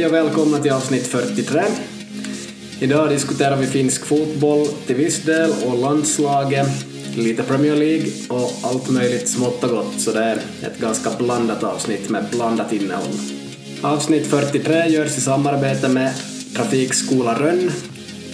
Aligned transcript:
Hej 0.00 0.06
och 0.06 0.14
välkomna 0.14 0.58
till 0.58 0.72
avsnitt 0.72 1.06
43. 1.06 1.62
Idag 2.80 3.08
diskuterar 3.08 3.56
vi 3.56 3.66
finsk 3.66 4.06
fotboll 4.06 4.66
till 4.86 4.96
viss 4.96 5.22
del 5.22 5.50
och 5.66 5.78
landslaget, 5.78 6.66
lite 7.16 7.42
Premier 7.42 7.76
League 7.76 8.06
och 8.28 8.52
allt 8.62 8.90
möjligt 8.90 9.28
smått 9.28 9.64
och 9.64 9.70
gott, 9.70 10.00
så 10.00 10.12
det 10.12 10.24
är 10.24 10.36
ett 10.36 10.78
ganska 10.78 11.10
blandat 11.18 11.62
avsnitt 11.62 12.08
med 12.08 12.24
blandat 12.30 12.72
innehåll. 12.72 13.14
Avsnitt 13.82 14.26
43 14.26 14.88
görs 14.88 15.18
i 15.18 15.20
samarbete 15.20 15.88
med 15.88 16.14
Trafikskola 16.56 17.42
Rönn. 17.42 17.70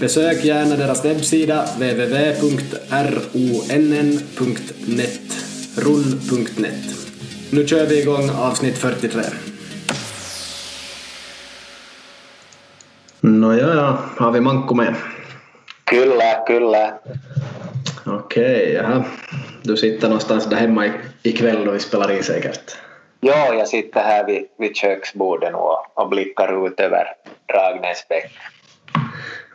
Besök 0.00 0.44
gärna 0.44 0.76
deras 0.76 1.04
webbsida 1.04 1.64
www.ronn.net 1.76 2.80
Nu 7.50 7.66
kör 7.66 7.86
vi 7.86 8.00
igång 8.00 8.30
avsnitt 8.30 8.78
43. 8.78 9.22
Nåja, 13.46 13.98
ja, 14.18 14.40
Manko 14.40 14.74
med? 14.74 14.94
Kyllä, 15.90 16.42
kyllä. 16.46 16.98
Okej, 18.06 18.72
jaha. 18.72 19.04
Du 19.64 19.76
sitter 19.76 20.08
någonstans 20.08 20.46
där 20.46 20.56
hemma 20.56 20.86
ikväll 21.22 21.68
och 21.68 21.74
vi 21.74 21.78
spelar 21.78 22.10
in 22.10 22.22
säkert? 22.22 22.78
Ja, 23.20 23.54
jag 23.54 23.68
sitter 23.68 24.00
här 24.00 24.26
vid, 24.26 24.48
vid 24.58 24.76
köksbordet 24.76 25.54
och, 25.54 25.98
och 25.98 26.08
blickar 26.08 26.66
ut 26.66 26.80
över 26.80 27.06
Dragnäsbäck. 27.52 28.32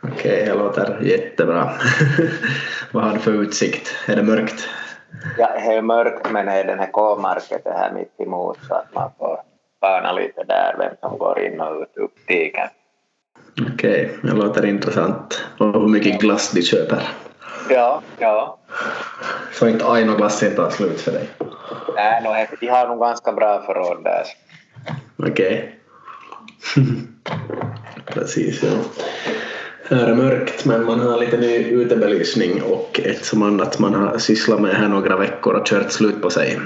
Okej, 0.02 0.44
det 0.46 0.54
låter 0.54 1.02
jättebra. 1.02 1.72
Vad 2.92 3.04
har 3.04 3.12
du 3.12 3.18
för 3.18 3.32
utsikt? 3.32 3.94
Är 4.06 4.16
det 4.16 4.22
mörkt? 4.22 4.68
Ja, 5.38 5.50
det 5.54 5.74
är 5.74 5.82
mörkt 5.82 6.30
men 6.30 6.46
det 6.46 6.52
är 6.52 6.64
den 6.64 6.78
här 6.78 6.90
K-marketen 6.92 7.72
här 7.76 7.92
mitt 7.92 8.20
emot 8.20 8.58
så 8.68 8.74
att 8.74 8.94
man 8.94 9.10
får 9.18 9.40
spana 9.76 10.12
lite 10.12 10.44
där 10.44 10.74
vem 10.78 10.94
som 11.00 11.18
går 11.18 11.40
in 11.40 11.60
och 11.60 11.82
ut 11.82 11.92
ur 11.94 12.08
butiken. 12.16 12.68
Okej, 13.60 14.18
det 14.22 14.32
låter 14.32 14.66
intressant. 14.66 15.44
Och 15.58 15.80
hur 15.80 15.88
mycket 15.88 16.20
glass 16.20 16.50
de 16.50 16.62
köper? 16.62 17.08
Ja, 17.70 18.02
ja. 18.18 18.58
Så 19.52 19.68
inte 19.68 19.86
Aino 19.86 20.16
glassen 20.16 20.56
tar 20.56 20.70
slut 20.70 21.00
för 21.00 21.12
dig? 21.12 21.28
Nej, 21.96 22.22
no, 22.24 22.56
de 22.60 22.66
har 22.66 22.88
nog 22.88 23.00
ganska 23.00 23.32
bra 23.32 23.62
förråd 23.66 24.04
där. 24.04 24.24
Okej. 25.16 25.78
Precis, 28.06 28.62
ja. 28.62 28.70
Här 29.90 30.06
är 30.06 30.14
mörkt 30.14 30.64
men 30.64 30.84
man 30.84 31.00
har 31.00 31.18
lite 31.18 31.36
ny 31.36 31.56
utebelysning 31.56 32.62
och 32.62 33.00
ett 33.04 33.24
som 33.24 33.42
annat 33.42 33.78
man 33.78 33.94
har 33.94 34.18
sysslat 34.18 34.60
med 34.60 34.74
här 34.74 34.88
några 34.88 35.16
veckor 35.16 35.54
och 35.54 35.66
kört 35.66 35.92
slut 35.92 36.22
på 36.22 36.30
sig. 36.30 36.58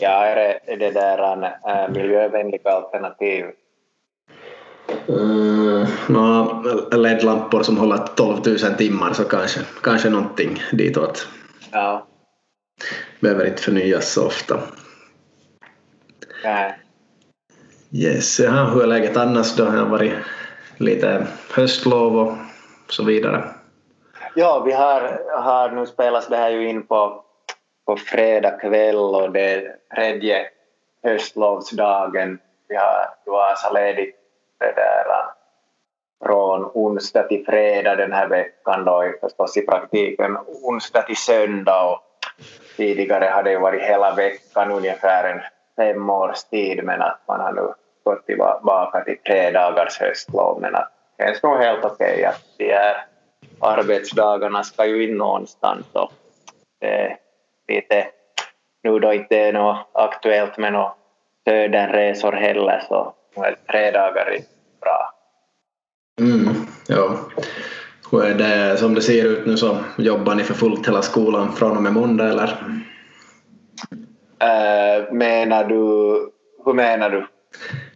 Ja, 0.00 0.24
är 0.24 0.36
det, 0.36 0.72
är 0.72 0.76
det 0.76 0.90
där 0.90 1.32
en 1.32 1.44
äh, 1.44 1.92
miljövänliga 1.92 2.70
alternativ? 2.70 3.44
Mm, 5.08 5.86
no, 6.08 6.62
LED-lampor 6.92 7.62
som 7.62 7.78
håller 7.78 7.96
12 7.96 8.36
000 8.46 8.58
timmar 8.58 9.12
så 9.12 9.24
kanske, 9.24 9.60
kanske 9.82 10.10
någonting 10.10 10.62
ditåt. 10.72 11.28
Ja. 11.72 12.06
Behöver 13.20 13.46
inte 13.46 13.62
förnyas 13.62 14.12
så 14.12 14.26
ofta. 14.26 14.60
Nej. 16.44 16.78
Yes, 17.92 18.40
jaha, 18.40 18.64
hur 18.64 18.82
är 18.82 18.86
läget 18.86 19.16
annars 19.16 19.56
då? 19.56 19.64
Det 19.64 19.70
har 19.70 19.86
varit 19.86 20.12
lite 20.76 21.26
höstlov 21.54 22.16
och 22.16 22.92
så 22.92 23.04
vidare. 23.04 23.44
Ja, 24.34 24.62
vi 24.66 24.72
har, 24.72 25.20
har 25.42 25.70
nu 25.70 25.86
spelas 25.86 26.28
det 26.28 26.36
här 26.36 26.50
ju 26.50 26.68
in 26.68 26.86
på, 26.86 27.24
på 27.86 27.96
fredag 27.96 28.50
kväll 28.50 28.96
och 28.96 29.32
det 29.32 29.40
är 29.40 29.76
tredje 29.94 30.46
höstlovsdagen. 31.02 32.38
Vi 32.68 32.76
har 32.76 33.08
Vasa 33.26 33.70
ledigt 33.70 34.25
det 34.58 34.72
där 34.72 35.06
från 36.24 36.70
onsdag 36.74 37.22
till 37.22 37.44
fredag 37.44 37.96
den 37.96 38.12
här 38.12 38.28
veckan 38.28 38.84
då 38.84 39.12
förstås 39.20 39.56
i 39.56 39.66
praktiken 39.66 40.36
onsdag 40.62 41.02
till 41.02 41.16
söndag 41.16 41.92
och 41.92 42.00
tidigare 42.76 43.24
har 43.24 43.42
det 43.42 43.58
varit 43.58 43.82
hela 43.82 44.14
veckan 44.14 44.72
ungefär 44.72 45.24
en 45.24 45.40
fem 45.76 46.10
års 46.10 46.44
tid 46.44 46.84
men 46.84 47.02
att 47.02 47.20
man 47.28 47.40
har 47.40 47.52
nu 47.52 47.72
gått 48.04 48.26
tillbaka 48.26 49.00
till 49.04 49.18
tre 49.26 49.50
dagars 49.50 50.00
höstlov 50.00 50.60
men 50.60 50.74
att 50.74 50.92
det 51.18 51.24
känns 51.24 51.42
nog 51.42 51.58
helt 51.58 51.84
okej 51.84 52.12
okay 52.12 52.24
att 52.24 52.42
de 52.58 52.72
här 52.72 53.06
arbetsdagarna 53.60 54.62
ska 54.62 54.86
ju 54.86 55.08
in 55.08 55.16
någonstans 55.16 55.86
och 55.92 56.12
det 56.80 56.86
är 56.86 57.18
lite 57.68 58.06
nu 58.82 58.98
då 58.98 59.12
inte 59.12 59.38
är 59.38 59.52
något 59.52 59.88
aktuellt 59.92 60.58
med 60.58 60.72
några 60.72 60.92
söderresor 61.44 62.32
heller 62.32 62.82
så 62.88 63.14
tre 63.70 63.90
dagar 63.90 64.38
bra. 64.80 65.12
Mm, 66.20 66.54
ja. 66.88 67.18
Hur 68.10 68.24
är 68.24 68.34
det 68.34 68.76
som 68.76 68.94
det 68.94 69.02
ser 69.02 69.24
ut 69.24 69.46
nu 69.46 69.56
så 69.56 69.78
jobbar 69.98 70.34
ni 70.34 70.42
för 70.42 70.54
fullt 70.54 70.88
hela 70.88 71.02
skolan 71.02 71.52
från 71.52 71.76
och 71.76 71.82
med 71.82 71.92
måndag 71.92 72.28
eller? 72.28 72.48
Uh, 74.42 75.12
menar 75.12 75.64
du, 75.64 75.76
hur 76.64 76.72
menar 76.72 77.10
du? 77.10 77.26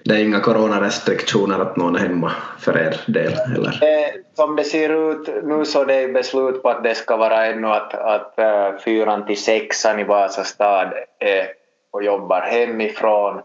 Det 0.04 0.14
är 0.14 0.24
inga 0.24 0.40
coronarestriktioner 0.40 1.58
att 1.58 1.76
någon 1.76 1.96
är 1.96 2.00
hemma 2.00 2.32
för 2.58 2.78
er 2.78 3.00
del 3.06 3.32
eller? 3.32 3.82
Eh, 3.82 4.14
som 4.34 4.56
det 4.56 4.64
ser 4.64 5.12
ut 5.12 5.44
nu 5.44 5.64
så 5.64 5.84
det 5.84 5.94
är 5.94 6.12
beslut 6.12 6.62
på 6.62 6.68
att 6.68 6.82
det 6.82 6.94
ska 6.94 7.16
vara 7.16 7.46
ännu 7.46 7.66
att, 7.66 7.94
att 7.94 8.34
uh, 8.38 8.78
fyran 8.78 9.26
till 9.26 9.42
sexan 9.42 10.00
i 10.00 10.04
Vasa 10.04 10.44
stad 10.44 10.92
är 11.18 11.46
och 11.92 12.04
jobbar 12.04 12.40
hemifrån 12.40 13.40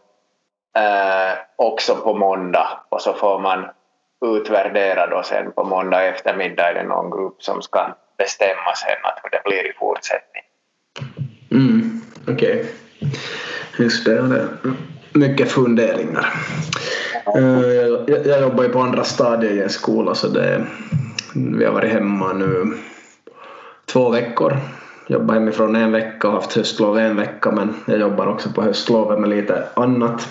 eh, 0.75 1.38
också 1.56 1.96
på 1.96 2.13
måndag 2.13 2.68
och 2.90 3.02
så 3.02 3.13
får 3.13 3.40
man 3.40 3.66
utvärdera 4.25 5.08
då 5.08 5.24
sen 5.24 5.52
på 5.52 5.63
måndag 5.63 6.03
eftermiddag 6.03 6.69
är 6.69 6.74
det 6.74 6.84
någon 6.84 7.12
grupp 7.12 7.44
som 7.44 7.62
ska 7.62 7.96
bestämma 8.18 8.75
sen 8.75 8.97
att 9.03 9.19
hur 9.24 9.30
det 9.30 9.41
blir 9.46 9.69
i 9.69 9.74
fortsättning. 9.80 10.44
Mm, 11.52 12.02
Okej. 12.28 12.59
Okay. 12.59 12.66
Just 13.78 14.06
det, 14.06 14.22
det 14.22 14.47
mycket 15.13 15.52
funderingar. 15.52 16.34
Eh, 17.36 17.66
jag, 18.07 18.25
jag 18.25 18.42
jobbar 18.42 18.63
ju 18.63 18.69
på 18.69 18.80
andra 18.80 19.03
stadier 19.03 19.52
i 19.52 19.62
en 19.62 19.69
skola 19.69 20.16
så 20.16 20.28
det, 20.28 20.66
vi 21.57 21.66
har 21.66 21.74
varit 21.74 21.92
hemma 21.92 22.34
nu 22.34 22.78
två 23.86 24.09
veckor. 24.09 24.57
Jobbar 25.07 25.34
hemifrån 25.34 25.75
en 25.75 25.92
vecka 25.92 26.28
och 26.28 26.34
haft 26.34 26.53
höstlov 26.53 26.97
en 26.97 27.18
vecka 27.18 27.52
men 27.52 27.75
jag 27.88 28.00
jobbar 28.00 28.28
också 28.28 28.50
på 28.50 28.62
höstlovet 28.62 29.19
med 29.19 29.30
lite 29.30 29.68
annat. 29.74 30.30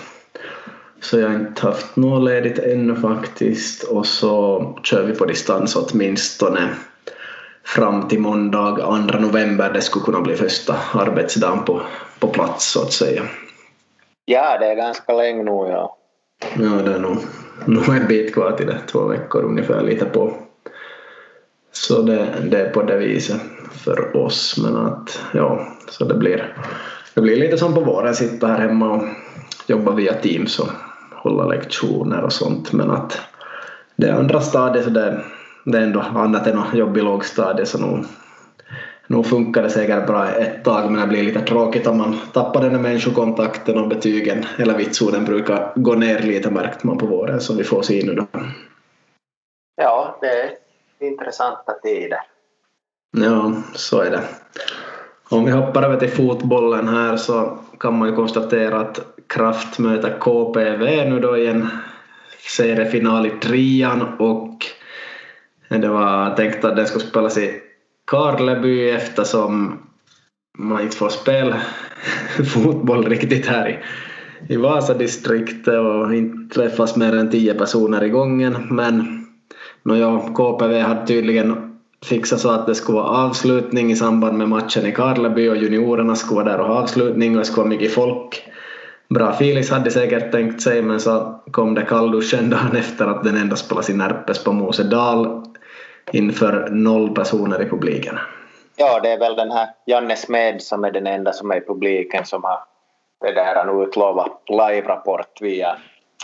Så 1.01 1.19
jag 1.19 1.27
har 1.27 1.35
inte 1.35 1.61
haft 1.61 1.95
något 1.95 2.23
ledigt 2.23 2.59
ännu 2.59 2.95
faktiskt 2.95 3.83
och 3.83 4.05
så 4.05 4.61
kör 4.83 5.03
vi 5.03 5.15
på 5.15 5.25
distans 5.25 5.75
åtminstone 5.75 6.69
fram 7.63 8.07
till 8.07 8.19
måndag 8.19 8.75
2 9.11 9.19
november. 9.19 9.73
Det 9.73 9.81
skulle 9.81 10.05
kunna 10.05 10.21
bli 10.21 10.35
första 10.35 10.75
arbetsdagen 10.93 11.65
på, 11.65 11.81
på 12.19 12.27
plats 12.27 12.71
så 12.71 12.81
att 12.81 12.93
säga. 12.93 13.23
Ja, 14.25 14.57
det 14.59 14.65
är 14.65 14.75
ganska 14.75 15.13
länge 15.13 15.43
nu 15.43 15.51
ja. 15.51 15.97
Ja, 16.55 16.69
det 16.69 16.93
är 16.93 16.99
nog, 16.99 17.17
nog 17.65 17.95
en 17.95 18.07
bit 18.07 18.33
kvar 18.33 18.51
till 18.51 18.67
det. 18.67 18.79
Två 18.87 19.07
veckor 19.07 19.43
ungefär 19.43 19.81
lite 19.81 20.05
på. 20.05 20.33
Så 21.71 22.01
det, 22.01 22.27
det 22.51 22.61
är 22.61 22.69
på 22.69 22.81
det 22.81 22.97
viset 22.97 23.41
för 23.71 24.17
oss. 24.17 24.57
Men 24.57 24.75
att 24.75 25.19
ja, 25.33 25.67
så 25.89 26.05
det 26.05 26.15
blir, 26.15 26.57
det 27.13 27.21
blir 27.21 27.35
lite 27.35 27.57
som 27.57 27.73
på 27.73 27.81
våren, 27.81 28.15
sitta 28.15 28.47
här 28.47 28.59
hemma 28.59 28.91
och 28.91 29.03
jobba 29.67 29.91
via 29.91 30.13
Teams 30.13 30.59
och 30.59 30.69
hålla 31.11 31.45
lektioner 31.45 32.21
och 32.23 32.33
sånt 32.33 32.73
men 32.73 32.91
att 32.91 33.21
det 33.95 34.11
andra 34.11 34.41
stadiet 34.41 34.83
så 34.83 34.89
det, 34.89 35.21
det 35.63 35.77
är 35.77 35.81
ändå 35.81 35.99
annat 35.99 36.47
än 36.47 36.59
att 36.59 36.73
jobba 36.73 36.99
i 36.99 37.01
lågstadiet 37.01 37.67
så 37.67 37.77
nog, 37.77 38.05
nog 39.07 39.25
funkar 39.25 39.63
det 39.63 39.69
säkert 39.69 40.07
bra 40.07 40.29
ett 40.29 40.63
tag 40.63 40.91
men 40.91 41.01
det 41.01 41.07
blir 41.07 41.23
lite 41.23 41.41
tråkigt 41.41 41.87
om 41.87 41.97
man 41.97 42.17
tappar 42.33 42.61
den 42.61 42.71
här 42.71 42.79
människokontakten 42.79 43.77
och 43.77 43.87
betygen 43.87 44.45
eller 44.57 44.77
vitsorden 44.77 45.25
brukar 45.25 45.71
gå 45.75 45.93
ner 45.93 46.19
lite 46.19 46.51
märkt 46.51 46.83
man 46.83 46.97
på 46.97 47.05
våren 47.05 47.41
som 47.41 47.57
vi 47.57 47.63
får 47.63 47.81
se 47.81 48.03
nu 48.05 48.13
då. 48.13 48.25
Ja, 49.75 50.17
det 50.21 50.27
är 50.27 50.51
intressanta 51.07 51.73
tider. 51.83 52.19
Ja, 53.17 53.53
så 53.73 54.01
är 54.01 54.11
det. 54.11 54.21
Om 55.29 55.45
vi 55.45 55.51
hoppar 55.51 55.83
över 55.83 55.99
till 55.99 56.11
fotbollen 56.11 56.87
här 56.87 57.17
så 57.17 57.57
kan 57.79 57.97
man 57.97 58.09
ju 58.09 58.15
konstatera 58.15 58.79
att 58.79 58.99
Kraft 59.27 59.79
möter 59.79 60.19
KPV 60.19 61.09
nu 61.09 61.19
då 61.19 61.37
i 61.37 61.47
en 61.47 61.67
seriefinal 62.39 63.25
i 63.25 63.29
trean 63.29 64.01
och 64.19 64.65
det 65.69 65.87
var 65.87 66.35
tänkt 66.35 66.65
att 66.65 66.75
den 66.75 66.87
skulle 66.87 67.05
spelas 67.05 67.37
i 67.37 67.61
Karleby 68.05 68.89
eftersom 68.89 69.79
man 70.57 70.81
inte 70.81 70.97
får 70.97 71.09
spela 71.09 71.55
fotboll 72.53 73.05
riktigt 73.05 73.45
här 73.45 73.69
i, 73.69 73.79
i 74.53 74.57
Vasadistriktet 74.57 75.79
och 75.79 76.15
inte 76.15 76.55
träffas 76.55 76.95
mer 76.95 77.15
än 77.15 77.31
tio 77.31 77.53
personer 77.53 78.03
i 78.03 78.09
gången. 78.09 78.67
Men 78.69 79.25
nåja, 79.83 80.19
KPV 80.35 80.79
hade 80.79 81.07
tydligen 81.07 81.74
fixa 82.05 82.37
så 82.37 82.49
att 82.49 82.67
det 82.67 82.75
skulle 82.75 82.95
vara 82.95 83.27
avslutning 83.27 83.91
i 83.91 83.95
samband 83.95 84.37
med 84.37 84.49
matchen 84.49 84.85
i 84.85 84.91
Karleby 84.91 85.49
och 85.49 85.57
juniorerna 85.57 86.15
skulle 86.15 86.43
vara 86.43 86.51
där 86.51 86.59
och 86.59 86.67
ha 86.67 86.83
avslutning 86.83 87.31
och 87.31 87.37
det 87.37 87.45
skulle 87.45 87.63
vara 87.63 87.69
mycket 87.69 87.93
folk 87.93 88.47
bra. 89.09 89.33
Filis 89.33 89.71
hade 89.71 89.91
säkert 89.91 90.31
tänkt 90.31 90.61
sig 90.61 90.81
men 90.81 90.99
så 90.99 91.39
kom 91.51 91.75
det 91.75 91.81
kallduschen 91.81 92.49
dagen 92.49 92.75
efter 92.75 93.05
att 93.05 93.23
den 93.23 93.37
enda 93.37 93.55
spelas 93.55 93.89
i 93.89 93.93
Närpes 93.93 94.43
på 94.43 94.51
Mosedal 94.51 95.43
inför 96.11 96.69
noll 96.69 97.15
personer 97.15 97.61
i 97.61 97.69
publiken. 97.69 98.19
Ja, 98.75 98.99
det 98.99 99.09
är 99.11 99.19
väl 99.19 99.35
den 99.35 99.51
här 99.51 99.67
Janne 99.85 100.15
Smed 100.15 100.61
som 100.61 100.83
är 100.83 100.91
den 100.91 101.07
enda 101.07 101.33
som 101.33 101.51
är 101.51 101.57
i 101.57 101.61
publiken 101.61 102.25
som 102.25 102.43
har 102.43 102.59
det 103.21 103.31
där 103.31 103.55
han 103.55 103.83
utlovat 103.83 104.41
live-rapport 104.49 105.41
via 105.41 105.77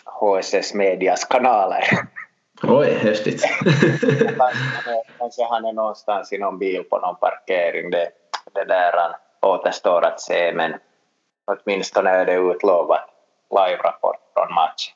HSS 0.06 0.74
Medias 0.74 1.26
kanaler. 1.26 1.84
Oj, 2.64 2.88
häftigt. 2.88 3.44
Kanske 5.18 5.44
han 5.50 5.66
är 5.66 5.74
någonstans 5.74 6.34
i 6.34 6.38
någon 6.38 6.60
bil 6.60 6.84
på 6.84 7.00
någon 7.00 7.16
parkering. 7.16 7.90
Det, 7.92 8.08
det 8.54 8.66
där 8.66 8.92
han 8.94 9.12
återstår 9.52 10.06
att 10.06 10.22
se, 10.22 10.54
men 10.56 10.74
åtminstone 11.46 12.10
är 12.10 12.26
det 12.26 12.34
utlovat 12.34 13.10
live-rapport 13.52 14.18
från 14.34 14.54
matchen. 14.54 14.94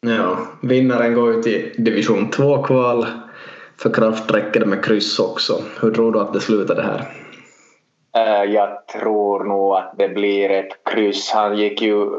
Ja, 0.00 0.36
vinnaren 0.62 1.14
går 1.14 1.30
ut 1.30 1.46
i 1.46 1.74
division 1.78 2.30
2-kval. 2.30 3.06
För 3.78 3.92
Kraft 3.92 4.30
räcker 4.30 4.60
det 4.60 4.66
med 4.66 4.84
kryss 4.84 5.18
också. 5.18 5.62
Hur 5.80 5.90
tror 5.90 6.12
du 6.12 6.20
att 6.20 6.32
det 6.32 6.40
slutar 6.40 6.74
det 6.74 6.82
här? 6.82 7.04
Eh, 8.16 8.52
jag 8.52 8.86
tror 8.86 9.44
nog 9.44 9.74
att 9.76 9.94
det 9.98 10.08
blir 10.08 10.50
ett 10.50 10.84
kryss. 10.84 11.30
Han 11.30 11.56
gick 11.56 11.82
ju, 11.82 12.10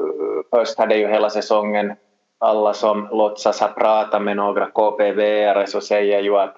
först 0.50 0.78
hade 0.78 0.96
ju 0.96 1.08
hela 1.08 1.30
säsongen 1.30 1.94
alla 2.40 2.74
som 2.74 3.08
låtsas 3.12 3.62
ha 3.62 3.68
pratat 3.68 4.22
med 4.22 4.38
några 4.38 4.66
KPV-are 4.70 5.66
så 5.66 5.82
säger 5.82 6.22
ju 6.22 6.38
att, 6.38 6.56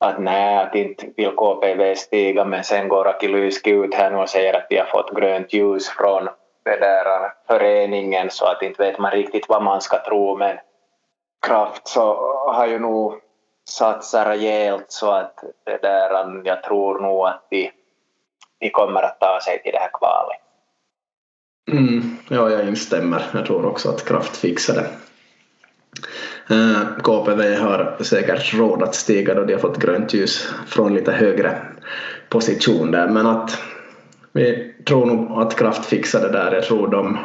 att 0.00 0.20
nej, 0.20 0.56
att 0.58 0.74
inte 0.74 1.06
vill 1.16 1.30
KPV 1.30 1.94
stiga 1.94 2.44
men 2.44 2.64
sen 2.64 2.88
går 2.88 3.08
Aki 3.08 3.28
Lyski 3.28 3.70
ut 3.70 3.94
här 3.94 4.10
nu 4.10 4.16
och 4.16 4.28
säger 4.28 4.54
att 4.54 4.68
de 4.68 4.78
har 4.78 4.86
fått 4.86 5.14
grönt 5.14 5.52
ljus 5.52 5.88
från 5.88 6.28
den 6.64 6.80
där 6.80 7.32
föreningen 7.46 8.30
så 8.30 8.46
att 8.46 8.62
inte 8.62 8.82
vet 8.82 8.98
man 8.98 9.10
riktigt 9.10 9.48
vad 9.48 9.62
man 9.62 9.80
ska 9.80 10.04
tro 10.04 10.36
men 10.36 10.58
Kraft 11.46 11.88
så 11.88 12.14
har 12.52 12.66
ju 12.66 12.78
nog 12.78 13.20
satsat 13.68 14.26
rejält 14.26 14.86
så 14.88 15.10
att 15.10 15.44
det 15.64 15.82
där, 15.82 16.42
jag 16.44 16.62
tror 16.62 17.00
nog 17.00 17.26
att 17.26 17.46
de, 17.50 17.70
de 18.60 18.70
kommer 18.70 19.02
att 19.02 19.20
ta 19.20 19.40
sig 19.40 19.62
till 19.62 19.72
det 19.72 19.78
här 19.78 19.90
kvalet. 19.92 20.38
Mm, 21.70 22.16
ja, 22.28 22.50
jag 22.50 22.68
instämmer. 22.68 23.22
Jag 23.32 23.46
tror 23.46 23.64
också 23.64 23.88
att 23.88 24.04
Kraft 24.04 24.36
fixar 24.36 24.74
det. 24.74 24.86
Eh, 26.54 26.82
KPV 27.02 27.54
har 27.54 27.96
säkert 28.00 28.54
råd 28.54 28.82
att 28.82 28.94
stiga 28.94 29.34
då 29.34 29.44
de 29.44 29.52
har 29.52 29.60
fått 29.60 29.78
grönt 29.78 30.14
ljus 30.14 30.48
från 30.66 30.94
lite 30.94 31.12
högre 31.12 31.62
position 32.28 32.90
där 32.90 33.08
men 33.08 33.26
att 33.26 33.62
vi 34.32 34.74
tror 34.84 35.06
nog 35.06 35.42
att 35.42 35.58
Kraft 35.58 35.84
fixar 35.84 36.20
det 36.20 36.32
där. 36.32 36.52
Jag 36.52 36.64
tror 36.64 36.88
de 36.88 37.18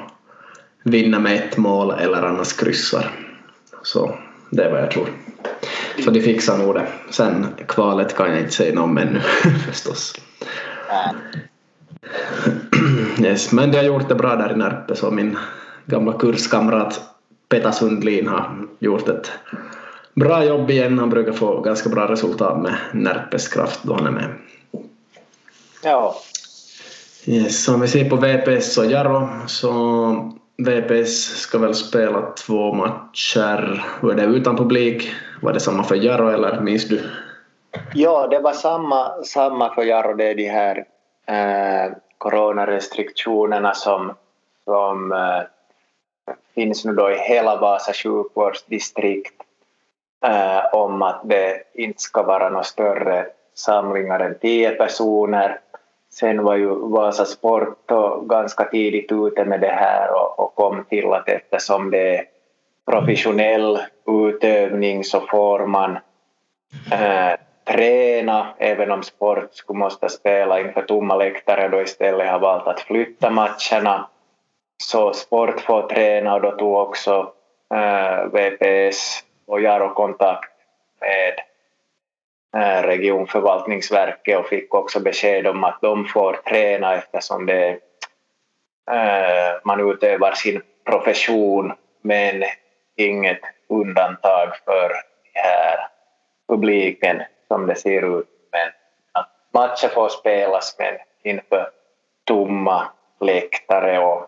vinner 0.84 1.20
med 1.20 1.36
ett 1.36 1.58
mål 1.58 1.92
eller 1.92 2.24
annars 2.24 2.54
kryssar. 2.54 3.12
Så 3.84 4.18
det 4.50 4.64
är 4.64 4.72
vad 4.72 4.82
jag 4.82 4.92
tror. 4.92 5.08
Så 6.04 6.12
de 6.12 6.22
fixar 6.22 6.58
nog 6.58 6.76
det. 6.76 6.88
Sen 7.10 7.46
kvalet 7.68 8.16
kan 8.16 8.30
jag 8.30 8.40
inte 8.40 8.52
säga 8.52 8.76
något 8.76 8.84
om 8.84 8.98
ännu 8.98 9.20
förstås. 9.68 10.14
Yes, 13.22 13.52
men 13.52 13.72
de 13.72 13.78
har 13.78 13.84
gjort 13.84 14.10
det 14.10 14.16
bra 14.16 14.36
där 14.36 14.52
i 14.52 14.56
Närpe 14.56 14.96
så 14.96 15.12
min 15.12 15.38
gamla 15.86 16.14
kurskamrat 16.14 17.02
Peta 17.50 17.72
Sundlin 17.72 18.28
har 18.28 18.68
gjort 18.80 19.10
ett 19.10 19.32
bra 20.14 20.46
jobb 20.46 20.72
igen. 20.72 21.00
Han 21.00 21.10
brukar 21.10 21.32
få 21.32 21.62
ganska 21.62 21.90
bra 21.90 22.12
resultat 22.12 22.62
med 22.62 22.76
Närpes 22.94 23.48
kraft 23.48 23.80
då 23.84 23.94
han 23.94 24.08
är 24.08 24.12
med. 24.12 24.30
Ja. 25.84 26.16
Yes, 27.26 27.68
om 27.68 27.82
vi 27.82 27.88
ser 27.88 28.10
på 28.10 28.16
VPS 28.16 28.78
och 28.78 28.86
Jaro 28.86 29.30
så 29.48 30.34
VPS 30.58 31.40
ska 31.40 31.58
väl 31.58 31.76
spela 31.76 32.22
två 32.22 32.74
matcher. 32.74 33.86
Hur 34.02 34.12
är 34.12 34.16
det 34.16 34.24
utan 34.24 34.58
publik? 34.58 35.10
Var 35.42 35.54
det 35.54 35.60
samma 35.60 35.84
för 35.84 35.96
Jaro 35.96 36.30
eller 36.30 36.62
minns 36.62 36.88
du? 36.88 37.02
Ja, 37.94 38.28
det 38.28 38.40
var 38.40 38.54
samma, 38.54 39.24
samma 39.24 39.76
för 39.76 39.84
Jaro. 39.84 40.14
Det 40.14 40.24
är 40.24 40.36
de 40.36 40.50
här 40.50 40.86
eh, 41.28 41.92
coronarestriktionerna 42.18 43.74
som, 43.74 44.14
som 44.64 45.12
eh, 45.12 45.44
finns 46.56 46.86
nu 46.86 46.94
då 46.94 47.12
i 47.12 47.18
hela 47.18 47.56
Vasa 47.56 47.94
sjukvårdsdistrikt 47.94 49.42
eh, 50.26 50.66
om 50.74 51.02
att 51.02 51.22
det 51.24 51.64
inte 51.74 52.02
ska 52.02 52.24
vara 52.24 52.50
några 52.50 52.64
större 52.64 53.28
samlingar 53.54 54.20
än 54.20 54.40
tio 54.40 54.72
personer. 54.72 55.60
Sen 56.10 56.44
var 56.44 56.56
ju 56.56 56.68
Vasa 56.68 57.26
Sport 57.26 57.92
ganska 58.24 58.64
tidigt 58.64 59.12
ute 59.12 59.46
med 59.46 59.62
det 59.62 59.68
här 59.68 60.12
och, 60.14 60.40
och 60.40 60.56
kom 60.56 60.86
till 60.90 61.14
att 61.14 61.30
eftersom 61.30 61.92
det 61.92 62.16
är 62.16 62.26
professionell 62.86 63.80
utövning 64.08 65.04
så 65.04 65.22
får 65.22 65.66
man 65.66 65.98
eh, 66.92 67.34
träna 67.68 68.54
även 68.58 68.92
om 68.92 69.04
sport 69.04 69.54
skulle 69.54 69.80
måste 69.80 70.10
spela 70.10 70.60
inför 70.60 70.82
tomma 70.82 71.16
läktare 71.16 71.68
då 71.68 71.82
istället 71.82 72.30
har 72.30 72.40
valt 72.40 72.68
att 72.68 72.80
flytta 72.80 73.30
matcherna. 73.30 74.10
Så 74.84 75.14
sport 75.14 75.62
får 75.62 75.82
träna 75.82 76.34
och 76.34 76.42
då 76.42 76.52
tog 76.52 76.76
också 76.76 77.32
eh, 77.74 78.20
äh, 78.20 78.26
VPS 78.26 79.24
och 79.48 79.62
Jaro 79.62 79.94
kontakt 79.94 80.52
med 81.02 81.34
äh, 82.62 82.82
regionförvaltningsverket 82.82 84.40
och 84.40 84.48
fick 84.48 84.74
också 84.74 85.00
besked 85.00 85.48
om 85.48 85.64
att 85.64 85.82
de 85.82 86.06
får 86.06 86.34
träna 86.34 86.96
eftersom 86.96 87.46
det, 87.46 87.70
äh, 88.92 89.56
man 89.64 89.92
utövar 89.92 90.32
sin 90.32 90.62
profession 90.86 91.74
men 92.02 92.44
inget 92.96 93.42
undantag 93.70 94.50
för 94.66 94.92
här 95.34 95.88
publiken 96.48 97.22
som 97.48 97.68
det 97.68 97.76
ser 97.76 98.20
ut. 98.20 98.28
Men 98.52 98.68
att 99.12 99.30
matcher 99.54 99.88
får 99.88 100.10
spelas 100.10 100.76
men 100.80 100.98
inför 101.24 101.70
tomma 102.24 102.88
läktare 103.20 104.00
och, 104.00 104.28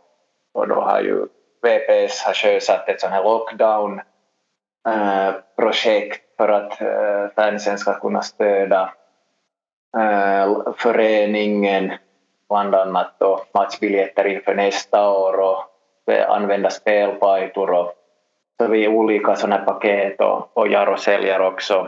och 0.54 0.68
då 0.68 0.75
har 0.75 1.01
ju 1.01 1.27
VPS 1.62 2.24
har 2.24 2.33
sjösatt 2.33 2.89
ett 2.89 3.01
sånt 3.01 3.13
här 3.13 3.24
lockdown 3.24 4.01
äh, 4.90 5.33
projekt 5.56 6.38
för 6.38 6.49
att 6.49 6.81
äh, 6.81 7.28
fansen 7.35 7.78
ska 7.78 7.99
kunna 7.99 8.21
stödja 8.21 8.94
eh, 9.97 10.57
föreningen 10.78 11.94
bland 12.49 12.76
annat 12.76 13.14
då 13.18 13.45
matchbiljetter 13.54 14.28
inför 14.28 14.56
nästa 14.56 15.09
år 15.09 15.40
och 15.40 15.66
använda 16.28 16.69
spelpajtor 16.69 17.71
och 17.71 17.94
så 18.61 18.68
vi 18.68 18.88
olika 18.88 19.35
sådana 19.35 19.66
paket 19.66 20.21
och, 20.21 20.57
och 20.57 20.68
Jaro 20.68 20.97
säljer 20.97 21.42
också 21.42 21.88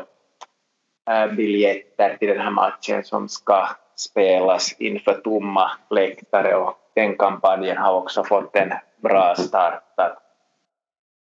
Äh, 1.12 1.28
biljetter 1.28 2.18
till 2.18 2.28
den 2.28 2.40
här 2.40 2.52
matchen 2.52 3.04
som 3.04 3.30
ska 3.30 3.68
spelas 3.96 4.76
inför 4.80 5.14
tomma 5.14 5.72
läktare 5.90 6.56
och 6.56 6.78
den 6.96 7.18
kampanjen 7.18 7.78
har 7.78 7.94
också 7.94 8.24
fått 8.24 8.56
en 8.56 8.74
bra 8.98 9.36
start. 9.36 9.84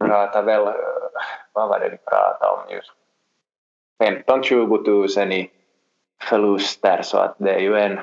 Prata 0.05 0.43
väl, 0.43 0.67
äh, 0.67 0.75
vad 1.53 1.69
var 1.69 1.81
det 1.81 1.89
vi 1.89 1.97
pratade 1.97 2.53
om 2.53 2.75
just, 2.75 2.93
15-20 4.03 5.19
000 5.21 5.33
i 5.33 5.51
förluster 6.23 7.03
så 7.03 7.19
att 7.19 7.35
det 7.39 7.55
är 7.55 7.61
ju 7.61 7.79
en, 7.79 8.01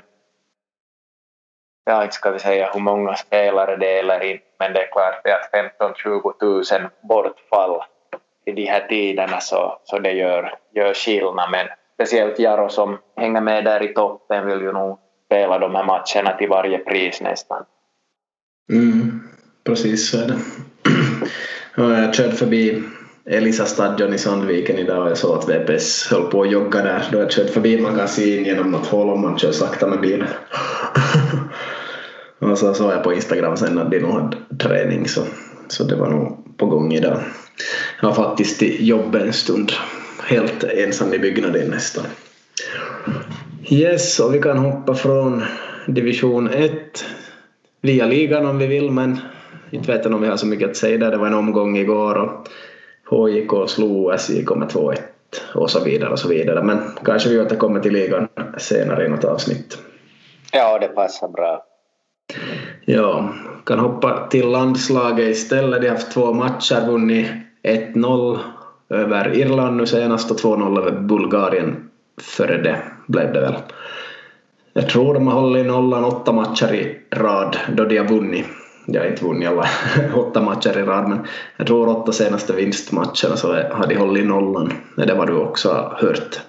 ja 1.86 2.04
inte 2.04 2.16
ska 2.16 2.32
vi 2.32 2.40
säga 2.40 2.72
hur 2.74 2.80
många 2.80 3.16
spelare 3.16 3.76
det 3.76 4.00
är 4.00 4.24
in, 4.24 4.40
men 4.60 4.74
det 4.74 4.84
är 4.84 4.92
klart 4.92 5.28
att 5.28 5.52
15-20 5.80 6.80
000 6.80 6.90
bortfall 7.02 7.82
i 8.48 8.52
de 8.52 8.66
här 8.66 8.88
tiderna 8.90 9.40
så, 9.40 9.80
så 9.84 10.00
det 10.00 10.12
gör, 10.12 10.54
gör 10.76 10.94
skillnad. 10.94 11.52
Men 11.52 11.68
speciellt 11.94 12.40
Jaro 12.40 12.70
som 12.70 12.98
hänger 13.18 13.42
med 13.42 13.66
där 13.66 13.84
i 13.84 13.94
toppen 13.94 14.46
vill 14.46 14.62
ju 14.62 14.72
nog 14.72 15.00
spela 15.26 15.60
de 15.60 15.76
här 15.76 15.84
matcherna 15.84 16.38
till 16.38 16.50
varje 16.50 16.78
pris 16.78 17.22
nästan. 17.22 17.64
Mm, 18.72 19.22
precis 19.66 20.10
så 20.10 20.18
är 20.18 20.28
det. 20.28 20.38
jag 22.04 22.16
körde 22.16 22.32
förbi 22.32 22.84
Elisa 23.26 23.66
stadion 23.66 24.14
i 24.14 24.18
Sandviken 24.18 24.78
idag 24.78 25.04
och 25.04 25.10
jag 25.10 25.18
såg 25.18 25.38
att 25.38 25.50
VPS 25.50 26.12
höll 26.12 26.32
på 26.32 26.42
att 26.42 26.52
jogga 26.52 26.82
där. 26.82 27.08
Då 27.12 27.20
jag 27.20 27.32
körde 27.32 27.50
förbi 27.50 27.82
magasin 27.82 28.46
genom 28.46 28.72
något 28.72 28.88
hål 28.88 29.10
och 29.10 29.20
man 29.20 29.38
kör 29.38 29.52
sakta 29.52 29.88
med 29.88 30.02
bilen. 30.02 30.28
och 32.40 32.58
så 32.58 32.74
såg 32.74 32.92
jag 32.92 33.04
på 33.04 33.14
Instagram 33.14 33.58
sen 33.58 33.78
att 33.78 33.92
de 33.92 34.00
nog 34.00 34.12
hade 34.12 34.38
träning 34.60 35.08
så, 35.08 35.22
så 35.68 35.84
det 35.84 35.96
var 35.96 36.10
nog 36.10 36.47
på 36.58 36.66
gång 36.66 36.94
idag. 36.94 37.20
Jag 38.02 38.08
var 38.08 38.16
faktiskt 38.16 38.64
i 38.64 38.86
jobbet 38.86 39.22
en 39.22 39.34
stund. 39.34 39.72
Helt 40.24 40.64
ensam 40.64 41.14
i 41.14 41.20
byggnaden 41.20 41.70
nästan. 41.70 42.06
Yes, 43.70 44.20
och 44.20 44.36
vi 44.36 44.42
kan 44.42 44.58
hoppa 44.58 44.96
från 44.96 45.44
division 45.88 46.50
1 46.50 46.72
via 47.82 48.06
ligan 48.06 48.46
om 48.46 48.58
vi 48.58 48.68
vill 48.68 48.92
men 48.92 49.20
inte 49.72 49.92
vet 49.92 50.06
jag 50.06 50.14
om 50.14 50.22
vi 50.22 50.28
har 50.28 50.38
så 50.38 50.48
mycket 50.48 50.70
att 50.70 50.78
säga 50.78 50.98
där. 50.98 51.12
Det 51.12 51.18
var 51.18 51.28
en 51.28 51.34
omgång 51.34 51.78
igår 51.78 52.16
och 52.16 52.48
HJK 53.10 53.70
slog 53.70 54.20
SJK 54.20 54.56
med 54.56 54.68
2-1 54.68 54.98
och 55.56 55.72
så 55.72 55.84
vidare 55.84 56.10
och 56.10 56.20
så 56.20 56.28
vidare. 56.28 56.64
Men 56.64 56.78
kanske 57.06 57.30
vi 57.30 57.40
återkommer 57.40 57.80
till 57.80 57.94
ligan 57.94 58.28
senare 58.58 59.06
i 59.06 59.10
något 59.10 59.24
avsnitt. 59.24 59.78
Ja, 60.52 60.80
det 60.80 60.88
passar 60.88 61.28
bra. 61.28 61.66
Ja, 62.86 63.30
kan 63.66 63.80
hoppa 63.80 64.28
till 64.28 64.50
landslaget 64.50 65.30
istället. 65.30 65.82
De 65.82 65.88
har 65.88 65.96
haft 65.96 66.12
två 66.12 66.34
matcher, 66.34 66.88
vunnit 66.88 67.28
1-0 67.64 68.40
över 68.90 69.36
Irland 69.38 69.78
nu 69.78 69.86
senast 69.86 70.32
och 70.32 70.38
2-0 70.38 70.80
över 70.80 70.92
Bulgarien 70.92 71.90
före 72.22 72.62
det 72.62 72.82
blev 73.08 73.34
det 73.34 73.40
väl. 73.40 73.56
Jag 74.74 74.90
tror 74.90 75.14
de 75.14 75.28
har 75.28 75.42
hållit 75.42 75.66
nollan 75.66 76.04
åtta 76.04 76.32
matcher 76.32 76.74
i 76.74 77.00
rad 77.12 77.58
då 77.76 77.86
de 77.86 77.98
har 77.98 78.08
vunnit. 78.08 78.46
De 78.86 78.98
har 78.98 79.06
inte 79.06 79.26
vunnit 79.26 79.50
alla 79.50 79.66
åtta 80.16 80.42
matcher 80.42 80.78
i 80.78 80.84
rad 80.84 81.10
men 81.10 81.20
jag 81.58 81.68
tror 81.68 81.90
åtta 81.90 82.12
senaste 82.12 82.54
vinstmatcherna 82.54 83.36
så 83.36 83.54
har 83.54 83.88
de 83.88 83.96
hållit 83.96 84.28
nollan. 84.28 84.74
Det 84.96 85.04
är 85.04 85.16
vad 85.16 85.28
du 85.28 85.36
också 85.36 85.70
har 85.70 85.98
hört. 86.02 86.42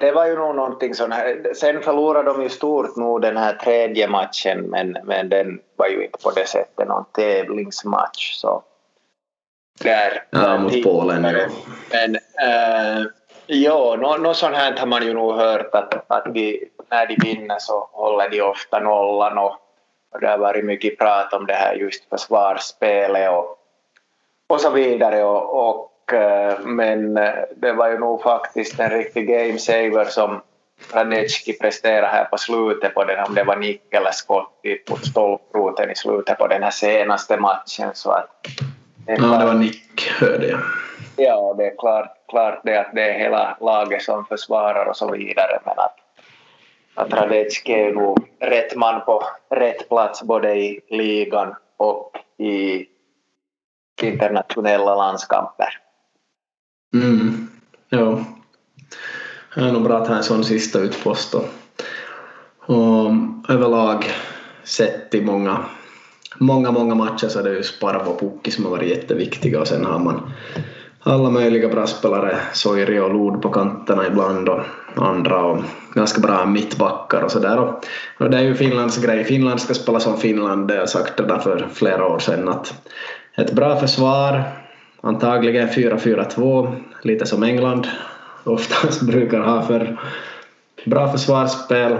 Det 0.00 0.12
var 0.12 0.26
ju 0.26 0.36
nog 0.36 0.54
någonting 0.54 0.94
sånt 0.94 1.14
här. 1.14 1.54
Sen 1.54 1.82
förlorade 1.82 2.32
de 2.32 2.42
ju 2.42 2.48
stort 2.48 2.96
nog 2.96 3.22
den 3.22 3.36
här 3.36 3.52
tredje 3.52 4.08
matchen 4.08 4.60
men, 4.60 4.96
men 5.04 5.28
den 5.28 5.60
var 5.76 5.86
ju 5.86 6.04
inte 6.04 6.18
på 6.22 6.30
det 6.30 6.48
sättet 6.48 6.88
någon 6.88 7.04
tävlingsmatch. 7.12 8.34
Så 8.34 8.62
där, 9.80 10.24
ja, 10.30 10.58
mot 10.58 10.82
Polen. 10.82 11.24
Ja. 11.24 11.46
Men 11.92 12.14
äh, 12.14 13.06
ja, 13.46 13.96
något 13.96 14.20
no, 14.20 14.34
sånt 14.34 14.56
här 14.56 14.76
har 14.76 14.86
man 14.86 15.06
ju 15.06 15.14
nog 15.14 15.34
hört 15.34 15.74
att, 15.74 16.10
att 16.10 16.34
de, 16.34 16.68
när 16.90 17.06
de 17.06 17.16
vinner 17.22 17.58
så 17.58 17.88
håller 17.92 18.28
de 18.30 18.40
ofta 18.42 18.78
nollan 18.78 19.38
och, 19.38 19.56
och 20.12 20.20
det 20.20 20.28
har 20.28 20.38
varit 20.38 20.64
mycket 20.64 20.98
prat 20.98 21.32
om 21.32 21.46
det 21.46 21.54
här 21.54 21.74
just 21.74 22.08
försvarsspelet 22.08 23.30
och, 23.30 23.58
och 24.46 24.60
så 24.60 24.70
vidare 24.70 25.24
och, 25.24 25.68
och 25.68 25.89
men 26.64 27.14
det 27.56 27.72
var 27.72 27.90
ju 27.90 27.98
nog 27.98 28.22
faktiskt 28.22 28.80
en 28.80 28.90
riktig 28.90 29.28
game 29.28 29.58
saver 29.58 30.04
som 30.04 30.40
Radecki 30.92 31.52
presterade 31.52 32.06
här 32.06 32.24
på 32.24 32.38
slutet 32.38 32.94
på 32.94 33.04
den, 33.04 33.24
om 33.24 33.34
det 33.34 33.44
var 33.44 33.56
nick 33.56 33.94
eller 33.94 34.10
skott 34.10 34.62
mot 34.90 35.06
stolproten 35.06 35.90
i 35.90 35.94
slutet 35.94 36.38
på 36.38 36.46
den 36.46 36.62
här 36.62 36.70
senaste 36.70 37.36
matchen 37.36 37.90
så 37.94 38.10
att 38.10 38.46
det 39.06 39.12
ja, 39.12 39.38
det 39.38 39.44
var 39.44 39.54
nick 39.54 40.10
hörde 40.20 40.46
jag. 40.46 40.60
Ja, 41.16 41.54
det 41.58 41.66
är 41.66 41.76
klart, 41.78 42.16
klart 42.28 42.60
det 42.64 42.80
att 42.80 42.94
det 42.94 43.10
är 43.10 43.18
hela 43.18 43.56
laget 43.60 44.02
som 44.02 44.26
försvarar 44.26 44.86
och 44.86 44.96
så 44.96 45.12
vidare 45.12 45.60
men 45.64 45.78
att, 45.78 45.96
att 46.94 47.12
Radecki 47.12 47.72
är 47.72 47.92
nog 47.92 48.28
rätt 48.40 48.76
man 48.76 49.00
på 49.00 49.22
rätt 49.50 49.88
plats 49.88 50.22
både 50.22 50.54
i 50.54 50.80
ligan 50.88 51.54
och 51.76 52.18
i 52.38 52.86
internationella 54.02 54.94
landskamper. 54.94 55.79
Mm, 56.94 57.48
ja. 57.88 57.98
Um, 58.00 58.24
det 59.54 59.60
är 59.60 59.72
nog 59.72 59.82
bra 59.82 59.98
att 59.98 60.08
ha 60.08 60.16
en 60.16 60.22
sån 60.22 60.44
sista 60.44 60.78
utpost 60.78 61.34
och, 61.34 61.48
och 62.66 63.10
överlag 63.48 64.04
sett 64.64 65.14
i 65.14 65.20
många 65.20 65.58
många, 66.38 66.70
många 66.70 66.94
matcher 66.94 67.28
så 67.28 67.38
är 67.38 67.42
det 67.42 67.54
ju 67.54 67.62
sparv 67.62 68.08
och 68.08 68.20
Pukki 68.20 68.50
som 68.50 68.64
har 68.64 68.70
varit 68.70 68.88
jätteviktiga 68.88 69.60
och 69.60 69.68
sen 69.68 69.84
har 69.84 69.98
man 69.98 70.32
alla 71.02 71.30
möjliga 71.30 71.68
bra 71.68 71.86
spelare, 71.86 72.38
Soiri 72.52 72.98
och 72.98 73.14
Lod 73.14 73.42
på 73.42 73.48
kanterna 73.48 74.06
ibland 74.06 74.48
och 74.48 74.60
andra 74.96 75.44
och 75.44 75.62
ganska 75.94 76.20
bra 76.20 76.46
mittbackar 76.46 77.22
och 77.22 77.30
sådär. 77.30 77.58
Och, 77.58 77.84
och 78.18 78.30
det 78.30 78.38
är 78.38 78.42
ju 78.42 78.54
Finlands 78.54 78.98
grej. 78.98 79.24
Finland 79.24 79.60
ska 79.60 79.74
spela 79.74 80.00
som 80.00 80.18
Finland, 80.18 80.68
det 80.68 80.74
har 80.74 80.80
jag 80.80 80.88
sagt 80.88 81.20
redan 81.20 81.40
för 81.40 81.68
flera 81.72 82.06
år 82.06 82.18
sedan 82.18 82.48
att 82.48 82.74
ett 83.36 83.52
bra 83.52 83.76
försvar, 83.76 84.42
antagligen 85.00 85.68
4-4-2, 85.68 86.76
lite 87.02 87.26
som 87.26 87.42
England 87.42 87.86
oftast 88.44 89.02
brukar 89.06 89.40
ha 89.40 89.62
för 89.62 90.00
bra 90.84 91.12
försvarsspel 91.12 91.96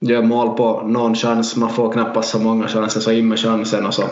gör 0.00 0.22
mål 0.22 0.56
på 0.56 0.82
någon 0.86 1.14
chans, 1.14 1.56
man 1.56 1.70
får 1.70 1.92
knappast 1.92 2.30
så 2.30 2.38
många 2.38 2.68
chanser, 2.68 3.00
så 3.00 3.12
in 3.12 3.28
med 3.28 3.38
chansen 3.38 3.86
och 3.86 3.94
så 3.94 4.04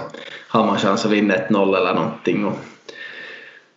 har 0.48 0.66
man 0.66 0.78
chans 0.78 1.04
att 1.04 1.10
vinna 1.10 1.34
1-0 1.34 1.76
eller 1.76 1.94
någonting. 1.94 2.44
Och, 2.44 2.58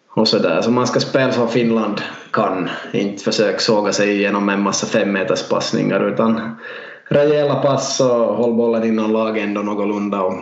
och 0.10 0.28
så 0.28 0.40
där. 0.40 0.62
Så 0.62 0.72
man 0.72 0.88
ska 0.88 1.00
spela 1.00 1.32
som 1.32 1.48
Finland 1.48 2.02
kan, 2.32 2.70
inte 2.94 3.24
försöka 3.24 3.60
såga 3.60 3.92
sig 3.92 4.12
igenom 4.12 4.50
en 4.50 4.62
massa 4.62 4.88
femmeterspassningar 4.88 6.08
utan 6.08 6.56
rejäla 7.06 7.56
pass 7.56 8.00
och 8.00 8.36
håll 8.36 8.54
bollen 8.54 8.84
inom 8.84 9.12
laget 9.12 9.44
ändå 9.44 9.62
någorlunda 9.62 10.22
och 10.22 10.34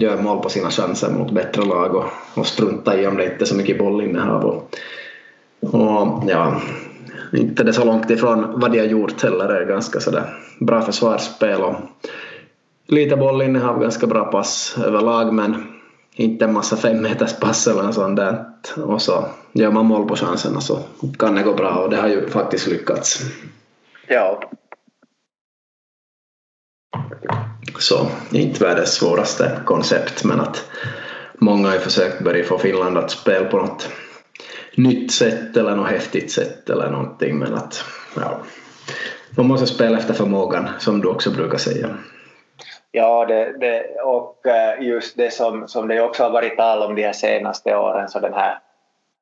gör 0.00 0.22
mål 0.22 0.42
på 0.42 0.48
sina 0.48 0.70
chanser 0.70 1.10
mot 1.10 1.30
bättre 1.30 1.64
lag 1.64 1.94
och, 1.94 2.04
och 2.34 2.46
struntar 2.46 2.98
i 2.98 3.06
om 3.06 3.16
det 3.16 3.24
inte 3.24 3.44
är 3.44 3.46
så 3.46 3.54
mycket 3.54 3.78
bollinnehav. 3.78 4.44
Och, 4.44 4.76
och 5.60 6.22
ja, 6.28 6.60
inte 7.32 7.64
det 7.64 7.72
så 7.72 7.84
långt 7.84 8.10
ifrån 8.10 8.60
vad 8.60 8.72
de 8.72 8.78
har 8.78 8.86
gjort 8.86 9.22
heller. 9.22 9.48
Det 9.48 9.58
är 9.58 9.64
ganska 9.64 10.00
sådär 10.00 10.24
bra 10.60 10.82
försvarsspel 10.82 11.62
och 11.62 11.74
lite 12.86 13.16
bollinnehav, 13.16 13.80
ganska 13.80 14.06
bra 14.06 14.24
pass 14.24 14.76
överlag 14.86 15.32
men 15.32 15.66
inte 16.14 16.44
en 16.44 16.52
massa 16.52 16.76
femmeterspass 16.76 17.66
eller 17.66 17.92
sånt 17.92 18.16
där. 18.16 18.44
Och 18.76 19.02
så 19.02 19.24
gör 19.52 19.70
man 19.70 19.86
mål 19.86 20.08
på 20.08 20.16
chanserna 20.16 20.60
så 20.60 20.78
kan 21.18 21.34
det 21.34 21.42
gå 21.42 21.54
bra 21.54 21.70
och 21.70 21.90
det 21.90 21.96
har 21.96 22.08
ju 22.08 22.28
faktiskt 22.28 22.66
lyckats. 22.66 23.20
Ja. 24.08 24.40
Så 27.78 28.06
inte 28.32 28.64
världens 28.64 28.94
svåraste 28.94 29.60
koncept 29.64 30.24
men 30.24 30.40
att 30.40 30.70
många 31.34 31.68
har 31.68 31.78
försökt 31.78 32.20
börja 32.20 32.44
få 32.44 32.58
Finland 32.58 32.98
att 32.98 33.10
spela 33.10 33.50
på 33.50 33.56
något 33.56 33.88
nytt 34.76 35.12
sätt 35.12 35.56
eller 35.56 35.76
något 35.76 35.90
häftigt 35.90 36.32
sätt 36.32 36.70
eller 36.70 36.90
någonting 36.90 37.38
men 37.38 37.54
att 37.54 37.84
ja, 38.16 38.38
man 39.36 39.46
måste 39.46 39.66
spela 39.66 39.98
efter 39.98 40.14
förmågan 40.14 40.68
som 40.78 41.00
du 41.00 41.08
också 41.08 41.30
brukar 41.30 41.58
säga. 41.58 41.88
Ja, 42.90 43.24
det, 43.24 43.58
det, 43.58 44.00
och 44.04 44.46
eh, 44.46 44.82
just 44.82 45.16
det 45.16 45.30
som, 45.30 45.68
som 45.68 45.88
det 45.88 46.00
också 46.00 46.22
har 46.22 46.30
varit 46.30 46.56
tal 46.56 46.82
om 46.82 46.94
de 46.94 47.02
här 47.02 47.12
senaste 47.12 47.76
åren, 47.76 48.08
så 48.08 48.20
den 48.20 48.34
här 48.34 48.58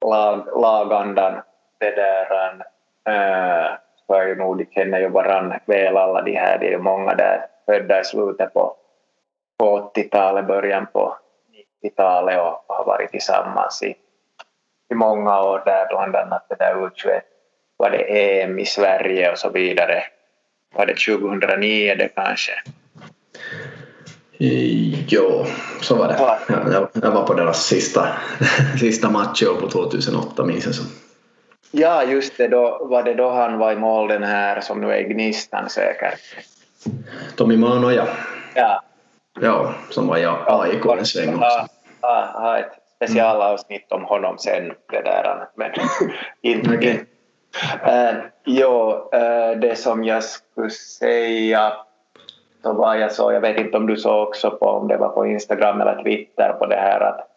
lag, 0.07 0.47
lagandan, 0.57 1.33
det 1.81 1.91
där, 1.91 2.27
eh, 3.09 3.65
äh, 3.65 3.71
för 4.07 4.27
ju 4.27 4.35
nog, 4.35 4.59
de 4.59 4.65
känner 4.65 4.99
ju 5.01 5.09
varann 5.09 5.55
väl 5.67 5.97
alla 5.97 6.23
de 6.23 6.37
här, 6.37 6.59
det 6.59 6.73
är 6.73 6.79
många 6.79 7.15
där 7.15 7.47
födda 7.67 8.01
i 8.01 8.05
slutet 8.05 8.55
på, 8.55 8.77
på 9.59 9.93
80-talet, 9.95 10.47
början 10.47 10.87
på 10.93 11.17
90-talet 11.83 12.39
och 12.39 12.65
har 12.69 12.85
varit 12.85 13.11
tillsammans 13.11 13.83
i 13.83 13.95
i 14.91 14.95
många 14.95 15.41
år 15.43 15.63
där, 15.65 15.87
bland 15.89 16.17
annat 16.17 16.47
det 16.49 16.57
där 16.59 16.75
U21 16.75 17.21
var 17.77 17.91
det 17.91 18.43
EM 18.43 18.59
i 18.59 18.67
Sverige 18.67 19.33
och 19.33 19.39
så 19.39 19.51
vidare. 19.51 20.03
Var 20.75 20.87
det 20.87 20.95
2009 20.95 21.95
det 21.95 22.09
kanske? 22.09 22.53
Jo, 25.09 25.45
så 25.81 25.95
var 25.95 26.09
det. 26.09 26.17
Ja, 26.19 26.39
jag, 26.49 26.89
jag 26.93 27.11
var 27.11 27.27
på 27.27 27.35
deras 27.35 27.67
sista, 27.67 28.09
sista 28.81 29.11
match 29.11 29.43
på 29.61 29.69
2008 29.69 30.45
minns 30.45 30.67
jag 30.67 30.75
så. 30.75 30.83
Ja, 31.71 32.05
just 32.05 32.37
det. 32.37 32.49
Då 32.49 32.87
var 32.91 33.03
det 33.03 33.15
då 33.15 33.31
han 33.31 33.59
var 33.59 33.73
i 33.73 33.77
mål 33.77 34.09
den 34.09 34.23
här 34.23 34.61
som 34.61 34.81
nu 34.81 34.93
är 34.93 35.03
Gnistan 35.03 35.71
säkert. 35.71 36.21
Tommy 37.37 37.57
Mano, 37.57 37.91
ja. 37.91 38.07
Ja. 38.55 38.83
Ja, 39.41 39.75
som 39.91 40.07
var 40.07 40.19
i 40.19 40.27
AIK 40.47 40.87
en 40.99 41.07
sväng 41.07 41.35
också. 41.35 41.67
Ha, 42.01 42.31
ha 42.33 42.59
ett 42.59 42.73
specialavsnitt 42.97 43.93
om 43.93 44.05
honom 44.05 44.39
sen. 44.39 44.73
Det 44.91 45.01
där, 45.01 45.49
men 45.55 45.71
inte. 46.43 46.77
Okay. 46.77 46.99
Uh, 47.87 48.23
jo, 48.45 48.91
uh, 49.15 49.61
det 49.61 49.79
som 49.79 50.05
jag 50.05 50.25
skulle 50.25 50.71
säga 50.71 51.73
så 52.63 52.73
var 52.73 52.95
jag 52.95 53.13
så, 53.13 53.33
jag 53.33 53.41
vet 53.41 53.59
inte 53.59 53.77
om 53.77 53.87
du 53.87 53.97
såg 53.97 54.29
också 54.29 54.51
på 54.51 54.67
om 54.67 54.89
det 54.89 54.97
var 54.97 55.09
på 55.09 55.27
Instagram 55.27 55.81
eller 55.81 56.03
Twitter 56.03 56.53
på 56.53 56.67
det 56.67 56.77
här 56.77 57.01
att 57.01 57.29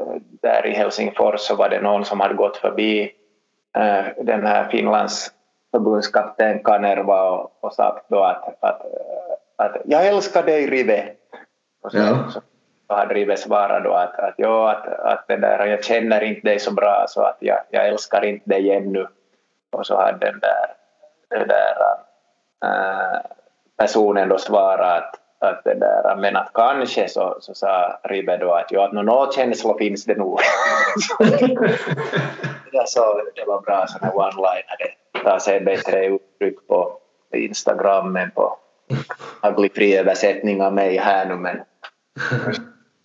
uh, 0.00 0.16
där 0.42 0.66
i 0.66 0.70
Helsingfors 0.70 1.40
så 1.40 1.56
var 1.56 1.68
det 1.68 1.80
någon 1.80 2.04
som 2.04 2.20
hade 2.20 2.34
gått 2.34 2.56
förbi 2.56 3.12
den 4.22 4.46
här 4.46 4.68
Finlands 4.68 5.30
förbundskapten 5.72 6.62
Kanerva 6.64 7.30
och, 7.30 7.52
och 7.60 7.74
sagt 7.74 8.04
då 8.08 8.24
att, 8.24 8.44
att, 8.60 8.82
att 9.56 9.76
jag 9.84 10.06
älskar 10.06 10.42
dig 10.42 10.66
Rive. 10.66 11.08
Och 11.82 11.92
så, 11.92 11.98
ja. 11.98 12.30
så 12.30 12.40
så 12.92 12.96
hade 12.96 13.14
Rive 13.14 13.36
svarat 13.36 13.84
då 13.84 13.92
att, 13.92 14.18
att, 14.18 14.34
jo, 14.38 14.64
att, 14.64 14.86
att 14.86 15.24
det 15.28 15.36
där, 15.36 15.66
jag 15.66 15.84
känner 15.84 16.20
inte 16.20 16.48
dig 16.48 16.58
så 16.58 16.72
bra 16.72 17.04
så 17.08 17.22
att 17.22 17.36
jag, 17.40 17.58
jag 17.70 17.88
älskar 17.88 18.24
inte 18.24 18.50
dig 18.50 18.70
ännu. 18.70 19.06
Och 19.72 19.86
så 19.86 19.96
hade 19.96 20.26
den 20.26 20.40
där, 20.40 20.66
den 21.30 21.48
där 21.48 21.76
äh, 22.64 23.20
personen 23.78 24.28
då 24.28 24.38
svarat 24.38 25.04
att, 25.04 25.18
att 25.38 25.64
det 25.64 25.74
där, 25.74 26.16
men 26.16 26.36
att 26.36 26.50
kanske 26.54 27.08
så, 27.08 27.36
så 27.40 27.54
sa 27.54 28.00
Ribe 28.02 28.36
då 28.36 28.52
att, 28.52 28.66
jo, 28.70 28.80
att 28.80 28.92
någon 28.92 29.32
känsla 29.32 29.74
finns 29.78 30.04
det 30.04 30.18
nog. 30.18 30.40
jag 32.72 32.88
så, 32.88 33.22
det 33.34 33.44
var 33.44 33.60
bra 33.60 33.86
one-liner, 34.02 34.76
det 34.78 35.20
tar 35.20 35.38
sig 35.38 35.60
bättre 35.60 36.06
uttryck 36.06 36.66
på 36.66 36.98
Instagram 37.34 38.16
än 38.16 38.30
på 38.30 38.58
aglig 39.40 39.98
översättning 39.98 40.62
av 40.62 40.72
mig 40.72 40.96
här 40.96 41.26
nu 41.26 41.36
men 41.36 41.56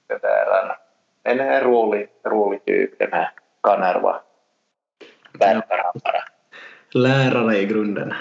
det 0.07 0.17
där. 0.21 0.77
En, 1.23 1.39
en 1.39 1.61
rolig, 1.61 2.07
rolig 2.25 2.65
typ 2.65 2.99
den 2.99 3.11
här 3.11 3.31
Kanerva. 3.63 4.21
Verkar 5.39 5.81
han 5.83 6.01
bara. 6.03 6.23
Lärare 6.91 7.57
i 7.57 7.65
grunden. 7.65 8.13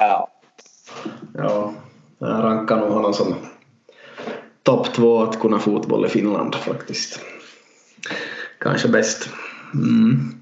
Ja. 0.00 0.30
Ja, 1.34 1.72
jag 2.18 2.44
rankar 2.44 2.76
nog 2.76 2.88
honom 2.88 3.14
som 3.14 3.34
topp 4.62 4.92
två 4.94 5.22
att 5.22 5.40
kunna 5.40 5.58
fotboll 5.58 6.06
i 6.06 6.08
Finland 6.08 6.54
faktiskt. 6.54 7.20
Kanske 8.58 8.88
bäst. 8.88 9.28
Mm. 9.74 10.40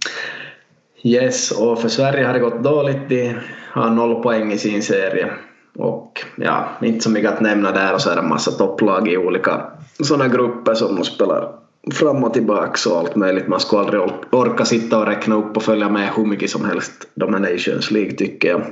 Yes, 1.03 1.51
och 1.51 1.81
för 1.81 1.89
Sverige 1.89 2.27
har 2.27 2.33
det 2.33 2.39
gått 2.39 2.63
dåligt. 2.63 3.09
De 3.09 3.35
har 3.71 3.91
noll 3.91 4.23
poäng 4.23 4.53
i 4.53 4.59
sin 4.59 4.83
serie. 4.83 5.33
Och 5.79 6.25
ja, 6.37 6.69
inte 6.83 7.01
så 7.01 7.11
mycket 7.11 7.33
att 7.33 7.41
nämna 7.41 7.73
där 7.73 7.95
och 7.95 8.01
så 8.01 8.11
är 8.11 8.15
det 8.15 8.23
en 8.23 8.29
massa 8.29 8.51
topplag 8.51 9.09
i 9.09 9.17
olika 9.17 9.71
sådana 10.03 10.29
grupper 10.29 10.75
som 10.75 10.97
de 10.97 11.05
spelar 11.05 11.53
fram 11.93 12.25
och 12.25 12.33
tillbaka 12.33 12.91
och 12.91 12.99
allt 12.99 13.17
möjligt. 13.17 13.49
Man 13.49 13.61
skulle 13.61 13.83
aldrig 13.83 14.03
orka 14.31 14.65
sitta 14.65 14.99
och 14.99 15.07
räkna 15.07 15.35
upp 15.35 15.57
och 15.57 15.63
följa 15.63 15.89
med 15.89 16.09
hur 16.17 16.25
mycket 16.25 16.51
som 16.51 16.65
helst 16.65 16.93
de 17.15 17.35
här 17.35 17.41
Nations 17.41 17.91
League 17.91 18.13
tycker 18.13 18.49
jag. 18.49 18.63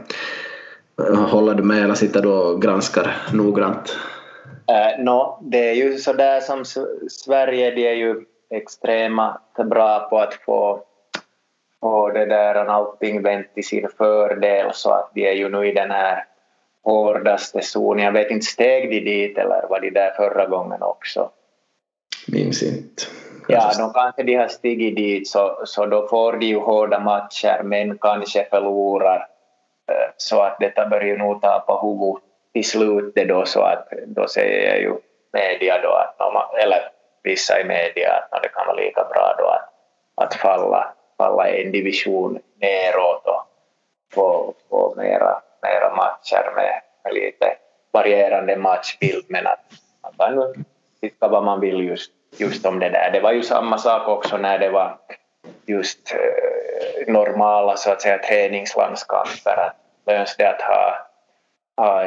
Eh, 1.08 1.28
håller 1.28 1.54
du 1.54 1.62
med 1.62 1.84
eller 1.84 1.94
sitter 1.94 2.22
du 2.22 2.28
och 2.28 2.62
granskar 2.62 3.16
noggrant? 3.32 3.96
Eh, 4.68 5.00
uh, 5.00 5.04
no, 5.04 5.38
det 5.42 5.70
är 5.70 5.74
ju 5.74 5.98
sådär 5.98 6.40
som 6.40 6.64
Sverige, 7.10 7.70
de 7.70 7.86
är 7.86 7.94
ju 7.94 8.24
extremt 8.50 9.70
bra 9.70 10.08
på 10.10 10.18
att 10.18 10.34
få, 10.34 10.82
få 11.80 12.10
det 12.10 12.26
där 12.26 12.54
allting 12.54 13.22
vänt 13.22 13.54
till 13.54 13.64
sin 13.64 13.88
fördel 13.98 14.70
så 14.72 14.90
att 14.90 15.10
de 15.14 15.28
är 15.28 15.32
ju 15.32 15.48
nu 15.48 15.66
i 15.66 15.72
den 15.72 15.90
här 15.90 16.24
hårdaste 16.84 17.62
zonen. 17.62 18.04
Jag 18.04 18.12
vet 18.12 18.30
inte, 18.30 18.46
steg 18.46 18.90
de 18.90 19.00
dit 19.00 19.38
eller 19.38 19.66
var 19.68 19.80
de 19.80 19.90
där 19.90 20.10
förra 20.10 20.46
gången 20.46 20.82
också? 20.82 21.30
Minns 22.28 22.62
inte. 22.62 23.02
Ja, 23.48 23.72
de 23.78 23.92
kanske 23.92 24.22
de 24.22 24.34
har 24.34 24.48
stigit 24.48 24.96
dit 24.96 25.28
så, 25.28 25.62
så 25.64 25.86
då 25.86 26.08
får 26.08 26.32
de 26.32 26.46
ju 26.46 26.58
hårda 26.58 26.98
matcher 27.00 27.60
men 27.64 27.98
kanske 27.98 28.46
förlorar 28.50 29.28
eh, 29.90 30.10
så 30.16 30.40
att 30.40 30.56
detta 30.60 30.86
börjar 30.86 31.16
nog 31.16 31.42
ta 31.42 31.64
på 31.66 31.80
huvudet 31.86 32.24
till 32.52 32.64
slutet 32.64 33.28
då 33.28 33.44
så 33.44 33.60
att 33.60 33.88
då 34.06 34.28
säger 34.28 34.76
ju 34.76 34.94
media 35.32 35.82
då 35.82 35.88
att, 35.88 36.14
eller 36.64 36.78
vissa 37.22 37.60
i 37.60 37.64
media 37.64 38.24
att 38.30 38.42
det 38.42 38.48
kan 38.48 38.66
vara 38.66 38.76
lika 38.76 39.04
bra 39.04 39.34
då 39.38 39.46
att, 39.46 39.68
att 40.14 40.34
falla, 40.34 40.94
falla 41.20 41.48
en 41.48 41.72
division 41.72 42.38
neråt 42.60 43.26
och 43.26 43.42
få, 44.14 44.54
få 44.70 44.94
mera, 44.96 45.42
mera 45.62 45.94
matcher 45.94 46.52
med, 46.56 46.80
med 47.04 47.14
lite 47.14 47.56
varierande 47.92 48.56
matchbild 48.56 49.24
men 49.28 49.46
att 49.46 49.60
man 50.02 50.12
kan 50.18 50.34
ju 50.34 50.64
tycka 51.00 51.28
vad 51.28 51.44
man 51.44 51.60
vill 51.60 51.80
just, 51.80 52.12
just 52.36 52.66
om 52.66 52.78
det 52.78 52.88
där. 52.88 53.10
Det 53.10 53.20
var 53.20 53.32
ju 53.32 53.42
samma 53.42 53.78
sak 53.78 54.08
också 54.08 54.36
när 54.36 54.58
det 54.58 54.68
var 54.70 54.98
just 55.66 56.14
eh, 56.14 57.12
normala 57.12 57.76
så 57.76 57.90
att 57.90 58.02
säga 58.02 58.18
träningslandskamper 58.18 59.72
löns 60.06 60.36
det 60.36 60.48
att 60.48 60.62
ha 60.62 61.09
ha 61.80 62.02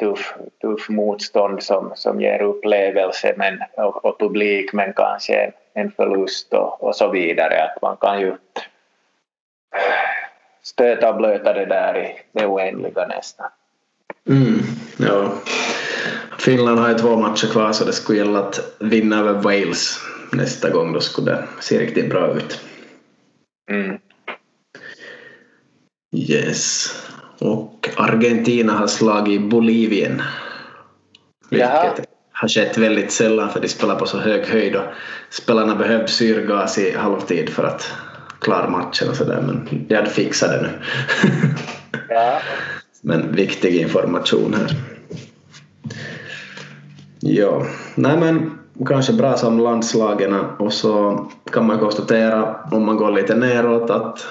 tuff, 0.00 0.34
tuff 0.60 0.88
motstånd 0.88 1.62
som, 1.62 1.92
som 1.94 2.20
ger 2.20 2.42
upplevelse 2.42 3.34
men, 3.36 3.58
och, 3.76 4.04
och 4.04 4.18
publik 4.18 4.72
men 4.72 4.92
kanske 4.92 5.34
en, 5.34 5.52
en 5.74 5.90
förlust 5.90 6.52
och, 6.52 6.82
och 6.82 6.96
så 6.96 7.10
vidare. 7.10 7.64
Att 7.64 7.82
man 7.82 7.96
kan 7.96 8.20
ju 8.20 8.34
stöta 10.62 11.10
och 11.10 11.16
blöta 11.16 11.52
det 11.52 11.66
där 11.66 11.98
i 11.98 12.20
det 12.32 12.46
oändliga 12.46 13.06
nästan. 13.06 13.46
Mm, 14.28 14.58
ja. 14.98 15.32
Finland 16.38 16.78
har 16.78 16.88
ju 16.88 16.94
två 16.94 17.16
matcher 17.16 17.46
kvar 17.46 17.72
så 17.72 17.84
det 17.84 17.92
skulle 17.92 18.18
gälla 18.18 18.38
att 18.38 18.60
vinna 18.80 19.18
över 19.18 19.32
Wales 19.32 19.98
nästa 20.32 20.70
gång. 20.70 20.92
Då 20.92 21.00
skulle 21.00 21.30
det 21.30 21.44
se 21.60 21.78
riktigt 21.78 22.10
bra 22.10 22.34
ut. 22.36 22.60
Mm. 23.70 23.98
Yes. 26.12 26.88
Och 27.38 27.88
Argentina 27.96 28.72
har 28.72 28.86
slagit 28.86 29.50
Bolivien. 29.50 30.22
Vilket 31.50 31.68
Jaha. 31.68 31.94
har 32.32 32.48
skett 32.48 32.78
väldigt 32.78 33.12
sällan 33.12 33.50
för 33.50 33.60
de 33.60 33.68
spelar 33.68 33.94
på 33.94 34.06
så 34.06 34.18
hög 34.18 34.46
höjd 34.46 34.76
och 34.76 34.84
spelarna 35.30 35.74
behövde 35.74 36.08
syrgas 36.08 36.78
i 36.78 36.96
halvtid 36.96 37.48
för 37.48 37.64
att 37.64 37.92
klara 38.40 38.70
matchen 38.70 39.08
och 39.08 39.16
sådär 39.16 39.42
men 39.46 39.86
de 39.88 39.94
hade 39.94 40.10
fixat 40.10 40.50
det 40.50 40.62
nu. 40.62 40.68
ja. 42.08 42.40
Men 43.02 43.32
viktig 43.32 43.76
information 43.76 44.54
här. 44.54 44.76
Ja, 47.20 47.66
nej 47.94 48.16
men 48.16 48.58
kanske 48.86 49.12
bra 49.12 49.36
som 49.36 49.60
landslagen 49.60 50.34
och 50.34 50.72
så 50.72 51.26
kan 51.52 51.66
man 51.66 51.78
konstatera 51.78 52.56
om 52.72 52.86
man 52.86 52.96
går 52.96 53.10
lite 53.10 53.34
neråt 53.34 53.90
att 53.90 54.26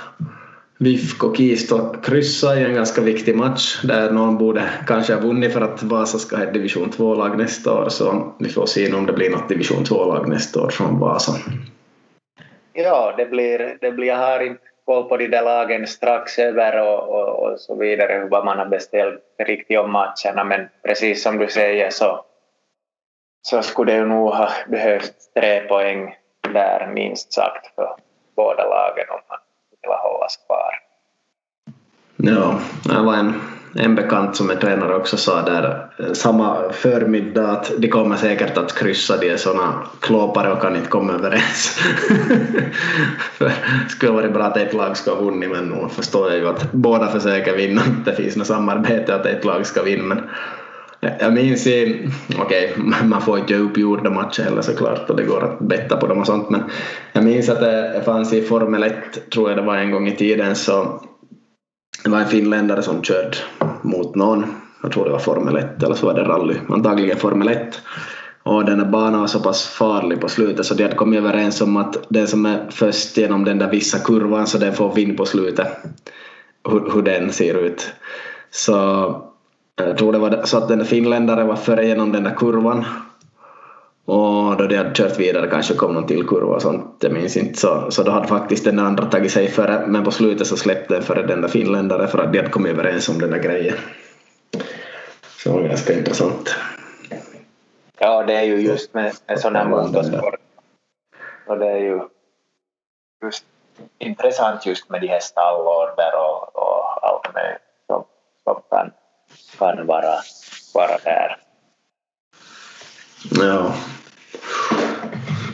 VIFK 0.80 1.24
och 1.24 1.38
Kisto 1.38 1.94
kryssa 2.04 2.60
i 2.60 2.64
en 2.64 2.74
ganska 2.74 3.02
viktig 3.02 3.36
match 3.36 3.82
där 3.84 4.12
någon 4.12 4.38
borde 4.38 4.70
kanske 4.88 5.14
ha 5.14 5.22
vunnit 5.22 5.54
för 5.54 5.62
att 5.62 5.84
Vasa 5.84 6.18
ska 6.18 6.38
ha 6.38 6.44
ett 6.44 6.54
division 6.54 6.90
2-lag 6.90 7.38
nästa 7.38 7.74
år 7.74 7.90
så 7.90 8.34
vi 8.40 8.50
får 8.50 8.66
se 8.66 8.94
om 8.94 9.06
det 9.06 9.14
blir 9.14 9.30
något 9.30 9.50
division 9.50 9.84
2-lag 9.84 10.30
nästa 10.30 10.62
år 10.62 10.70
från 10.70 11.00
Vasa. 11.00 11.32
Ja, 12.74 13.14
det 13.18 13.26
blir, 13.26 13.78
det 13.82 13.92
blir 13.92 14.08
jag 14.08 14.16
har 14.18 14.40
inte 14.40 14.62
koll 14.86 15.04
på 15.10 15.18
de 15.18 15.28
där 15.28 15.44
lagen 15.44 15.88
strax 15.88 16.40
över 16.40 16.82
och, 16.82 17.10
och, 17.10 17.52
och 17.52 17.60
så 17.60 17.76
vidare 17.76 18.28
vad 18.32 18.46
man 18.46 18.58
har 18.58 18.66
beställt 18.66 19.22
riktigt 19.40 19.80
om 19.80 19.92
matcherna 19.92 20.44
men 20.44 20.68
precis 20.84 21.24
som 21.24 21.38
du 21.38 21.48
säger 21.48 21.90
så, 21.90 22.26
så 23.42 23.62
skulle 23.62 23.94
det 23.94 24.06
nog 24.06 24.30
ha 24.30 24.50
behövts 24.68 25.34
tre 25.34 25.60
poäng 25.60 26.16
där 26.54 26.92
minst 26.94 27.34
sagt 27.34 27.76
för 27.76 27.96
båda 28.36 28.64
lagen 28.64 29.06
om 29.10 29.20
man 29.30 29.40
vilja 29.88 29.98
hållas 29.98 30.38
kvar. 30.48 30.72
Ja, 32.18 32.60
det 32.84 33.02
var 33.02 33.14
en, 33.14 33.34
en 33.76 33.96
bekant 33.96 34.36
som 34.36 34.50
är 34.50 34.56
tränare 34.56 34.96
också 34.96 35.18
sa 35.18 35.42
där 35.42 35.90
eh, 36.00 36.14
samma 36.14 36.72
förmiddag 36.72 37.52
att 37.52 37.72
de 37.78 37.88
kommer 37.88 38.16
säkert 38.16 38.58
att 38.58 38.76
kryssa, 38.76 39.18
de 39.18 39.30
är 39.30 39.38
såna 39.38 39.74
klåpare 40.00 40.52
och 40.52 40.62
kan 40.62 40.76
inte 40.76 40.90
komma 40.90 41.14
överens. 41.14 41.80
För 43.38 43.46
det 43.46 43.90
skulle 43.90 44.12
varit 44.12 44.34
bra 44.34 44.44
att 44.44 44.58
ett 44.58 44.74
lag 44.74 44.98
ska 44.98 45.12
ha 45.12 45.22
vunnit 45.22 45.50
men 45.50 45.70
nu 45.70 45.90
förstår 45.90 46.30
jag 46.30 46.40
ju 46.40 46.48
att 46.48 46.72
båda 46.72 47.08
försöker 47.08 47.58
vinna, 47.58 47.82
det 48.06 48.16
finns 48.16 48.36
något 48.36 48.48
samarbete 48.48 49.16
att 49.16 49.26
ett 49.26 49.46
lag 49.46 49.66
ska 49.66 49.84
vinna 49.84 50.04
men 50.04 50.30
jag 51.00 51.34
minns 51.34 51.68
i, 51.68 52.10
okej, 52.40 52.74
okay, 52.76 53.04
man 53.04 53.22
får 53.22 53.40
inte 53.40 53.54
göra 53.54 53.64
uppgjorda 53.64 54.10
matcher 54.10 54.44
heller 54.44 54.62
såklart 54.62 55.10
och 55.10 55.16
det 55.16 55.24
går 55.24 55.44
att 55.44 55.60
betta 55.60 55.98
på 55.98 56.08
dem 56.08 56.20
och 56.20 56.26
sånt 56.26 56.50
men 56.50 56.64
jag 57.14 57.24
minns 57.24 57.50
att 57.50 57.60
det 57.60 58.02
fanns 58.06 58.34
i 58.34 58.42
Formel 58.42 58.84
1, 58.84 59.30
tror 59.34 59.50
jag 59.50 59.58
det 59.58 59.64
var 59.64 59.78
en 59.78 59.92
gång 59.92 60.08
i 60.08 60.16
tiden, 60.16 60.56
så 60.56 61.02
det 62.04 62.10
var 62.10 62.20
en 62.20 62.28
finländare 62.28 62.82
som 62.82 63.04
körde 63.04 63.38
mot 63.82 64.16
någon, 64.16 64.46
jag 64.84 64.92
tror 64.92 65.06
det 65.06 65.12
var 65.12 65.20
Formel 65.20 65.56
1 65.56 65.84
eller 65.84 65.96
så 65.96 66.06
var 66.06 66.14
det 66.14 66.24
rally, 66.24 66.56
antagligen 66.70 67.18
Formel 67.18 67.48
1 67.48 67.82
och 68.44 68.66
den 68.66 68.80
här 68.80 68.88
banan 68.88 69.20
var 69.20 69.28
så 69.28 69.40
pass 69.40 69.68
farlig 69.68 70.22
på 70.22 70.30
slutet 70.30 70.66
så 70.66 70.74
de 70.74 70.84
hade 70.84 70.96
kommit 70.96 71.20
överens 71.20 71.62
om 71.62 71.78
att 71.78 71.98
den 72.10 72.28
som 72.28 72.46
är 72.46 72.68
först 72.70 73.18
genom 73.18 73.46
den 73.46 73.60
där 73.60 73.72
vissa 73.72 74.00
kurvan 74.00 74.48
så 74.48 74.58
den 74.58 74.74
får 74.74 74.96
vinna 74.96 75.14
på 75.14 75.26
slutet. 75.26 75.68
Hur, 76.70 76.92
hur 76.94 77.02
den 77.02 77.32
ser 77.32 77.54
ut. 77.54 77.94
Så 78.52 79.27
jag 79.78 79.98
tror 79.98 80.12
det 80.12 80.18
var 80.18 80.46
så 80.46 80.58
att 80.58 80.68
den 80.68 80.86
finländaren 80.86 81.48
var 81.48 81.56
före 81.56 81.88
genom 81.88 82.12
den 82.12 82.24
där 82.24 82.36
kurvan 82.36 82.86
och 84.06 84.58
då 84.58 84.68
de 84.68 84.76
hade 84.76 84.96
kört 84.96 85.20
vidare 85.20 85.48
kanske 85.50 85.74
kom 85.74 85.94
någon 85.94 86.08
till 86.08 86.28
kurva 86.28 86.56
och 86.56 86.62
sånt, 86.62 86.96
jag 87.00 87.12
minns 87.12 87.38
inte. 87.38 87.60
Så, 87.60 87.92
så 87.92 88.04
då 88.04 88.12
hade 88.12 88.28
faktiskt 88.28 88.66
den 88.66 88.80
andra 88.80 89.06
tagit 89.06 89.32
sig 89.32 89.48
före, 89.48 89.88
men 89.88 90.04
på 90.04 90.12
slutet 90.12 90.48
så 90.48 90.58
släppte 90.58 90.94
den 90.94 91.04
före 91.04 91.28
den 91.28 91.42
där 91.42 91.48
finländaren 91.48 92.08
för 92.08 92.18
att 92.18 92.32
de 92.34 92.38
hade 92.40 92.50
kommit 92.50 92.72
överens 92.72 93.10
om 93.10 93.20
den 93.20 93.32
där 93.32 93.38
grejen. 93.38 93.76
Så 95.44 95.50
det 95.50 95.56
var 95.56 95.68
ganska 95.68 95.94
intressant. 95.94 96.56
Ja, 98.00 98.24
det 98.24 98.34
är 98.34 98.44
ju 98.44 98.60
just 98.60 98.94
med, 98.94 99.14
med 99.28 99.40
sådana 99.40 99.60
här 99.60 99.70
motorsport. 99.70 100.36
Och 101.48 101.58
det 101.58 101.68
är 101.68 101.78
ju 101.78 102.02
just 103.24 103.46
intressant 104.00 104.66
just 104.66 104.90
med 104.90 105.02
de 105.02 105.08
här 105.08 105.20
stallorder 105.20 106.12
och, 106.16 106.56
och 106.56 107.08
allt 107.08 107.34
med 107.34 107.58
som 107.88 108.04
kan 109.60 109.86
vara, 109.86 110.16
vara 110.74 110.98
där. 111.04 111.38
Ja. 113.32 113.74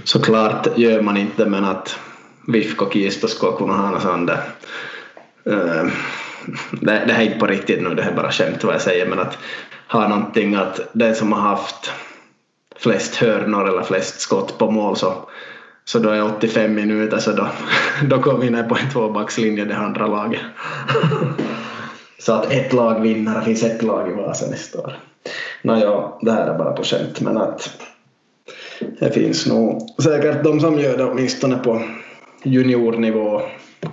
Såklart 0.03 0.77
gör 0.77 1.01
man 1.01 1.17
inte 1.17 1.45
men 1.45 1.65
att 1.65 1.99
Vifko 2.47 2.89
Kisto 2.89 3.27
ska 3.27 3.57
kunna 3.57 3.73
ha 3.73 3.91
något 3.91 4.01
sånt 4.01 4.27
där 4.27 4.41
uh, 5.47 5.91
det, 6.71 7.03
det 7.07 7.13
här 7.13 7.21
är 7.21 7.25
inte 7.25 7.39
på 7.39 7.47
riktigt 7.47 7.81
nu, 7.81 7.95
det 7.95 8.03
är 8.03 8.13
bara 8.13 8.31
skämt 8.31 8.63
vad 8.63 8.73
jag 8.73 8.81
säger 8.81 9.05
men 9.05 9.19
att 9.19 9.37
ha 9.87 10.07
någonting 10.07 10.55
att 10.55 10.79
den 10.93 11.15
som 11.15 11.31
har 11.31 11.41
haft 11.41 11.91
flest 12.75 13.15
hörnor 13.15 13.69
eller 13.69 13.83
flest 13.83 14.21
skott 14.21 14.57
på 14.57 14.71
mål 14.71 14.95
så, 14.95 15.29
så 15.85 15.99
då 15.99 16.09
är 16.09 16.35
85 16.37 16.75
minuter 16.75 17.17
så 17.17 17.31
då, 17.31 17.47
då 18.03 18.17
går 18.17 18.37
vi 18.37 18.49
ner 18.49 18.63
på 18.63 18.77
en 18.77 18.89
tvåbackslinje 18.89 19.65
det 19.65 19.77
andra 19.77 20.07
laget. 20.07 20.41
Så 22.25 22.33
att 22.33 22.51
ett 22.51 22.73
lag 22.73 23.01
vinner, 23.01 23.39
det 23.39 23.45
finns 23.45 23.63
ett 23.63 23.83
lag 23.83 24.09
i 24.09 24.13
Vasa 24.13 24.49
nästa 24.49 24.79
år. 24.79 24.99
Nåja, 25.61 26.11
det 26.21 26.31
här 26.31 26.47
är 26.47 26.57
bara 26.57 26.71
på 26.71 26.83
skämt 26.83 27.21
men 27.21 27.37
att 27.37 27.69
det 28.99 29.11
finns 29.11 29.47
nog 29.47 29.87
säkert 30.03 30.43
de 30.43 30.59
som 30.59 30.79
gör 30.79 30.97
det 30.97 31.05
åtminstone 31.05 31.57
på 31.57 31.81
juniornivå 32.43 33.41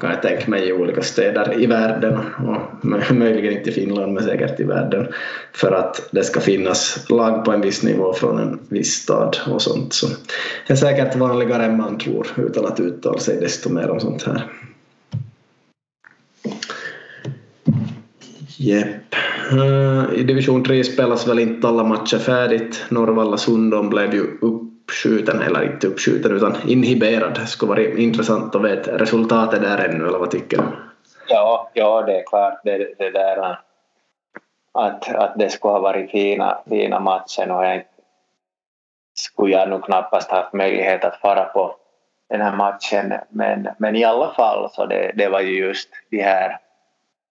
kan 0.00 0.10
jag 0.10 0.22
tänka 0.22 0.50
mig 0.50 0.68
i 0.68 0.72
olika 0.72 1.02
städer 1.02 1.62
i 1.62 1.66
världen 1.66 2.18
och 2.18 3.14
möjligen 3.14 3.52
inte 3.52 3.70
i 3.70 3.72
Finland 3.72 4.12
men 4.12 4.24
säkert 4.24 4.60
i 4.60 4.64
världen 4.64 5.06
för 5.52 5.72
att 5.72 6.08
det 6.10 6.24
ska 6.24 6.40
finnas 6.40 7.06
lag 7.08 7.44
på 7.44 7.52
en 7.52 7.60
viss 7.60 7.82
nivå 7.82 8.12
från 8.12 8.38
en 8.38 8.58
viss 8.68 8.94
stad 8.94 9.36
och 9.50 9.62
sånt. 9.62 9.92
Så 9.92 10.06
det 10.66 10.72
är 10.72 10.76
säkert 10.76 11.16
vanligare 11.16 11.64
än 11.64 11.76
man 11.76 11.98
tror 11.98 12.26
utan 12.36 12.66
att 12.66 12.80
uttala 12.80 13.18
sig 13.18 13.40
desto 13.40 13.68
mer 13.72 13.90
om 13.90 14.00
sånt 14.00 14.22
här. 14.22 14.42
Jepp. 18.60 19.14
Eh, 19.52 20.20
I 20.20 20.22
division 20.22 20.64
3 20.64 20.84
spelas 20.84 21.28
väl 21.28 21.38
inte 21.38 21.68
alla 21.68 21.84
matcher 21.84 22.18
färdigt. 22.18 22.84
Norrvalla 22.90 23.36
Sundom 23.36 23.88
blev 23.88 24.14
ju 24.14 24.38
uppskjuten, 24.42 25.42
eller 25.42 25.62
inte 25.62 25.86
uppskjuten 25.86 26.36
utan 26.36 26.56
inhiberad. 26.66 27.34
Det 27.34 27.46
skulle 27.46 27.68
vara 27.68 27.82
intressant 27.82 28.54
att 28.54 28.64
veta 28.64 28.98
resultatet 28.98 29.62
där 29.62 29.78
ännu, 29.78 30.06
eller 30.06 30.18
vad 30.18 30.30
tycker 30.30 30.56
du? 30.56 30.62
Ja, 31.28 31.70
ja 31.74 32.02
det 32.02 32.18
är 32.18 32.26
klart 32.26 32.60
det, 32.64 32.78
det 32.98 33.10
där 33.10 33.38
eh, 33.38 33.56
att, 34.72 35.14
att 35.14 35.38
det 35.38 35.50
skulle 35.50 35.72
ha 35.72 35.80
varit 35.80 36.10
fina, 36.10 36.58
fina 36.68 37.00
matchen 37.00 37.50
och 37.50 37.64
jag 37.64 37.82
skulle 39.14 39.52
jag 39.52 39.68
nog 39.68 39.84
knappast 39.84 40.30
haft 40.30 40.52
möjlighet 40.52 41.04
att 41.04 41.16
fara 41.16 41.44
på 41.44 41.76
den 42.28 42.40
här 42.40 42.56
matchen 42.56 43.14
men, 43.28 43.68
men 43.78 43.96
i 43.96 44.04
alla 44.04 44.34
fall 44.34 44.70
så 44.72 44.86
det, 44.86 45.12
det 45.16 45.28
var 45.28 45.40
ju 45.40 45.58
just 45.58 45.88
de 46.10 46.22
här 46.22 46.58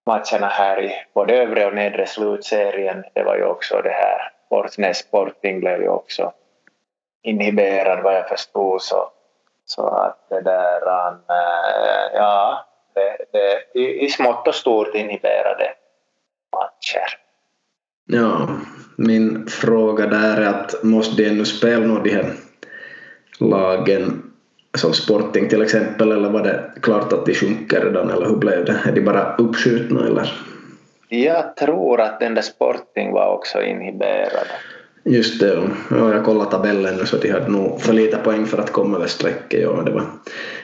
matcherna 0.10 0.48
här 0.48 0.82
i 0.82 0.92
både 1.14 1.34
övre 1.34 1.66
och 1.66 1.76
nedre 1.76 2.06
slutserien. 2.08 3.04
Det 3.14 3.24
var 3.24 3.36
ju 3.36 3.44
också 3.44 3.82
det 3.82 3.90
här, 3.90 4.32
Portnäs 4.50 4.98
Sporting 4.98 5.60
blev 5.60 5.82
ju 5.82 5.90
också 5.90 6.32
inhiberad 7.24 8.04
vad 8.04 8.16
jag 8.16 8.30
förstod 8.30 8.82
så, 8.82 9.10
så 9.66 9.88
att 9.88 10.30
det 10.30 10.42
där, 10.42 10.88
äh, 10.88 12.14
ja, 12.14 12.66
det, 12.94 13.18
det, 13.32 13.80
i, 13.80 14.06
i 14.06 14.10
smått 14.10 14.48
och 14.48 14.56
stort 14.56 14.96
inhiberade 14.96 15.74
matcher. 16.52 17.18
Ja, 18.06 18.48
min 18.98 19.48
fråga 19.48 20.08
där 20.08 20.42
är 20.42 20.48
att 20.48 20.84
måste 20.84 21.24
de 21.24 21.30
ännu 21.30 21.46
spela 21.46 21.86
nu 21.86 22.02
de 22.04 22.10
här 22.10 22.34
lagen 23.40 24.29
som 24.78 24.94
Sporting 24.94 25.50
till 25.50 25.62
exempel, 25.62 26.12
eller 26.12 26.30
var 26.30 26.44
det 26.44 26.72
klart 26.82 27.14
att 27.14 27.26
de 27.26 27.34
sjunker 27.34 27.82
redan, 27.82 28.10
eller 28.10 28.26
hur 28.26 28.36
blev 28.36 28.66
det? 28.66 28.80
Är 28.86 28.92
de 28.92 29.02
bara 29.02 29.36
uppskjutna, 29.36 30.08
eller? 30.08 30.32
Jag 31.10 31.56
tror 31.56 32.02
att 32.02 32.20
den 32.20 32.36
där 32.36 32.42
Sporting 32.42 33.12
var 33.12 33.34
också 33.34 33.62
inhiberad. 33.62 34.48
Just 35.04 35.40
det, 35.40 35.70
ja, 35.92 36.14
jag 36.14 36.26
kollade 36.26 36.52
tabellen 36.52 36.96
nu 36.96 37.06
så 37.06 37.18
de 37.18 37.32
hade 37.32 37.48
nog 37.48 37.82
för 37.82 37.94
lite 37.94 38.18
poäng 38.18 38.46
för 38.46 38.58
att 38.58 38.72
komma 38.72 38.98
över 38.98 39.08
strecket. 39.08 39.62
Ja, 39.62 39.82
det 39.86 39.92
var 39.92 40.04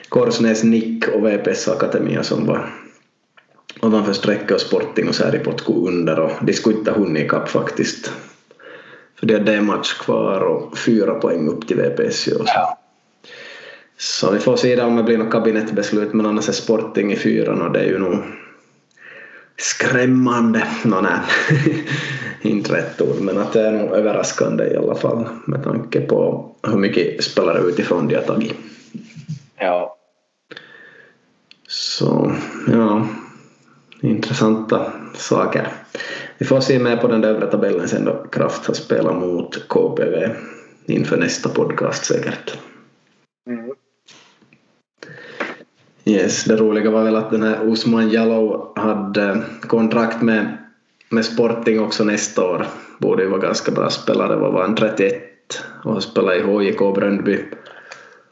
Korsnäs, 0.08 0.64
Nick 0.64 1.08
och 1.08 1.26
VPS 1.26 1.68
Akademia 1.68 2.22
som 2.22 2.46
var 2.46 2.70
ovanför 3.82 4.12
strecket 4.12 4.50
och 4.50 4.60
Sporting 4.60 5.08
och 5.08 5.14
Säripot 5.14 5.64
gå 5.64 5.88
under 5.88 6.20
och 6.20 6.30
de 6.40 6.52
skulle 6.52 6.78
inte 6.78 6.90
ha 6.90 6.98
hunnit 6.98 7.24
ikapp 7.24 7.48
faktiskt. 7.48 8.12
För 9.18 9.26
de 9.26 9.34
hade 9.34 9.54
en 9.54 9.66
match 9.66 9.94
kvar 9.94 10.40
och 10.40 10.78
fyra 10.78 11.14
poäng 11.14 11.48
upp 11.48 11.68
till 11.68 11.76
VPS. 11.76 12.28
Ja. 12.28 12.78
Så 13.98 14.30
vi 14.30 14.38
får 14.38 14.56
se 14.56 14.80
om 14.80 14.96
det 14.96 15.02
blir 15.02 15.18
något 15.18 15.32
kabinettbeslut 15.32 16.12
men 16.12 16.26
annars 16.26 16.48
är 16.48 16.52
Sporting 16.52 17.12
i 17.12 17.16
fyran 17.16 17.62
och 17.62 17.72
det 17.72 17.80
är 17.80 17.86
ju 17.86 17.98
nog 17.98 18.18
skrämmande. 19.56 20.66
Nå, 20.84 21.00
nej, 21.00 21.20
inte 22.42 22.74
rätt 22.74 23.00
ord 23.00 23.20
men 23.20 23.38
att 23.38 23.52
det 23.52 23.60
är 23.60 23.72
nog 23.72 23.92
överraskande 23.92 24.64
i 24.64 24.76
alla 24.76 24.94
fall 24.94 25.28
med 25.44 25.64
tanke 25.64 26.00
på 26.00 26.50
hur 26.62 26.78
mycket 26.78 27.24
spelare 27.24 27.58
utifrån 27.58 28.08
de 28.08 28.14
har 28.14 28.22
tagit. 28.22 28.54
Ja. 29.58 29.96
Så 31.68 32.32
ja, 32.72 33.06
intressanta 34.00 34.92
saker. 35.14 35.68
Vi 36.38 36.46
får 36.46 36.60
se 36.60 36.78
med 36.78 37.00
på 37.00 37.08
den 37.08 37.20
där 37.20 37.28
övre 37.28 37.46
tabellen 37.46 37.88
sen 37.88 38.04
då 38.04 38.26
Kraft 38.32 38.66
har 38.66 38.74
spelat 38.74 39.16
mot 39.16 39.68
KPV 39.68 40.30
inför 40.86 41.16
nästa 41.16 41.48
podcast 41.48 42.04
säkert. 42.04 42.58
Mm. 43.46 43.70
Yes, 46.08 46.44
det 46.44 46.56
roliga 46.56 46.90
var 46.90 47.04
väl 47.04 47.16
att 47.16 47.30
den 47.30 47.42
här 47.42 47.58
Usman 47.64 48.08
Jallow 48.08 48.72
hade 48.76 49.22
eh, 49.22 49.36
kontrakt 49.60 50.22
med, 50.22 50.56
med 51.08 51.24
Sporting 51.24 51.80
också 51.80 52.04
nästa 52.04 52.44
år. 52.44 52.66
Borde 52.98 53.22
ju 53.22 53.28
vara 53.28 53.40
ganska 53.40 53.72
bra 53.72 53.90
spelare, 53.90 54.36
vad 54.36 54.52
var 54.52 54.62
han, 54.62 54.74
31 54.74 55.14
och 55.84 55.92
har 55.92 56.00
spelat 56.00 56.36
i 56.36 56.40
HJK 56.40 56.94
Bröndby. 56.94 57.38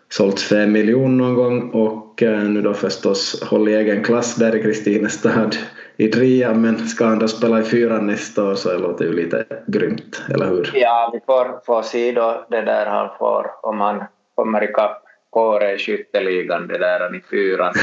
Sålts 0.08 0.48
5 0.48 0.72
miljoner 0.72 1.24
någon 1.24 1.34
gång. 1.34 1.70
Och 1.70 2.22
eh, 2.22 2.42
nu 2.42 2.62
då 2.62 2.74
förstås 2.74 3.42
håller 3.42 3.72
i 3.72 3.74
egen 3.74 4.04
klass 4.04 4.34
där 4.34 4.56
i 4.56 4.62
Kristinestad 4.62 5.56
i 5.96 6.08
trea 6.08 6.54
men 6.54 6.88
ska 6.88 7.04
han 7.06 7.18
då 7.18 7.28
spela 7.28 7.60
i 7.60 7.62
fyran 7.62 8.06
nästa 8.06 8.44
år 8.44 8.54
så 8.54 8.68
det 8.68 8.78
låter 8.78 9.04
ju 9.04 9.12
lite 9.12 9.44
grymt, 9.66 10.22
eller 10.34 10.46
hur? 10.46 10.70
Ja, 10.74 11.10
vi 11.12 11.20
får, 11.26 11.64
får 11.66 11.82
se 11.82 12.12
då 12.12 12.46
det 12.50 12.62
där 12.62 12.87
han 12.87 13.08
får 13.18 13.46
om 13.62 13.80
han 13.80 14.04
kommer 14.34 14.64
ikapp. 14.64 15.04
Kåre 15.35 15.73
i 15.73 15.79
skytteligan, 15.79 16.68
det 16.68 16.79
där 16.79 17.16
i 17.16 17.20
fyran. 17.31 17.75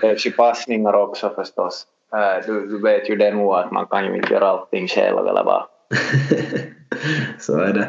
Behövs 0.00 0.26
ju 0.26 0.30
passningar 0.30 0.92
också 0.92 1.32
förstås. 1.36 1.86
Äh, 2.12 2.46
du, 2.46 2.66
du 2.66 2.82
vet 2.82 3.10
ju 3.10 3.16
det 3.16 3.34
nog 3.34 3.54
att 3.54 3.70
man 3.70 3.86
kan 3.86 4.04
ju 4.04 4.16
inte 4.16 4.32
göra 4.32 4.48
allting 4.48 4.88
själv 4.88 5.18
eller 5.28 5.44
vad. 5.44 5.62
Så 7.38 7.58
är 7.58 7.72
det. 7.72 7.88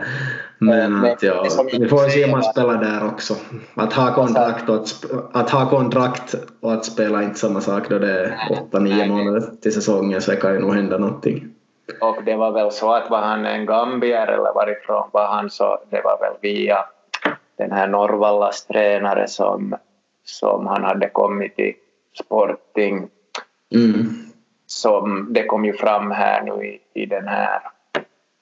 Men, 0.57 0.99
men 0.99 1.11
att 1.11 1.23
ja, 1.23 1.45
vi 1.79 1.87
får 1.87 2.09
se 2.09 2.25
om 2.25 2.31
man 2.31 2.43
spelar 2.43 2.77
där 2.77 3.07
också. 3.07 3.35
Att 3.75 3.93
ha 3.93 4.13
kontrakt 4.13 4.69
och 4.69 4.75
att, 4.75 5.05
att, 5.33 5.49
ha 5.49 5.69
kontrakt 5.69 6.35
och 6.61 6.73
att 6.73 6.85
spela 6.85 7.23
inte 7.23 7.39
samma 7.39 7.61
sak 7.61 7.89
då 7.89 7.99
det 7.99 8.19
är 8.19 8.37
åtta, 8.51 8.79
nio 8.79 9.07
månader 9.07 9.43
till 9.61 9.73
säsongen 9.73 10.21
så 10.21 10.35
kan 10.35 10.53
ju 10.53 10.59
nog 10.59 10.73
hända 10.73 10.97
någonting. 10.97 11.53
Och 12.01 12.23
det 12.25 12.35
var 12.35 12.51
väl 12.51 12.71
så 12.71 12.93
att 12.93 13.09
var 13.09 13.21
han 13.21 13.45
en 13.45 13.65
gambier 13.65 14.27
eller 14.27 14.53
varifrån 14.53 15.09
var 15.11 15.27
han 15.27 15.49
så 15.49 15.79
det 15.89 16.01
var 16.03 16.19
väl 16.19 16.33
via 16.41 16.77
den 17.61 17.71
här 17.71 17.87
Norvallas 17.87 18.65
tränare 18.65 19.27
som, 19.27 19.75
som 20.23 20.67
han 20.67 20.83
hade 20.83 21.09
kommit 21.09 21.55
till 21.55 21.73
Sporting. 22.23 23.09
Mm. 23.75 24.15
Som 24.65 25.33
det 25.33 25.45
kom 25.45 25.65
ju 25.65 25.73
fram 25.73 26.11
här 26.11 26.41
nu 26.41 26.65
i, 26.65 26.81
i 26.93 27.05
den 27.05 27.27
här... 27.27 27.61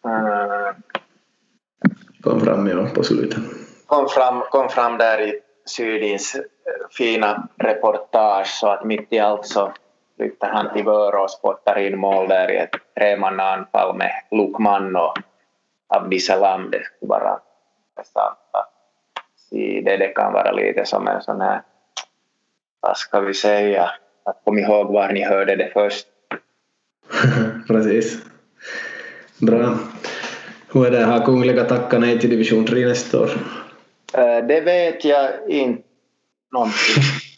Uh, 0.05 0.75
kom 2.23 2.39
fram 2.39 2.67
ja, 2.67 2.86
på 2.95 3.03
slutet. 3.03 3.39
Kom 3.86 4.10
fram, 4.10 4.41
kom 4.51 4.69
fram 4.69 4.97
där 4.97 5.21
i 5.21 5.39
Sydins 5.65 6.36
eh, 6.36 6.41
fina 6.91 7.47
reportage 7.58 8.47
så 8.47 8.67
att 8.67 8.86
mitt 8.86 9.13
i 9.13 9.19
allt 9.19 9.45
så 9.45 9.71
flyttar 10.17 10.49
han 10.49 10.73
till 10.73 10.86
Vörå 10.86 11.23
och 11.23 11.32
spottar 11.32 11.79
in 11.79 11.99
mål 11.99 12.27
där 12.27 12.51
i 12.51 12.58
ett 12.58 12.75
tremannaanfall 12.97 13.97
med 13.97 14.12
Lukman 14.32 14.95
och 14.95 15.13
Abdisalam. 15.88 16.71
Det 16.71 16.84
skulle 16.84 17.10
vara 17.10 17.39
intressant 17.89 18.39
att 18.51 18.68
det. 19.52 19.98
Det 19.98 20.08
kan 20.08 20.34
vara 20.34 20.52
lite 20.52 20.86
som 20.86 21.08
en 21.08 21.22
sån 21.22 21.42
här, 21.42 21.62
vad 22.82 22.98
ska 22.98 23.20
vi 23.20 23.34
säga, 23.34 23.92
att 24.24 24.42
kom 24.46 24.60
ihåg 24.60 24.94
var 24.94 25.12
ni 25.12 25.24
hörde 25.24 25.56
det 25.56 25.70
först. 25.74 26.06
Precis. 27.68 28.18
Bra. 29.38 29.78
Hur 30.74 30.86
är 30.86 30.92
det, 30.92 31.04
har 31.04 31.26
Kungliga 31.26 31.64
tackat 31.64 32.02
nej 32.02 32.20
till 32.20 32.30
division 32.30 32.66
3 32.66 32.86
nästa 32.86 33.20
år? 33.20 33.30
Eh, 34.14 34.46
det 34.48 34.62
vet 34.62 35.06
jag 35.06 35.30
inte 35.48 35.84
någonting 36.52 37.04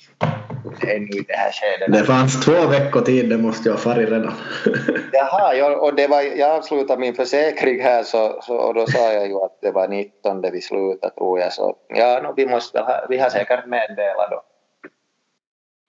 ännu 0.95 1.08
i 1.08 1.25
det 1.27 1.34
här 1.34 1.51
skedet. 1.51 1.93
Det 1.93 2.04
fanns 2.04 2.45
två 2.45 2.67
veckor 2.67 3.01
tid, 3.01 3.30
det 3.30 3.38
måste 3.38 3.69
jag 3.69 3.73
ha 3.73 3.82
farit 3.82 4.10
redan. 4.10 4.34
Jaha, 5.12 5.56
jag, 5.56 5.84
och 5.84 5.95
det 5.95 6.08
var, 6.08 6.21
jag 6.21 6.49
avslutade 6.49 6.99
min 6.99 7.15
försäkring 7.15 7.82
här 7.82 8.04
så, 8.04 8.39
så, 8.41 8.56
och 8.56 8.73
då 8.73 8.88
sa 8.88 9.13
jag 9.13 9.27
ju 9.27 9.36
att 9.36 9.58
det 9.62 9.71
var 9.71 9.88
19 9.88 10.41
vi 10.51 10.62
slutade 10.62 11.13
tror 11.15 11.39
jag. 11.39 11.54
Så 11.54 11.75
ja, 11.89 12.21
no, 12.23 12.34
vi, 12.38 12.45
måste 12.45 12.80
ha, 12.80 13.06
vi 13.10 13.17
har 13.17 13.30
säkert 13.30 13.65
meddelat 13.65 14.30
då. 14.32 14.43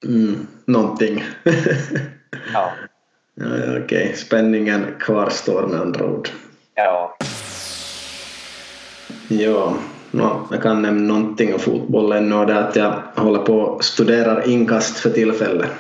Mm, 0.05 0.47
någonting. 0.65 1.25
ja. 2.55 2.71
ja 3.35 3.47
Okej, 3.69 3.85
okay. 3.85 4.15
spänningen 4.15 4.97
kvarstår 5.01 5.67
med 5.67 5.81
andra 5.81 6.05
ord. 6.05 6.29
Ja. 6.75 7.17
Ja, 9.29 9.77
no, 10.13 10.49
jag 10.51 10.63
kan 10.63 10.83
nämna 10.83 11.15
någonting 11.15 11.55
om 11.55 11.61
fotbollen 11.61 12.33
och 12.33 12.47
det 12.47 12.53
är 12.53 12.61
att 12.61 12.77
jag 12.77 13.03
håller 13.17 13.39
på 13.39 13.61
och 13.61 13.85
studerar 13.85 14.49
inkast 14.49 14.99
för 14.99 15.11
tillfället. 15.11 15.71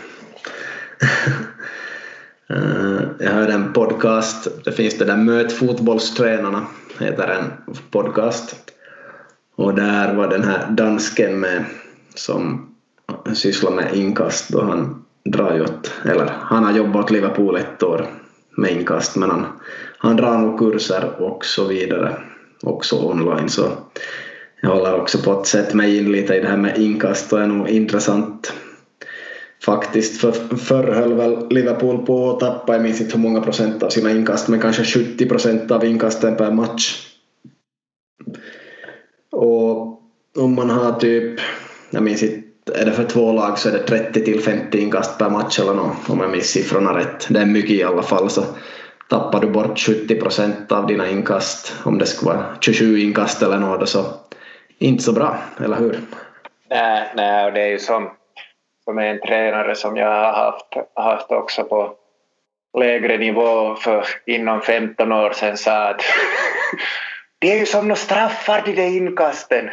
Eh, 2.48 3.02
jag 3.18 3.30
hörde 3.30 3.52
en 3.52 3.72
podcast, 3.72 4.64
det 4.64 4.72
finns 4.72 4.98
det 4.98 5.04
där 5.04 5.16
Möt 5.16 5.52
fotbollstränarna, 5.52 6.66
heter 6.98 7.28
en 7.28 7.74
podcast. 7.90 8.56
Och 9.56 9.74
där 9.74 10.14
var 10.14 10.28
den 10.28 10.44
här 10.44 10.66
dansken 10.70 11.40
med 11.40 11.64
som 12.14 12.74
sysslar 13.34 13.70
med 13.70 13.94
inkast 13.94 14.54
och 14.54 14.66
han 14.66 15.04
drar 15.24 15.54
ju 15.54 15.62
åt, 15.62 15.92
eller 16.04 16.32
han 16.40 16.64
har 16.64 16.72
jobbat 16.72 17.04
åt 17.04 17.10
Liverpool 17.10 17.56
ett 17.56 17.82
år 17.82 18.06
med 18.56 18.72
inkast 18.72 19.16
men 19.16 19.30
han, 19.30 19.46
han 19.98 20.16
drar 20.16 20.38
nog 20.38 20.58
kurser 20.58 21.10
och 21.18 21.44
så 21.44 21.64
vidare 21.64 22.16
också 22.62 23.06
online 23.06 23.48
så 23.48 23.72
jag 24.60 24.70
håller 24.70 25.00
också 25.00 25.18
på 25.18 25.32
att 25.32 25.46
sätta 25.46 25.76
mig 25.76 25.98
in 25.98 26.12
lite 26.12 26.34
i 26.34 26.40
det 26.40 26.48
här 26.48 26.56
med 26.56 26.78
inkast 26.78 27.32
och 27.32 27.40
är 27.40 27.46
nog 27.46 27.68
intressant 27.68 28.52
faktiskt. 29.64 30.20
För, 30.20 30.56
förr 30.56 30.92
höll 30.92 31.14
väl 31.14 31.48
Liverpool 31.50 32.06
på 32.06 32.30
att 32.30 32.40
tappa, 32.40 32.72
jag 32.72 32.82
minns 32.82 33.00
inte 33.00 33.12
hur 33.12 33.22
många 33.22 33.40
procent 33.40 33.82
av 33.82 33.88
sina 33.88 34.10
inkast, 34.10 34.48
men 34.48 34.60
kanske 34.60 34.84
70 34.84 35.28
procent 35.28 35.70
av 35.70 35.84
inkasten 35.84 36.36
per 36.36 36.50
match. 36.50 37.08
Och 39.32 40.00
om 40.36 40.54
man 40.54 40.70
har 40.70 40.92
typ, 40.92 41.40
jag 41.90 42.02
minns 42.02 42.22
inte, 42.22 42.42
är 42.74 42.84
det 42.84 42.92
för 42.92 43.04
två 43.04 43.32
lag 43.32 43.58
så 43.58 43.68
är 43.68 43.72
det 43.72 43.78
30 43.78 44.24
till 44.24 44.40
50 44.40 44.78
inkast 44.78 45.18
per 45.18 45.30
match 45.30 45.60
eller 45.60 45.74
något, 45.74 46.10
om 46.10 46.20
jag 46.20 46.30
minns 46.30 46.46
siffrorna 46.46 46.98
rätt. 46.98 47.26
Det 47.30 47.40
är 47.40 47.46
mycket 47.46 47.70
i 47.70 47.82
alla 47.82 48.02
fall. 48.02 48.30
Så 48.30 48.44
tappar 49.12 49.40
du 49.40 49.46
bort 49.46 49.78
70 49.78 50.20
procent 50.20 50.72
av 50.72 50.86
dina 50.86 51.08
inkast, 51.08 51.74
om 51.84 51.98
det 51.98 52.06
skulle 52.06 52.32
vara 52.32 52.44
27 52.60 52.98
inkast 52.98 53.42
eller 53.42 53.58
något, 53.58 53.88
så 53.88 54.04
inte 54.78 55.02
så 55.02 55.12
bra, 55.12 55.36
eller 55.64 55.76
hur? 55.76 56.00
Nej, 56.70 57.12
nej 57.14 57.46
och 57.46 57.52
det 57.52 57.60
är 57.60 57.68
ju 57.68 57.78
som, 57.78 58.10
som 58.84 58.98
en 58.98 59.20
tränare 59.20 59.74
som 59.74 59.96
jag 59.96 60.08
har 60.08 60.32
haft, 60.32 60.76
haft 60.94 61.32
också 61.32 61.64
på 61.64 61.94
lägre 62.78 63.18
nivå 63.18 63.74
för 63.74 64.06
inom 64.26 64.60
15 64.60 65.12
år 65.12 65.30
sedan 65.30 65.56
sa 65.56 65.88
att 65.88 66.02
det 67.38 67.52
är 67.52 67.58
ju 67.58 67.66
som 67.66 67.88
några 67.88 67.96
straffar 67.96 68.62
de 68.64 68.72
där 68.72 68.96
inkasten. 68.96 69.70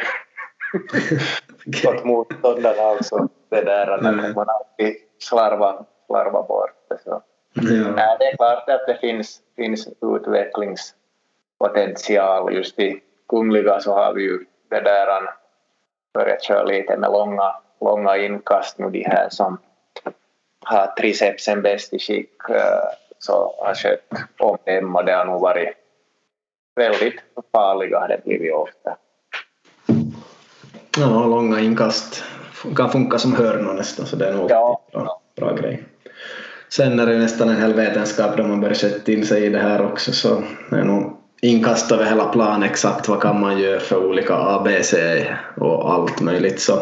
Åt 1.86 2.04
motståndarna 2.04 2.90
också. 2.90 3.28
Det 3.50 3.64
där 3.64 3.86
att 3.86 4.00
mm. 4.00 4.34
man 4.34 4.46
alltid 4.48 4.96
slarvar, 5.18 5.84
slarvar 6.06 6.42
bort 6.48 6.70
det. 6.88 6.98
Så. 7.04 7.22
Nej, 7.52 8.16
det 8.18 8.24
är 8.24 8.36
klart 8.36 8.68
att 8.68 8.86
det 8.86 8.98
finns, 9.00 9.40
finns 9.56 9.88
utvecklingspotential. 10.02 12.54
Just 12.54 12.78
i 12.78 13.00
Kungliga 13.28 13.80
så 13.80 13.94
har 13.94 14.14
vi 14.14 14.22
ju 14.22 14.44
det 14.70 14.80
där 14.80 15.08
börjat 16.14 16.42
köra 16.42 16.64
lite 16.64 16.96
med 16.96 17.10
långa, 17.10 17.54
långa 17.80 18.16
inkast 18.16 18.78
nu 18.78 18.90
de 18.90 19.04
här 19.04 19.28
som 19.30 19.58
har 20.64 20.86
tricepsen 20.86 21.62
bäst 21.62 21.92
i 21.92 21.98
skick 21.98 22.32
så 23.18 23.54
har 23.58 23.74
skött 23.74 24.12
om 24.38 24.58
dem 24.64 24.96
och 24.96 25.04
det 25.04 25.12
har 25.12 25.24
nog 25.24 25.40
varit 25.40 25.68
väldigt 26.76 27.20
farliga 27.52 28.00
har 28.00 28.08
det 28.08 28.24
blivit 28.24 28.54
ofta. 28.54 28.96
Ja, 30.98 31.26
långa 31.26 31.60
inkast 31.60 32.24
kan 32.76 32.90
funka 32.90 33.18
som 33.18 33.34
hörnor 33.34 33.74
nästan 33.74 34.06
så 34.06 34.16
det 34.16 34.28
är 34.28 34.34
nog 34.34 34.50
ja. 34.50 34.82
bra, 34.92 35.20
bra 35.36 35.52
grej. 35.52 35.84
Sen 36.70 36.98
är 36.98 37.06
det 37.06 37.18
nästan 37.18 37.48
en 37.48 37.60
hel 37.60 37.74
vetenskap 37.74 38.36
då 38.36 38.42
man 38.42 38.60
börjar 38.60 38.74
sätta 38.74 39.12
in 39.12 39.26
sig 39.26 39.44
i 39.44 39.48
det 39.48 39.58
här 39.58 39.86
också 39.86 40.12
så 40.12 40.42
det 40.70 40.76
är 40.76 40.84
nog 40.84 41.16
inkast 41.42 41.92
över 41.92 42.04
hela 42.04 42.24
plan 42.24 42.62
exakt 42.62 43.08
vad 43.08 43.22
kan 43.22 43.40
man 43.40 43.58
göra 43.58 43.80
för 43.80 44.06
olika 44.06 44.34
ABC 44.34 44.94
och 45.56 45.92
allt 45.92 46.20
möjligt 46.20 46.60
så 46.60 46.80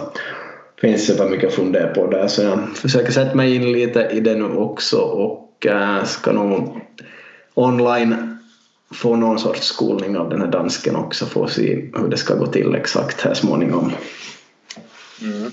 finns 0.81 1.07
det 1.07 1.18
bara 1.18 1.29
mycket 1.29 1.48
att 1.48 1.55
fundera 1.55 1.94
på 1.94 2.07
där 2.07 2.29
så 2.29 2.42
jag 2.42 2.59
försöker 2.77 3.12
sätta 3.12 3.35
mig 3.35 3.55
in 3.55 3.72
lite 3.72 4.09
i 4.12 4.20
det 4.20 4.35
nu 4.35 4.44
också 4.44 4.98
och 4.98 5.66
eh, 5.66 6.05
ska 6.05 6.33
nog 6.33 6.81
online 7.55 8.38
få 8.94 9.16
någon 9.16 9.38
sorts 9.38 9.66
skolning 9.66 10.16
av 10.16 10.31
den 10.31 10.40
här 10.40 10.48
dansken 10.48 10.96
också 10.96 11.27
få 11.27 11.46
se 11.46 11.90
hur 11.94 12.09
det 12.09 12.16
ska 12.16 12.35
gå 12.35 12.46
till 12.46 12.74
exakt 12.74 13.20
här 13.20 13.35
småningom. 13.35 13.92
Mm. 15.22 15.51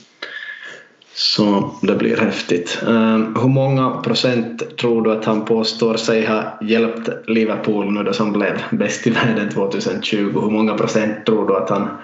Så 1.18 1.70
det 1.82 1.96
blir 1.96 2.18
häftigt. 2.18 2.80
Um, 2.84 3.36
hur 3.42 3.48
många 3.48 4.02
procent 4.02 4.78
tror 4.78 5.02
du 5.02 5.12
att 5.12 5.26
han 5.26 5.46
påstår 5.46 5.94
sig 5.94 6.26
ha 6.26 6.44
hjälpt 6.62 7.10
Liverpool 7.28 7.94
nu 7.94 8.04
då 8.04 8.14
som 8.14 8.34
blev 8.34 8.62
bäst 8.72 9.08
i 9.08 9.10
världen 9.10 9.50
2020? 9.50 10.16
Hur 10.16 10.50
många 10.50 10.74
procent 10.74 11.26
tror 11.26 11.48
du 11.48 11.58
att 11.58 11.70
han 11.70 11.98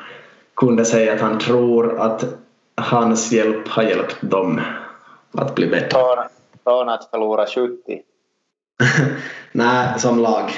kunde 0.55 0.85
säga 0.85 1.13
att 1.13 1.21
han 1.21 1.39
tror 1.39 1.99
att 1.99 2.23
hans 2.75 3.31
hjälp 3.31 3.67
har 3.67 3.83
hjälpt 3.83 4.17
dem 4.21 4.61
att 5.31 5.55
bli 5.55 5.67
bättre? 5.67 5.99
Från 6.63 6.89
att 6.89 7.09
förlora 7.09 7.45
70? 7.45 8.01
Nej, 9.51 9.99
som 9.99 10.19
lag 10.19 10.51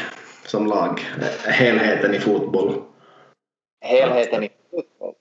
som 0.46 0.68
lag? 0.68 1.00
Helheten 1.46 2.13
i 2.13 2.20
fotboll? 2.20 2.74
Helheten 3.82 4.44
i 4.44 4.50
fotboll? 4.72 5.13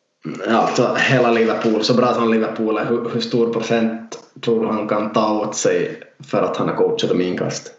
Ja, 0.46 0.66
så 0.66 0.94
hela 0.94 1.30
Liverpool, 1.30 1.84
så 1.84 1.94
bra 1.94 2.14
som 2.14 2.30
Liverpool 2.30 2.78
är, 2.78 2.84
hur, 2.84 3.08
hur 3.08 3.20
stor 3.20 3.52
procent 3.52 4.18
tror 4.40 4.62
du 4.62 4.68
han 4.68 4.88
kan 4.88 5.12
ta 5.12 5.40
åt 5.40 5.56
sig 5.56 6.02
för 6.30 6.42
att 6.42 6.56
han 6.56 6.68
har 6.68 6.76
coachat 6.76 7.10
dem 7.10 7.20
inkast? 7.20 7.72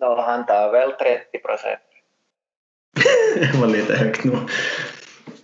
No, 0.00 0.20
han 0.20 0.46
tar 0.46 0.72
väl 0.72 0.90
30 0.92 1.38
procent. 1.38 1.80
det 3.52 3.60
var 3.60 3.66
lite 3.66 3.94
högt 3.94 4.24
nog. 4.24 4.36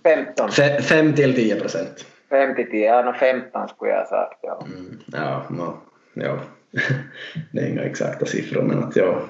15. 0.03 0.49
5 0.81 1.15
till 1.15 1.35
10 1.35 1.59
procent. 1.59 2.05
5 2.29 2.55
till 2.55 2.71
10, 2.71 2.85
ja 2.85 3.01
no 3.01 3.13
15 3.13 3.67
skulle 3.67 3.91
jag 3.91 3.99
ha 3.99 4.05
sagt. 4.05 4.39
Ja, 4.41 4.65
mm, 4.65 4.99
ja, 5.07 5.43
no, 5.49 5.77
ja. 6.13 6.39
det 7.51 7.61
är 7.61 7.67
inga 7.67 7.83
exakta 7.83 8.25
siffror 8.25 8.61
men 8.61 8.83
att 8.83 8.95
ja, 8.95 9.21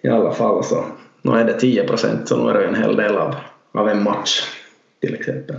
i 0.00 0.08
alla 0.08 0.32
fall 0.32 0.64
så 0.64 0.84
nu 1.22 1.32
är 1.32 1.44
det 1.44 1.60
10 1.60 1.86
procent 1.86 2.28
så 2.28 2.44
nu 2.44 2.50
är 2.50 2.54
det 2.54 2.66
en 2.66 2.74
hel 2.74 2.96
del 2.96 3.16
av, 3.16 3.34
av 3.72 3.88
en 3.88 4.02
match 4.02 4.40
till 5.00 5.14
exempel. 5.14 5.56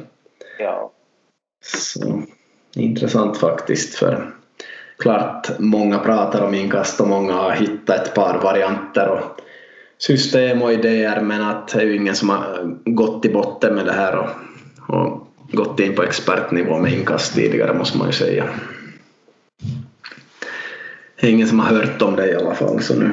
Ja. 0.60 0.92
Så 1.64 2.24
intressant 2.76 3.38
faktiskt 3.38 3.96
för 3.96 4.34
klart 4.98 5.60
många 5.60 6.00
pratar 6.00 6.42
om 6.42 6.54
inkast 6.54 7.02
och 7.02 7.08
många 7.08 7.34
har 7.34 7.52
hittat 7.52 8.08
ett 8.08 8.14
par 8.14 8.40
varianter 8.44 9.08
och 9.08 9.42
system 9.98 10.62
och 10.62 10.74
idéer 10.74 11.22
men 11.22 11.42
att 11.42 11.68
det 11.68 11.82
är 11.82 11.86
ju 11.86 11.96
ingen 11.96 12.16
som 12.16 12.30
har 12.30 12.76
gått 12.86 13.26
i 13.26 13.30
botten 13.30 13.76
med 13.76 13.86
det 13.86 13.94
här 13.94 14.16
och, 14.16 14.30
och 14.96 15.28
gått 15.52 15.80
in 15.80 15.96
på 15.96 16.04
expertnivå 16.04 16.80
med 16.80 16.94
inkast 16.94 17.36
tidigare 17.36 17.74
måste 17.74 17.98
man 17.98 18.08
ju 18.08 18.14
säga. 18.14 18.50
Det 21.20 21.28
är 21.28 21.32
ingen 21.32 21.48
som 21.48 21.60
har 21.60 21.76
hört 21.76 22.02
om 22.02 22.16
det 22.16 22.32
i 22.32 22.36
alla 22.36 22.56
fall 22.56 22.82
så 22.82 23.00
nu 23.00 23.12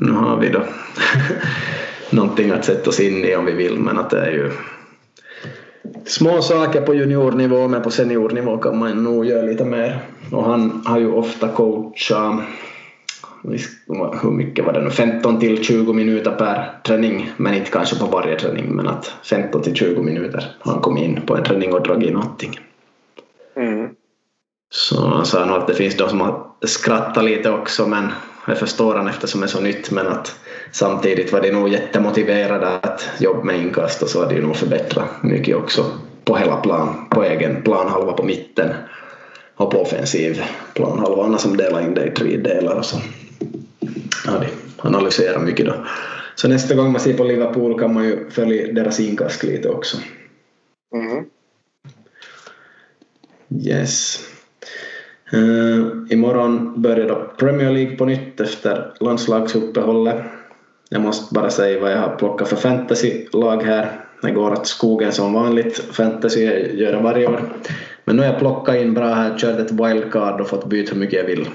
nu 0.00 0.12
har 0.12 0.40
vi 0.40 0.48
då 0.48 0.62
någonting 2.10 2.50
att 2.50 2.64
sätta 2.64 2.90
oss 2.90 3.00
in 3.00 3.24
i 3.24 3.36
om 3.36 3.44
vi 3.44 3.52
vill 3.52 3.78
men 3.78 3.98
att 3.98 4.10
det 4.10 4.20
är 4.20 4.30
ju 4.30 4.50
små 6.06 6.42
saker 6.42 6.80
på 6.80 6.94
juniornivå 6.94 7.68
men 7.68 7.82
på 7.82 7.90
seniornivå 7.90 8.58
kan 8.58 8.78
man 8.78 9.04
nog 9.04 9.26
göra 9.26 9.42
lite 9.42 9.64
mer. 9.64 9.98
Och 10.30 10.44
han 10.44 10.82
har 10.86 10.98
ju 10.98 11.12
ofta 11.12 11.48
coachat 11.48 12.40
hur 14.22 14.30
mycket 14.30 14.64
var 14.64 14.72
det 14.72 14.82
nu, 14.82 14.90
15 14.90 15.40
till 15.40 15.64
20 15.64 15.92
minuter 15.92 16.30
per 16.30 16.80
träning 16.86 17.30
men 17.36 17.54
inte 17.54 17.70
kanske 17.70 17.98
på 17.98 18.06
varje 18.06 18.38
träning 18.38 18.76
men 18.76 18.88
att 18.88 19.14
15 19.22 19.62
till 19.62 19.74
20 19.74 20.02
minuter 20.02 20.56
han 20.60 20.80
kommit 20.80 21.04
in 21.04 21.20
på 21.26 21.36
en 21.36 21.44
träning 21.44 21.74
och 21.74 21.82
dragit 21.82 22.12
någonting. 22.12 22.60
Mm. 23.56 23.88
Så 24.70 25.06
han 25.06 25.26
sa 25.26 25.44
nog 25.44 25.56
att 25.56 25.66
det 25.66 25.74
finns 25.74 25.96
de 25.96 26.08
som 26.08 26.20
har 26.20 26.46
skrattat 26.60 27.24
lite 27.24 27.50
också 27.50 27.86
men 27.86 28.12
jag 28.46 28.58
förstår 28.58 28.94
han 28.94 29.08
eftersom 29.08 29.40
det 29.40 29.46
är 29.46 29.48
så 29.48 29.60
nytt 29.60 29.90
men 29.90 30.06
att 30.06 30.38
samtidigt 30.74 31.32
var 31.32 31.40
de 31.40 31.50
nog 31.50 31.68
jättemotiverade 31.68 32.68
att 32.68 33.08
jobba 33.18 33.42
med 33.42 33.56
inkast 33.56 34.02
och 34.02 34.08
så 34.08 34.22
har 34.22 34.30
de 34.30 34.40
nog 34.40 34.56
förbättrat 34.56 35.22
mycket 35.22 35.56
också 35.56 35.84
på 36.24 36.36
hela 36.36 36.56
plan, 36.56 37.06
på 37.10 37.24
egen 37.24 37.62
planhalva 37.62 38.12
på 38.12 38.22
mitten 38.22 38.68
och 39.56 39.70
på 39.70 39.78
offensiv 39.78 40.42
planhalva 40.74 41.38
som 41.38 41.56
delar 41.56 41.80
in 41.80 41.94
det 41.94 42.06
i 42.06 42.10
tre 42.10 42.36
delar 42.36 42.76
och 42.76 42.84
så 42.84 42.96
har 44.26 44.40
de 44.40 44.48
analyserat 44.88 45.42
mycket 45.42 45.66
då. 45.66 45.74
Så 46.34 46.48
nästa 46.48 46.74
gång 46.74 46.92
man 46.92 47.00
ser 47.00 47.14
på 47.14 47.24
Liverpool 47.24 47.78
kan 47.78 47.94
man 47.94 48.04
ju 48.04 48.30
följa 48.30 48.72
deras 48.72 49.00
inkast 49.00 49.42
lite 49.42 49.68
också. 49.68 49.96
Mm. 50.94 51.24
Yes. 53.66 54.20
Uh, 55.34 55.86
imorgon 56.10 56.82
börjar 56.82 57.08
då 57.08 57.32
Premier 57.38 57.70
League 57.70 57.96
på 57.96 58.04
nytt 58.04 58.40
efter 58.40 58.92
landslagsuppehållet. 59.00 60.24
Jag 60.88 61.00
måste 61.02 61.34
bara 61.34 61.50
säga 61.50 61.80
vad 61.80 61.92
jag 61.92 61.98
har 61.98 62.16
plockat 62.16 62.48
för 62.48 62.56
fantasylag 62.56 63.62
här. 63.62 64.00
Det 64.22 64.30
går 64.30 64.52
åt 64.52 64.66
skogen 64.66 65.12
som 65.12 65.32
vanligt, 65.32 65.78
fantasy 65.78 66.40
gör 66.74 66.92
jag 66.92 67.02
varje 67.02 67.26
år. 67.26 67.40
Men 68.04 68.16
nu 68.16 68.22
har 68.22 68.28
jag 68.28 68.38
plockat 68.38 68.76
in 68.76 68.94
bra 68.94 69.06
här, 69.06 69.38
kört 69.38 69.58
ett 69.58 69.70
wildcard 69.70 70.40
och 70.40 70.48
fått 70.48 70.64
byta 70.64 70.92
hur 70.92 71.00
mycket 71.00 71.18
jag 71.18 71.24
vill. 71.24 71.48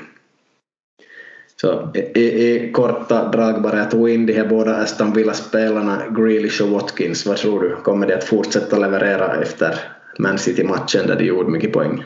Så 1.61 1.91
i, 1.93 2.19
i 2.19 2.71
korta 2.71 3.27
drag 3.27 3.61
bara, 3.61 3.77
jag 3.77 3.91
tog 3.91 4.09
in 4.09 4.25
de 4.25 4.33
här 4.33 4.45
båda 4.45 4.75
Aston 4.75 5.13
Villa-spelarna, 5.13 6.01
Grealish 6.09 6.61
och 6.61 6.69
Watkins. 6.69 7.25
Vad 7.25 7.37
tror 7.37 7.59
du? 7.59 7.75
Kommer 7.75 8.07
de 8.07 8.13
att 8.13 8.23
fortsätta 8.23 8.77
leverera 8.77 9.41
efter 9.41 9.75
Man 10.19 10.37
City-matchen 10.37 11.07
där 11.07 11.15
de 11.15 11.25
gjorde 11.25 11.51
mycket 11.51 11.73
poäng? 11.73 12.03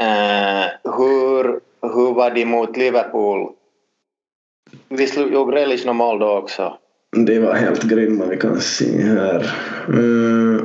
Uh, 0.00 0.92
hur, 0.96 1.60
hur 1.94 2.14
var 2.14 2.30
de 2.30 2.44
mot 2.44 2.76
Liverpool? 2.76 3.53
Visst 4.88 5.16
gjorde 5.16 5.52
Grealish 5.52 5.86
något 5.86 5.96
mål 5.96 6.18
då 6.18 6.30
också? 6.30 6.78
De 7.26 7.38
var 7.38 7.54
helt 7.54 7.82
grymma, 7.82 8.26
vi 8.26 8.36
kan 8.36 8.60
se 8.60 9.02
här. 9.02 9.54
Uh, 9.88 10.62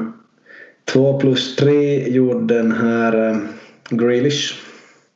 två 0.86 1.20
plus 1.20 1.56
tre 1.56 2.10
gjorde 2.10 2.56
den 2.56 2.72
här 2.72 3.30
uh, 3.30 3.38
Grealish. 3.90 4.56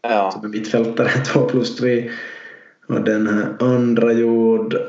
Ja. 0.01 0.31
Som 0.31 0.45
är 0.45 0.49
mittfältare, 0.49 1.09
två 1.33 1.39
plus 1.39 1.75
tre. 1.75 2.11
Och 2.87 3.01
den 3.01 3.27
här 3.27 3.55
andra 3.59 4.13
gjorde 4.13 4.87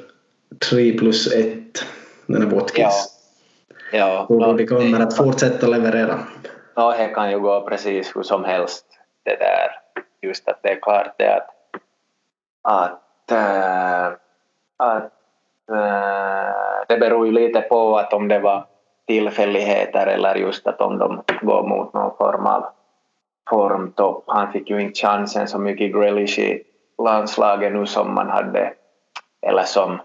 tre 0.71 0.99
plus 0.99 1.33
ett. 1.33 1.85
Den 2.27 2.43
är 2.43 2.47
Watkins. 2.47 3.11
Ja. 3.11 3.14
Ja, 3.93 4.27
och 4.29 4.57
de 4.57 4.67
kommer 4.67 5.01
att 5.01 5.17
fortsätta 5.17 5.67
leverera. 5.67 6.19
Ja, 6.75 6.97
det 6.99 7.07
kan 7.07 7.31
ju 7.31 7.40
gå 7.40 7.69
precis 7.69 8.17
hur 8.17 8.23
som 8.23 8.45
helst. 8.45 8.87
Det 9.25 9.37
där. 9.37 9.71
Just 10.23 10.49
att 10.49 10.62
det 10.62 10.69
är 10.69 10.81
klart 10.81 11.14
det 11.19 11.35
att, 11.37 11.49
att, 12.62 13.04
att 14.77 15.13
äh, 15.71 16.87
det 16.89 16.99
beror 16.99 17.27
ju 17.27 17.33
lite 17.33 17.61
på 17.61 17.99
att 17.99 18.13
om 18.13 18.29
det 18.29 18.39
var 18.39 18.67
tillfälligheter 19.07 20.07
eller 20.07 20.35
just 20.35 20.67
att 20.67 20.81
om 20.81 20.99
de 20.99 21.23
går 21.43 21.69
mot 21.69 21.95
någon 21.95 22.17
form 22.17 22.47
av 22.47 22.67
formtopp. 23.51 24.25
Han 24.27 24.53
fick 24.53 24.71
ju 24.71 24.81
inte 24.81 25.01
chansen 25.01 25.49
så 25.49 25.59
mycket 25.59 25.93
Grealish 25.93 26.39
i 26.39 26.63
landslaget 27.03 27.73
nu 27.73 27.87
som 27.87 28.15
man 28.15 28.31
hade 28.31 28.73
eller 29.47 29.63
som 29.63 30.01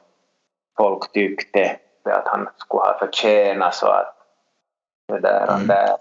folk 0.78 1.12
tyckte 1.12 1.80
att 2.04 2.28
han 2.28 2.50
skulle 2.58 2.82
ha 2.82 2.98
förtjänat 3.00 3.76
så 3.76 3.88
att 3.88 4.16
det 5.08 5.20
där, 5.20 5.56
mm. 5.56 5.68
där 5.68 5.98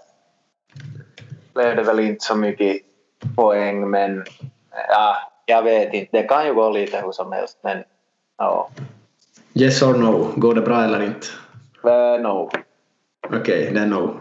blev 1.53 1.75
det 1.75 1.83
väl 1.83 1.99
inte 1.99 2.25
så 2.25 2.35
mycket 2.35 2.81
poäng 3.35 3.89
men 3.89 4.25
ja, 4.89 5.15
jag 5.49 5.63
vet 5.63 5.93
inte, 5.93 6.17
det 6.17 6.23
kan 6.23 6.45
ju 6.45 6.53
gå 6.53 6.69
lite 6.69 7.01
hur 7.01 7.11
som 7.11 7.31
helst 7.31 7.59
men 7.61 7.83
ja. 8.37 8.69
Yes 9.53 9.81
or 9.81 9.93
no, 9.93 10.27
går 10.35 10.55
det 10.55 10.61
bra 10.61 10.83
eller 10.83 11.01
inte? 11.01 11.27
Uh, 11.85 12.21
no. 12.21 12.51
Okej, 13.27 13.39
okay, 13.39 13.73
det 13.73 13.79
är 13.79 13.85
no. 13.85 14.19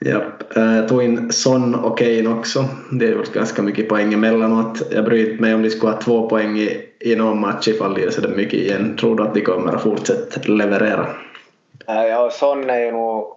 Japp. 0.00 0.42
Jag 0.54 0.88
tog 0.88 1.02
in 1.02 1.32
Son 1.32 1.74
och 1.74 1.98
Kane 1.98 2.28
också. 2.28 2.64
Det 2.92 3.06
gjort 3.06 3.32
ganska 3.32 3.62
mycket 3.62 3.88
poäng 3.88 4.14
emellanåt. 4.14 4.82
Jag 4.90 5.04
bryr 5.04 5.38
mig 5.38 5.54
om 5.54 5.62
de 5.62 5.70
skulle 5.70 5.92
ha 5.92 6.00
två 6.00 6.28
poäng 6.28 6.58
i, 6.58 6.88
i 7.00 7.16
någon 7.16 7.40
match 7.40 7.68
ifall 7.68 7.94
de 7.94 8.00
gör 8.00 8.10
så 8.10 8.28
mycket 8.28 8.54
igen. 8.54 8.96
Tror 8.96 9.16
du 9.16 9.22
att 9.22 9.34
de 9.34 9.40
kommer 9.40 9.72
att 9.72 9.82
fortsätta 9.82 10.52
leverera? 10.52 11.06
Ja, 11.86 12.30
Son 12.32 12.70
är 12.70 12.78
ju 12.78 12.92
nog... 12.92 13.34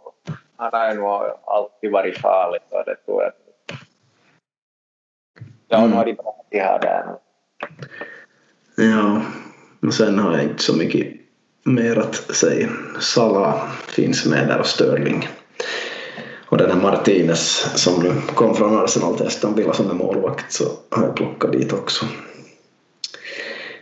Han 0.58 0.70
har 0.74 0.92
ju 0.92 1.00
nog 1.00 1.22
alltid 1.46 1.92
varit 1.92 2.18
farlig, 2.18 2.62
så 2.70 2.84
det 2.84 2.96
tror 3.06 3.24
jag. 3.24 3.32
Ja, 5.72 5.78
mm. 5.78 5.94
har 5.94 6.06
de 6.06 6.14
bra 6.14 6.46
här 6.52 6.80
där. 6.80 7.06
Ja, 8.76 9.22
och 9.88 9.94
sen 9.94 10.20
har 10.20 10.34
jag 10.34 10.44
inte 10.44 10.64
så 10.64 10.76
mycket 10.76 11.08
mer 11.64 12.00
att 12.00 12.16
säga. 12.16 12.70
Salah 13.00 13.72
finns 13.88 14.26
med 14.26 14.48
där 14.48 14.60
och 14.60 14.66
Sterling. 14.66 15.30
Och 16.46 16.58
den 16.58 16.72
här 16.72 16.82
Martinez 16.82 17.72
som 17.76 18.04
nu 18.04 18.12
kom 18.36 18.56
från 18.56 18.84
Arsenal 18.84 19.18
till 19.18 19.28
Aston 19.28 19.56
Villa 19.56 19.74
som 19.74 19.90
är 19.90 19.94
målvakt 19.94 20.52
så 20.52 20.64
har 20.90 21.04
jag 21.04 21.16
plockat 21.16 21.52
dit 21.52 21.74
också. 21.74 22.06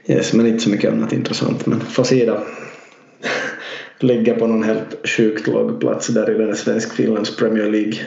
Yes, 0.05 0.33
men 0.33 0.47
inte 0.47 0.63
så 0.63 0.69
mycket 0.69 0.91
annat 0.91 1.13
intressant. 1.13 1.65
Men 1.65 1.79
Fasida 1.79 2.43
ligger 3.99 4.35
på 4.35 4.47
någon 4.47 4.63
helt 4.63 5.07
sjukt 5.07 5.47
låg 5.47 5.79
plats 5.79 6.07
där 6.07 6.29
i 6.29 6.37
den 6.37 6.55
svensk-finlands 6.55 7.35
Premier 7.35 7.71
League. 7.71 7.99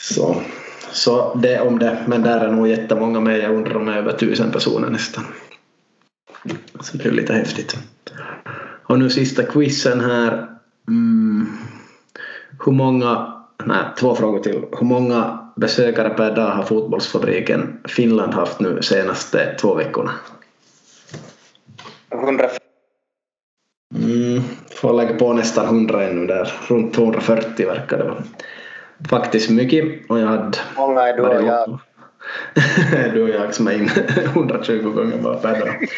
Så, 0.00 0.42
så 0.92 1.34
det 1.34 1.60
om 1.60 1.78
det. 1.78 2.04
Men 2.06 2.22
där 2.22 2.40
är 2.40 2.52
nog 2.52 2.68
jättemånga 2.68 3.20
med. 3.20 3.38
Jag 3.38 3.54
undrar 3.54 3.76
om 3.76 3.86
det 3.86 3.92
är 3.92 3.96
över 3.96 4.12
tusen 4.12 4.52
personer 4.52 4.90
nästan. 4.90 5.24
Så 6.80 6.96
det 6.96 7.04
är 7.04 7.10
lite 7.10 7.32
häftigt. 7.32 7.76
Och 8.82 8.98
nu 8.98 9.10
sista 9.10 9.42
quizen 9.42 10.00
här. 10.00 10.46
Mm. 10.88 11.46
Hur 12.64 12.72
många, 12.72 13.34
nej, 13.64 13.84
två 13.98 14.14
frågor 14.14 14.38
till. 14.38 14.64
Hur 14.78 14.86
många 14.86 15.50
besökare 15.56 16.10
per 16.10 16.36
dag 16.36 16.50
har 16.50 16.62
fotbollsfabriken 16.62 17.80
Finland 17.84 18.34
haft 18.34 18.60
nu 18.60 18.82
senaste 18.82 19.54
två 19.60 19.74
veckorna? 19.74 20.10
100. 22.10 22.48
Mm, 23.94 24.42
får 24.70 24.92
lägga 24.92 25.18
på 25.18 25.32
nästan 25.32 25.66
100 25.66 26.08
ännu 26.08 26.26
där. 26.26 26.52
Runt 26.68 26.94
240 26.94 27.66
verkar 27.66 27.98
det 27.98 28.04
vara. 28.04 28.22
Faktiskt 29.10 29.50
mycket 29.50 30.10
och 30.10 30.18
jag 30.18 30.26
hade... 30.26 30.58
Många 30.76 31.00
är 31.00 31.16
du 31.16 31.22
och 31.26 31.42
jag. 31.42 31.80
du 33.14 33.22
och 33.22 33.28
jag 33.28 33.54
som 33.54 33.66
är 33.66 33.72
in 33.72 33.90
120 34.24 34.90
gånger 34.90 35.18
bara 35.22 35.34
per 35.34 35.60
dag. 35.60 35.76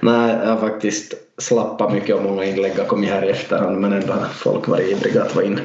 Nej, 0.00 0.38
jag 0.42 0.50
har 0.50 0.68
faktiskt 0.68 1.14
slappat 1.38 1.92
mycket 1.92 2.16
och 2.16 2.22
många 2.22 2.44
inlägg 2.44 2.78
har 2.78 2.84
kommit 2.84 3.10
här 3.10 3.24
i 3.24 3.30
efterhand 3.30 3.80
men 3.80 3.92
ändå 3.92 4.12
har 4.12 4.24
folk 4.24 4.68
varit 4.68 4.88
ivriga 4.88 5.22
att 5.22 5.34
vara 5.34 5.46
inne. 5.46 5.60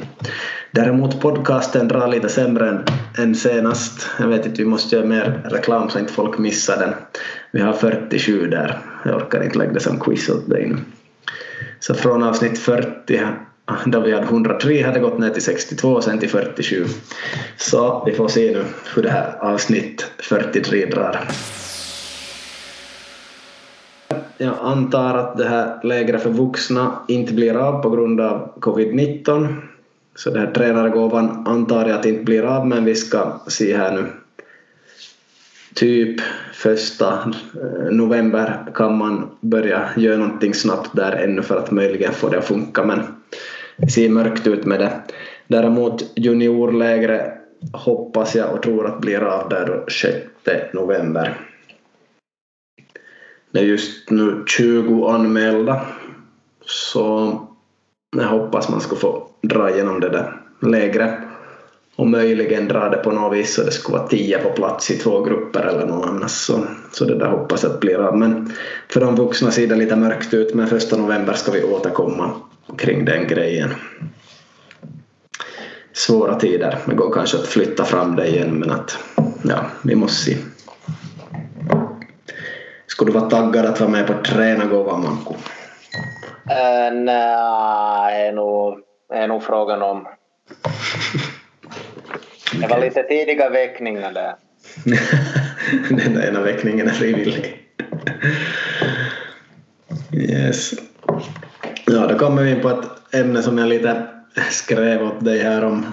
Däremot 0.70 1.20
podcasten 1.20 1.88
drar 1.88 2.08
lite 2.08 2.28
sämre 2.28 2.68
än, 2.68 2.84
än 3.18 3.34
senast. 3.34 4.08
Jag 4.18 4.28
vet 4.28 4.46
inte, 4.46 4.62
vi 4.62 4.68
måste 4.68 4.96
göra 4.96 5.06
mer 5.06 5.42
reklam 5.44 5.90
så 5.90 5.98
inte 5.98 6.12
folk 6.12 6.38
missar 6.38 6.76
den. 6.76 6.94
Vi 7.50 7.60
har 7.60 7.72
47 7.72 8.46
där. 8.46 8.78
Jag 9.04 9.16
orkar 9.16 9.42
inte 9.44 9.58
lägga 9.58 9.72
det 9.72 9.80
som 9.80 10.00
quiz 10.00 10.28
åt 10.28 10.50
dig 10.50 10.66
nu. 10.68 10.76
Så 11.80 11.94
från 11.94 12.22
avsnitt 12.22 12.58
40 12.58 13.20
då 13.86 14.00
vi 14.00 14.12
hade 14.12 14.26
103 14.26 14.82
hade 14.82 15.00
gått 15.00 15.18
ner 15.18 15.30
till 15.30 15.42
62 15.42 15.88
och 15.88 16.04
sen 16.04 16.18
till 16.18 16.28
47. 16.28 16.84
Så 17.56 18.02
vi 18.06 18.12
får 18.12 18.28
se 18.28 18.52
nu 18.52 18.64
hur 18.94 19.02
det 19.02 19.10
här 19.10 19.38
avsnitt 19.40 20.10
43 20.18 20.86
drar. 20.86 21.20
Jag 24.38 24.54
antar 24.60 25.14
att 25.14 25.38
det 25.38 25.48
här 25.48 25.84
lägret 25.84 26.22
för 26.22 26.30
vuxna 26.30 26.98
inte 27.08 27.32
blir 27.32 27.56
av 27.56 27.82
på 27.82 27.90
grund 27.90 28.20
av 28.20 28.52
covid-19. 28.60 29.54
Så 30.14 30.30
den 30.30 30.40
här 30.40 30.52
tränargåvan 30.52 31.46
antar 31.46 31.86
jag 31.86 31.90
att 31.90 32.02
det 32.02 32.08
inte 32.08 32.24
blir 32.24 32.42
av 32.42 32.66
men 32.66 32.84
vi 32.84 32.94
ska 32.94 33.40
se 33.46 33.76
här 33.76 33.92
nu. 33.92 34.04
Typ 35.74 36.20
första 36.52 37.12
eh, 37.12 37.90
november 37.90 38.66
kan 38.74 38.98
man 38.98 39.30
börja 39.40 39.88
göra 39.96 40.16
någonting 40.16 40.54
snabbt 40.54 40.96
där 40.96 41.12
ännu 41.12 41.42
för 41.42 41.56
att 41.56 41.70
möjligen 41.70 42.12
få 42.12 42.28
det 42.28 42.38
att 42.38 42.44
funka 42.44 42.84
men 42.84 43.02
ser 43.94 44.08
mörkt 44.08 44.46
ut 44.46 44.64
med 44.64 44.80
det. 44.80 45.00
Däremot 45.46 46.12
juniorlägret 46.14 47.32
hoppas 47.72 48.34
jag 48.34 48.52
och 48.52 48.62
tror 48.62 48.86
att 48.86 49.00
blir 49.00 49.20
av 49.20 49.48
där 49.48 49.84
6 49.90 50.72
november. 50.72 51.40
Det 53.50 53.58
är 53.58 53.64
just 53.64 54.10
nu 54.10 54.44
20 54.46 55.06
anmälda 55.06 55.86
så 56.60 57.32
jag 58.16 58.24
hoppas 58.24 58.68
man 58.68 58.80
ska 58.80 58.96
få 58.96 59.28
dra 59.42 59.70
igenom 59.70 60.00
det 60.00 60.08
där 60.08 60.40
lägret 60.60 61.25
och 61.96 62.06
möjligen 62.06 62.68
dra 62.68 62.88
det 62.88 62.96
på 62.96 63.12
något 63.12 63.38
vis 63.38 63.54
så 63.54 63.62
det 63.62 63.70
skulle 63.70 63.98
vara 63.98 64.08
tio 64.08 64.38
på 64.38 64.48
plats 64.48 64.90
i 64.90 64.98
två 64.98 65.20
grupper 65.20 65.60
eller 65.60 65.86
något 65.86 66.06
annat 66.06 66.30
så, 66.30 66.66
så 66.92 67.04
det 67.04 67.18
där 67.18 67.26
hoppas 67.26 67.62
jag 67.62 67.72
att 67.72 67.80
blir 67.80 67.98
av. 67.98 68.16
Men 68.18 68.52
för 68.88 69.00
de 69.00 69.14
vuxna 69.16 69.50
ser 69.50 69.66
det 69.66 69.76
lite 69.76 69.96
mörkt 69.96 70.34
ut 70.34 70.54
men 70.54 70.66
första 70.66 70.96
november 70.96 71.32
ska 71.32 71.52
vi 71.52 71.62
återkomma 71.62 72.30
kring 72.78 73.04
den 73.04 73.26
grejen. 73.26 73.74
Svåra 75.92 76.34
tider. 76.34 76.78
Det 76.86 76.94
går 76.94 77.12
kanske 77.12 77.36
att 77.36 77.46
flytta 77.46 77.84
fram 77.84 78.16
det 78.16 78.26
igen 78.26 78.58
men 78.58 78.70
att 78.70 78.98
ja, 79.44 79.60
vi 79.82 79.94
måste 79.94 80.24
se. 80.24 80.36
Skulle 82.86 83.12
du 83.12 83.18
vara 83.18 83.30
taggad 83.30 83.66
att 83.66 83.80
vara 83.80 83.90
med 83.90 84.06
på 84.06 84.12
tränargåvan 84.22 85.02
Manko? 85.02 85.34
Uh, 85.34 87.00
Nej, 87.04 88.32
det 89.08 89.16
är 89.18 89.22
är 89.22 89.28
nog 89.28 89.42
frågan 89.42 89.82
om. 89.82 90.06
Det 92.60 92.66
var 92.66 92.80
lite 92.80 93.02
tidiga 93.02 93.48
väckningar 93.50 94.12
där. 94.12 94.34
Den 95.96 96.22
ena 96.22 96.40
väckningen 96.40 96.88
är 96.88 96.92
frivillig. 96.92 97.62
Yes. 100.12 100.72
Ja, 101.86 102.06
då 102.06 102.18
kommer 102.18 102.42
vi 102.42 102.50
in 102.50 102.60
på 102.60 102.68
ett 102.68 103.14
ämne 103.14 103.42
som 103.42 103.58
jag 103.58 103.68
lite 103.68 104.06
skrev 104.50 105.02
åt 105.02 105.24
dig 105.24 105.38
här 105.38 105.64
om 105.64 105.86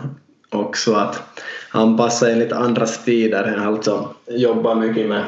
också 0.50 0.94
att 0.94 1.44
anpassa 1.72 2.32
enligt 2.32 2.52
andras 2.52 3.06
tider. 3.06 3.54
Jag 3.58 3.68
alltså 3.68 4.14
jobbat 4.28 4.78
mycket 4.78 5.10
med, 5.10 5.24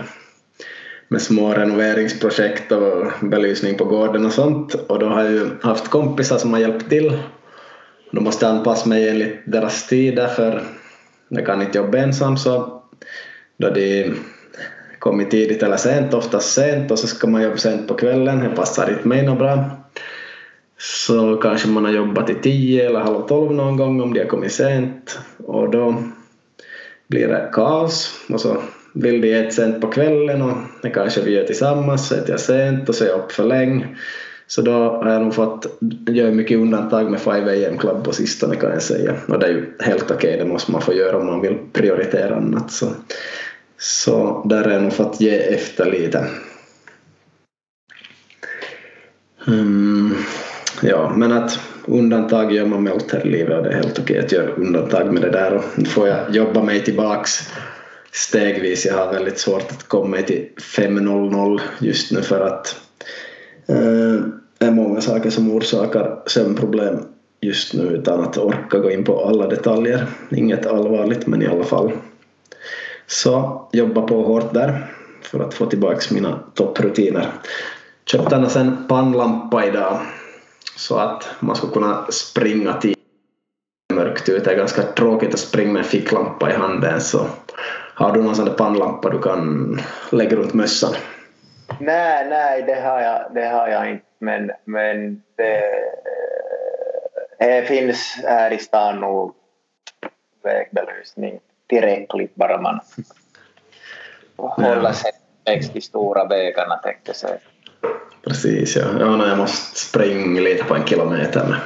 med 1.07 1.21
små 1.21 1.53
renoveringsprojekt 1.53 2.71
och 2.71 3.11
belysning 3.21 3.77
på 3.77 3.85
gården 3.85 4.25
och 4.25 4.33
sånt 4.33 4.73
och 4.73 4.99
då 4.99 5.05
har 5.05 5.23
jag 5.23 5.33
ju 5.33 5.49
haft 5.61 5.87
kompisar 5.87 6.37
som 6.37 6.53
har 6.53 6.59
hjälpt 6.59 6.89
till. 6.89 7.17
Då 8.11 8.21
måste 8.21 8.45
jag 8.45 8.55
anpassa 8.55 8.89
mig 8.89 9.09
enligt 9.09 9.39
deras 9.45 9.87
tider 9.87 10.27
för 10.27 10.63
jag 11.27 11.45
kan 11.45 11.61
inte 11.61 11.77
jobba 11.77 11.97
ensam 11.97 12.37
så 12.37 12.81
då 13.57 13.69
de 13.69 14.15
kommer 14.99 15.23
tidigt 15.23 15.63
eller 15.63 15.77
sent, 15.77 16.13
oftast 16.13 16.53
sent 16.53 16.91
och 16.91 16.99
så 16.99 17.07
ska 17.07 17.27
man 17.27 17.41
jobba 17.41 17.57
sent 17.57 17.87
på 17.87 17.93
kvällen, 17.93 18.39
det 18.39 18.55
passar 18.55 18.89
inte 18.89 19.07
mig 19.07 19.23
något 19.23 19.39
bra 19.39 19.85
så 20.77 21.35
kanske 21.35 21.67
man 21.67 21.85
har 21.85 21.91
jobbat 21.91 22.27
till 22.27 22.41
tio 22.41 22.89
eller 22.89 22.99
halv 22.99 23.27
tolv 23.27 23.51
någon 23.51 23.77
gång 23.77 24.01
om 24.01 24.13
de 24.13 24.19
har 24.19 24.27
kommit 24.27 24.51
sent. 24.51 25.19
Och 25.37 25.69
då 25.69 26.03
blir 27.07 27.27
det 27.27 27.49
kaos. 27.53 28.19
Och 28.29 28.41
så 28.41 28.57
vill 28.93 29.21
de 29.21 29.33
äta 29.33 29.51
sent 29.51 29.81
på 29.81 29.87
kvällen 29.87 30.41
och 30.41 30.57
det 30.81 30.89
kanske 30.89 31.21
vi 31.21 31.31
gör 31.31 31.43
tillsammans 31.43 32.07
så 32.07 32.15
äter 32.15 32.29
jag 32.29 32.39
sent 32.39 32.89
och 32.89 32.95
så 32.95 33.03
är 33.03 33.07
jag 33.07 33.19
upp 33.19 33.31
för 33.31 33.43
länge 33.43 33.87
så 34.47 34.61
då 34.61 34.71
har 34.71 35.11
jag 35.11 35.21
nog 35.21 35.33
fått 35.33 35.79
göra 36.09 36.31
mycket 36.31 36.57
undantag 36.57 37.11
med 37.11 37.19
5 37.19 37.47
am 37.71 37.77
Club 37.77 38.03
på 38.03 38.13
sistone 38.13 38.55
kan 38.55 38.69
jag 38.69 38.81
säga 38.81 39.13
och 39.27 39.39
det 39.39 39.45
är 39.45 39.51
ju 39.51 39.73
helt 39.79 40.11
okej, 40.11 40.15
okay, 40.15 40.37
det 40.37 40.45
måste 40.45 40.71
man 40.71 40.81
få 40.81 40.93
göra 40.93 41.17
om 41.17 41.25
man 41.25 41.41
vill 41.41 41.57
prioritera 41.73 42.35
annat 42.35 42.71
så, 42.71 42.87
så 43.77 44.45
där 44.49 44.63
har 44.63 44.71
jag 44.71 44.83
nog 44.83 44.93
fått 44.93 45.21
ge 45.21 45.37
efter 45.37 45.91
lite. 45.91 46.25
Mm. 49.47 50.15
ja, 50.81 51.13
men 51.15 51.31
att 51.31 51.59
undantag 51.85 52.51
gör 52.51 52.65
man 52.65 52.83
med 52.83 52.93
allt 52.93 53.11
här 53.11 53.27
i 53.27 53.29
livet 53.29 53.57
och 53.57 53.63
det 53.63 53.69
är 53.69 53.75
helt 53.75 53.99
okej 53.99 54.19
att 54.19 54.31
göra 54.31 54.51
undantag 54.51 55.13
med 55.13 55.21
det 55.21 55.29
där 55.29 55.53
och 55.53 55.63
nu 55.75 55.85
får 55.85 56.07
jag 56.07 56.35
jobba 56.35 56.63
mig 56.63 56.83
tillbaks 56.83 57.49
stegvis. 58.11 58.85
Jag 58.85 58.93
har 58.93 59.13
väldigt 59.13 59.39
svårt 59.39 59.71
att 59.71 59.87
komma 59.87 60.07
mig 60.07 60.25
till 60.25 60.47
5.00 60.57 61.61
just 61.79 62.11
nu 62.11 62.21
för 62.21 62.41
att 62.41 62.75
eh, 63.67 64.25
är 64.65 64.71
många 64.71 65.01
saker 65.01 65.29
som 65.29 65.51
orsakar 65.51 66.19
sömnproblem 66.25 66.99
just 67.41 67.73
nu 67.73 67.83
utan 67.83 68.19
att 68.19 68.37
orka 68.37 68.79
gå 68.79 68.91
in 68.91 69.03
på 69.03 69.25
alla 69.25 69.47
detaljer. 69.47 70.07
Inget 70.31 70.65
allvarligt 70.65 71.27
men 71.27 71.41
i 71.41 71.47
alla 71.47 71.63
fall. 71.63 71.91
Så 73.07 73.61
jobba 73.71 74.01
på 74.01 74.23
hårt 74.23 74.53
där 74.53 74.91
för 75.21 75.39
att 75.39 75.53
få 75.53 75.65
tillbaks 75.65 76.11
mina 76.11 76.39
topprutiner. 76.53 77.27
Köpte 78.05 78.35
annars 78.35 78.55
en 78.55 78.87
pannlampa 78.87 79.65
idag 79.65 79.99
så 80.75 80.97
att 80.97 81.29
man 81.39 81.55
ska 81.55 81.67
kunna 81.67 82.05
springa 82.09 82.73
till 82.73 82.95
mörkt 83.93 84.29
ute. 84.29 84.45
Det 84.45 84.51
är 84.51 84.57
ganska 84.57 84.81
tråkigt 84.81 85.33
att 85.33 85.39
springa 85.39 85.73
med 85.73 85.79
en 85.79 85.89
ficklampa 85.89 86.51
i 86.51 86.53
handen 86.53 87.01
så 87.01 87.27
har 87.95 88.13
du 88.13 88.23
någon 88.23 88.35
sån 88.35 88.45
där 88.45 88.53
pannlampa 88.53 89.09
du 89.09 89.19
kan 89.21 89.79
lägga 90.11 90.37
runt 90.37 90.53
mössan? 90.53 90.93
Nej, 91.79 92.27
nej, 92.29 92.61
det 92.61 92.81
har 92.81 93.01
jag, 93.01 93.33
det 93.33 93.45
har 93.45 93.67
jag 93.67 93.89
inte. 93.89 94.05
Men, 94.19 94.51
men 94.65 95.23
det, 95.35 95.61
det 97.39 97.67
finns 97.67 98.19
här 98.23 98.53
i 98.53 98.57
stan 98.57 98.99
nog 98.99 99.35
vägbelysning 100.43 101.39
tillräckligt 101.67 102.35
bara 102.35 102.61
man 102.61 102.79
håller 104.35 104.91
sig 104.91 105.11
längs 105.45 105.69
de 105.69 105.81
stora 105.81 106.25
vägarna 106.25 106.75
tänkte 106.75 107.09
jag 107.09 107.15
säga. 107.15 107.37
Precis, 108.23 108.75
ja. 108.75 108.85
ja 108.99 109.27
jag 109.27 109.37
måste 109.37 109.79
springa 109.79 110.41
lite 110.41 110.63
på 110.63 110.75
en 110.75 110.85
kilometer 110.85 111.47
med, 111.47 111.59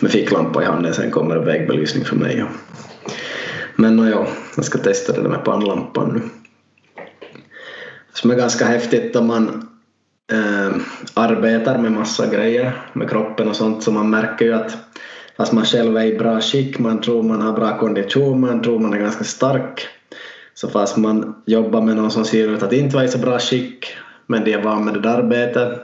med 0.00 0.10
ficklampa 0.10 0.62
i 0.62 0.64
handen 0.64 0.94
sen 0.94 1.10
kommer 1.10 1.34
det 1.34 1.44
vägbelysning 1.44 2.04
för 2.04 2.16
mig. 2.16 2.44
Men 3.76 4.08
ja, 4.08 4.26
jag 4.56 4.64
ska 4.64 4.78
testa 4.78 5.12
det 5.12 5.22
där 5.22 5.28
med 5.28 5.44
pannlampan 5.44 6.12
nu. 6.14 6.41
Som 8.12 8.30
är 8.30 8.34
ganska 8.34 8.64
häftigt 8.64 9.16
om 9.16 9.26
man 9.26 9.68
äh, 10.32 10.76
arbetar 11.14 11.78
med 11.78 11.92
massa 11.92 12.26
grejer 12.26 12.72
med 12.92 13.10
kroppen 13.10 13.48
och 13.48 13.56
sånt. 13.56 13.82
Så 13.82 13.92
man 13.92 14.10
märker 14.10 14.44
ju 14.44 14.54
att 14.54 14.76
fast 15.36 15.52
man 15.52 15.64
själv 15.64 15.96
är 15.96 16.04
i 16.04 16.18
bra 16.18 16.40
skick, 16.40 16.78
man 16.78 17.00
tror 17.00 17.22
man 17.22 17.42
har 17.42 17.52
bra 17.52 17.78
kondition, 17.78 18.40
man 18.40 18.62
tror 18.62 18.78
man 18.78 18.94
är 18.94 18.98
ganska 18.98 19.24
stark. 19.24 19.88
Så 20.54 20.68
fast 20.68 20.96
man 20.96 21.42
jobbar 21.46 21.80
med 21.80 21.96
någon 21.96 22.10
som 22.10 22.24
ser 22.24 22.48
ut 22.48 22.62
att 22.62 22.72
inte 22.72 22.96
vara 22.96 23.04
i 23.04 23.08
så 23.08 23.18
bra 23.18 23.38
skick 23.38 23.96
men 24.26 24.44
de 24.44 24.52
är 24.52 24.62
van 24.62 24.84
med 24.84 24.94
det 24.94 25.00
där 25.00 25.18
arbetet 25.18 25.80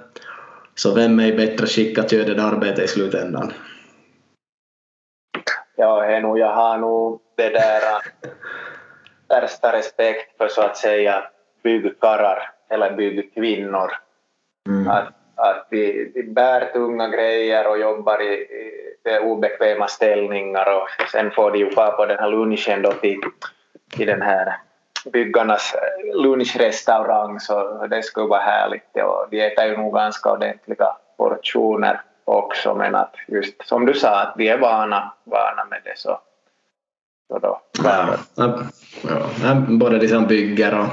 så 0.75 0.95
vem 0.95 1.21
är 1.21 1.27
i 1.27 1.37
bättre 1.37 1.67
skick 1.67 1.99
att 1.99 2.13
göra 2.13 2.25
det 2.25 2.35
där 2.35 2.43
arbetet 2.45 2.85
i 2.85 2.89
slutändan? 2.89 3.53
Ja, 5.77 6.21
nog, 6.21 6.39
jag 6.39 6.55
har 6.55 6.79
nog 6.79 7.21
det 7.37 7.49
där 7.49 7.81
äh, 7.83 8.31
värsta 9.41 9.73
respekt 9.73 10.39
för 10.39 10.49
så 10.49 10.63
att 10.63 10.77
säga 10.77 11.25
byggkarlar 11.63 12.51
eller 12.69 12.93
byggkvinnor. 12.93 13.91
Mm. 14.69 14.89
Att, 14.89 15.09
att 15.35 15.67
de, 15.71 16.13
de 16.15 16.23
bär 16.23 16.73
tunga 16.73 17.09
grejer 17.09 17.69
och 17.69 17.79
jobbar 17.79 18.23
i, 18.23 18.33
i 18.33 19.19
obekväma 19.23 19.89
ställningar 19.89 20.67
och 20.77 21.09
sen 21.13 21.31
får 21.31 21.51
de 21.51 21.59
ju 21.59 21.71
fara 21.71 21.91
på 21.91 22.07
den 22.07 22.19
här 22.19 22.31
lunchen 22.31 22.83
då 22.83 22.93
till, 22.93 23.21
till 23.97 24.07
den 24.07 24.23
här 24.23 24.57
byggarnas 25.13 25.75
lunchrestaurang 26.15 27.41
så 27.41 27.87
det 27.87 28.03
skulle 28.03 28.27
vara 28.27 28.41
härligt 28.41 28.97
och 28.97 29.27
de 29.31 29.41
äter 29.41 29.65
ju 29.65 29.77
nog 29.77 29.95
ganska 29.95 30.33
ordentliga 30.33 30.97
portioner 31.17 32.01
också 32.25 32.75
men 32.75 32.95
att 32.95 33.15
just 33.27 33.69
som 33.69 33.87
du 33.87 33.95
sa 33.95 34.21
att 34.21 34.35
de 34.37 34.49
är 34.49 34.59
vana, 34.59 35.13
vana 35.25 35.65
med 35.71 35.81
det 35.85 35.99
så, 35.99 36.21
så 37.29 37.39
då 37.39 37.61
ja, 37.85 38.15
ja, 39.43 39.55
både 39.69 39.99
de 39.99 40.09
som 40.09 40.27
bygger 40.27 40.79
och 40.81 40.87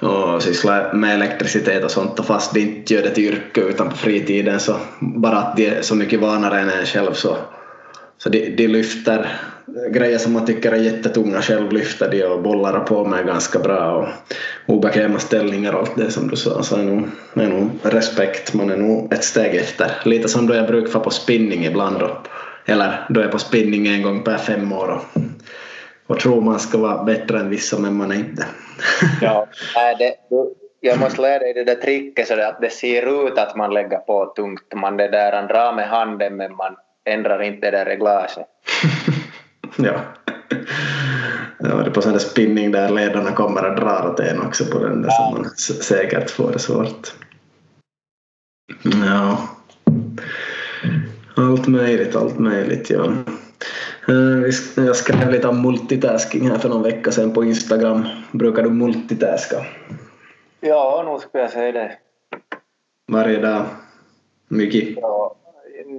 och 0.00 0.42
sysslar 0.42 0.92
med 0.92 1.14
elektricitet 1.14 1.84
och 1.84 1.90
sånt 1.90 2.18
och 2.18 2.26
fast 2.26 2.54
de 2.54 2.60
inte 2.60 2.94
gör 2.94 3.02
det 3.02 3.10
till 3.10 3.24
yrke 3.24 3.60
utan 3.60 3.88
på 3.88 3.96
fritiden 3.96 4.60
så 4.60 4.76
bara 5.00 5.38
att 5.38 5.56
de 5.56 5.66
är 5.66 5.82
så 5.82 5.94
mycket 5.94 6.20
vanare 6.20 6.60
än 6.60 6.70
en 6.70 6.86
själv 6.86 7.12
så, 7.12 7.36
så 8.18 8.28
de, 8.28 8.56
de 8.56 8.68
lyfter 8.68 9.38
grejer 9.90 10.18
som 10.18 10.32
man 10.32 10.46
tycker 10.46 10.72
är 10.72 10.76
jättetunga 10.76 11.42
själv 11.42 11.72
lyfter 11.72 12.10
de 12.10 12.24
och 12.24 12.42
bollar 12.42 12.80
på 12.80 13.04
med 13.04 13.26
ganska 13.26 13.58
bra 13.58 14.08
och 14.66 14.74
obekväma 14.74 15.18
ställningar 15.18 15.72
och 15.72 15.80
allt 15.80 15.96
det 15.96 16.10
som 16.10 16.28
du 16.28 16.36
sa 16.36 16.62
så 16.62 16.76
är 16.76 16.82
nog, 16.82 17.08
är 17.34 17.48
nog 17.48 17.70
respekt, 17.82 18.54
man 18.54 18.70
är 18.70 18.76
nog 18.76 19.12
ett 19.12 19.24
steg 19.24 19.54
efter. 19.54 19.90
Lite 20.04 20.28
som 20.28 20.46
då 20.46 20.54
jag 20.54 20.66
brukar 20.66 20.90
få 20.90 21.00
på 21.00 21.10
spinning 21.10 21.64
ibland 21.64 21.98
då, 21.98 22.22
eller 22.66 23.06
då 23.08 23.20
jag 23.20 23.28
är 23.28 23.32
på 23.32 23.38
spinning 23.38 23.86
en 23.86 24.02
gång 24.02 24.22
per 24.22 24.38
fem 24.38 24.72
år 24.72 24.88
och, 24.88 25.20
och 26.06 26.20
tror 26.20 26.40
man 26.40 26.58
ska 26.58 26.78
vara 26.78 27.04
bättre 27.04 27.38
än 27.38 27.50
vissa 27.50 27.78
men 27.78 27.96
man 27.96 28.12
är 28.12 28.16
inte. 28.16 28.46
ja, 29.20 29.46
det, 29.98 30.14
jag 30.80 31.00
måste 31.00 31.20
lära 31.20 31.38
dig 31.38 31.54
det 31.54 31.64
där 31.64 31.74
tricket 31.74 32.28
så 32.28 32.34
att 32.34 32.60
det 32.60 32.70
ser 32.70 33.26
ut 33.26 33.38
att 33.38 33.56
man 33.56 33.74
lägger 33.74 33.98
på 33.98 34.32
tungt. 34.36 34.74
Man 34.74 34.96
det 34.96 35.08
där, 35.08 35.48
drar 35.48 35.72
med 35.72 35.88
handen 35.88 36.36
men 36.36 36.56
man 36.56 36.76
ändrar 37.04 37.42
inte 37.42 37.70
det 37.70 37.78
där 37.78 37.84
reglaget. 37.84 38.30
ja. 39.76 40.00
Ja, 41.58 41.76
det 41.76 41.86
är 41.86 41.90
på 41.90 42.02
sån 42.02 42.12
där 42.12 42.18
spinning 42.18 42.72
där 42.72 42.88
ledarna 42.88 43.32
kommer 43.32 43.70
och 43.70 43.76
drar 43.76 44.10
åt 44.10 44.20
en 44.20 44.42
också 44.42 44.64
på 44.64 44.78
den 44.78 45.02
där 45.02 45.08
ja. 45.08 45.14
som 45.14 45.42
man 45.42 45.50
säkert 45.82 46.30
får 46.30 46.52
det 46.52 46.58
svårt. 46.58 47.14
Ja. 48.84 49.38
Allt 51.36 51.66
möjligt, 51.66 52.16
allt 52.16 52.38
möjligt, 52.38 52.90
ja. 52.90 53.12
Eh, 54.08 54.84
jag 54.84 54.96
skrev 54.96 55.30
lite 55.30 55.48
om 55.48 55.62
multitasking 55.62 56.50
här 56.50 56.58
för 56.58 56.68
någon 56.68 56.82
vecka 56.82 57.10
sedan 57.10 57.32
på 57.32 57.44
Instagram. 57.44 58.06
Brukar 58.32 58.62
du 58.62 58.70
multitaska? 58.70 59.56
Ja, 60.60 61.02
nog 61.06 61.20
skulle 61.20 61.42
jag 61.42 61.50
säga 61.50 61.72
det. 61.72 61.92
Varje 63.08 63.40
dag? 63.40 63.64
Mycket? 64.48 64.88
Ja, 64.96 65.36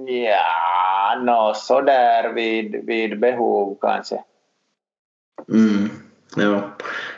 ja 0.06 1.20
no, 1.22 1.54
sådär 1.54 2.32
vid, 2.32 2.86
vid 2.86 3.20
behov 3.20 3.78
kanske. 3.80 4.22
Mm, 5.48 5.90
ja. 6.36 6.62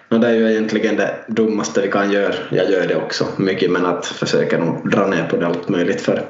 No, 0.09 0.19
det 0.19 0.29
är 0.29 0.35
ju 0.35 0.51
egentligen 0.51 0.97
det 0.97 1.15
dummaste 1.29 1.81
vi 1.81 1.89
kan 1.89 2.13
göra. 2.13 2.35
Jag 2.51 2.71
gör 2.71 2.87
det 2.87 2.97
också 2.97 3.27
mycket 3.39 3.71
men 3.71 3.87
att 3.87 4.07
försöka 4.07 4.59
nog 4.59 4.91
dra 4.91 5.07
ner 5.07 5.29
på 5.29 5.37
det 5.37 5.47
allt 5.47 5.69
möjligt 5.69 6.01
för 6.01 6.27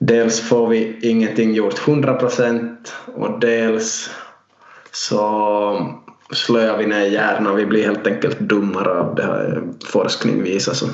dels 0.00 0.40
får 0.40 0.68
vi 0.68 0.98
ingenting 1.02 1.54
gjort 1.54 1.78
100% 1.78 2.76
och 3.14 3.40
dels 3.40 4.10
så 4.92 5.96
slöar 6.32 6.78
vi 6.78 6.86
ner 6.86 7.04
hjärnan, 7.04 7.56
vi 7.56 7.66
blir 7.66 7.84
helt 7.84 8.06
enkelt 8.06 8.40
dummare 8.40 8.90
av 8.90 9.14
det 9.14 9.22
har 9.22 9.62
forskning 9.84 10.42
visat 10.42 10.76
så, 10.76 10.86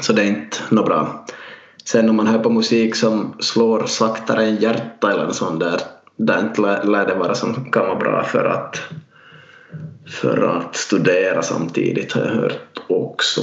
så 0.00 0.12
det 0.12 0.22
är 0.22 0.26
inte 0.26 0.56
något 0.70 0.86
bra. 0.86 1.26
Sen 1.84 2.10
om 2.10 2.16
man 2.16 2.26
hör 2.26 2.38
på 2.38 2.50
musik 2.50 2.96
som 2.96 3.34
slår 3.40 3.86
saktare 3.86 4.44
än 4.44 4.56
hjärta 4.56 5.12
eller 5.12 5.24
något 5.24 5.36
sånt 5.36 5.60
där, 5.60 5.80
där 6.16 6.40
inte 6.40 6.60
lär 6.60 7.06
det 7.06 7.14
vara 7.14 7.34
som 7.34 7.70
kan 7.72 7.86
vara 7.86 7.98
bra 7.98 8.24
för 8.24 8.44
att, 8.44 8.80
för 10.06 10.42
att 10.42 10.76
studera 10.76 11.42
samtidigt 11.42 12.12
har 12.12 12.22
jag 12.22 12.34
hört 12.34 12.80
också. 12.88 13.40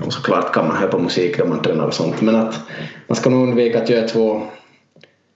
Och 0.00 0.12
såklart 0.12 0.54
kan 0.54 0.68
man 0.68 0.76
höra 0.76 0.90
på 0.90 0.98
musik 0.98 1.38
när 1.38 1.46
man 1.46 1.62
tränar 1.62 1.86
och 1.86 1.94
sånt 1.94 2.20
men 2.20 2.36
att 2.36 2.60
man 3.06 3.16
ska 3.16 3.30
nog 3.30 3.42
undvika 3.48 3.82
att 3.82 3.88
göra 3.88 4.08
två 4.08 4.42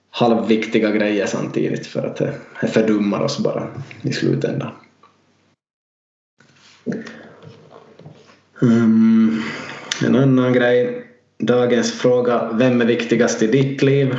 halvviktiga 0.09 0.91
grejer 0.91 1.25
samtidigt 1.25 1.87
för 1.87 2.07
att 2.07 2.15
det 2.15 2.33
fördummar 2.67 3.21
oss 3.21 3.39
bara 3.39 3.67
i 4.01 4.13
slutändan. 4.13 4.71
Um, 8.61 9.43
en 10.05 10.15
annan 10.15 10.53
grej. 10.53 11.03
Dagens 11.39 11.91
fråga. 11.91 12.49
Vem 12.53 12.81
är 12.81 12.85
viktigast 12.85 13.41
i 13.41 13.47
ditt 13.47 13.81
liv? 13.81 14.15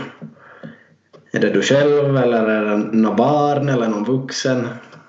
Är 1.32 1.40
det 1.40 1.50
du 1.50 1.62
själv 1.62 2.16
eller 2.16 2.46
är 2.46 2.64
det 2.64 2.76
någon 2.76 3.16
barn 3.16 3.68
eller 3.68 3.88
någon 3.88 4.04
vuxen? 4.04 4.68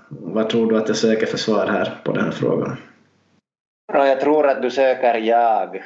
Vad 0.09 0.49
tror 0.49 0.71
du 0.71 0.77
att 0.77 0.87
jag 0.87 0.97
söker 0.97 1.25
för 1.25 1.37
svar 1.37 1.67
här 1.67 2.01
på 2.05 2.11
den 2.11 2.23
här 2.23 2.31
frågan? 2.31 2.77
Jag 3.93 4.19
tror 4.19 4.47
att 4.47 4.61
du 4.61 4.71
söker 4.71 5.15
jag. 5.15 5.83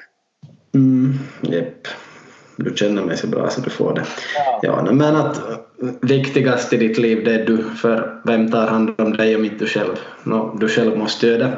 Mm, 0.73 1.13
jepp. 1.41 1.87
Du 2.55 2.75
känner 2.75 3.01
mig 3.01 3.17
så 3.17 3.27
bra 3.27 3.49
så 3.49 3.61
du 3.61 3.69
får 3.69 3.93
det. 3.93 4.03
Ja. 4.35 4.59
ja 4.61 4.91
men 4.91 5.15
att 5.15 5.41
viktigast 6.01 6.73
i 6.73 6.77
ditt 6.77 6.97
liv 6.97 7.23
det 7.25 7.33
är 7.33 7.45
du, 7.45 7.63
för 7.63 8.21
vem 8.25 8.51
tar 8.51 8.67
hand 8.67 9.01
om 9.01 9.17
dig 9.17 9.35
om 9.35 9.45
inte 9.45 9.57
du 9.57 9.67
själv? 9.67 9.99
No, 10.23 10.57
du 10.59 10.67
själv 10.67 10.97
måste 10.97 11.27
göra 11.27 11.37
det. 11.37 11.57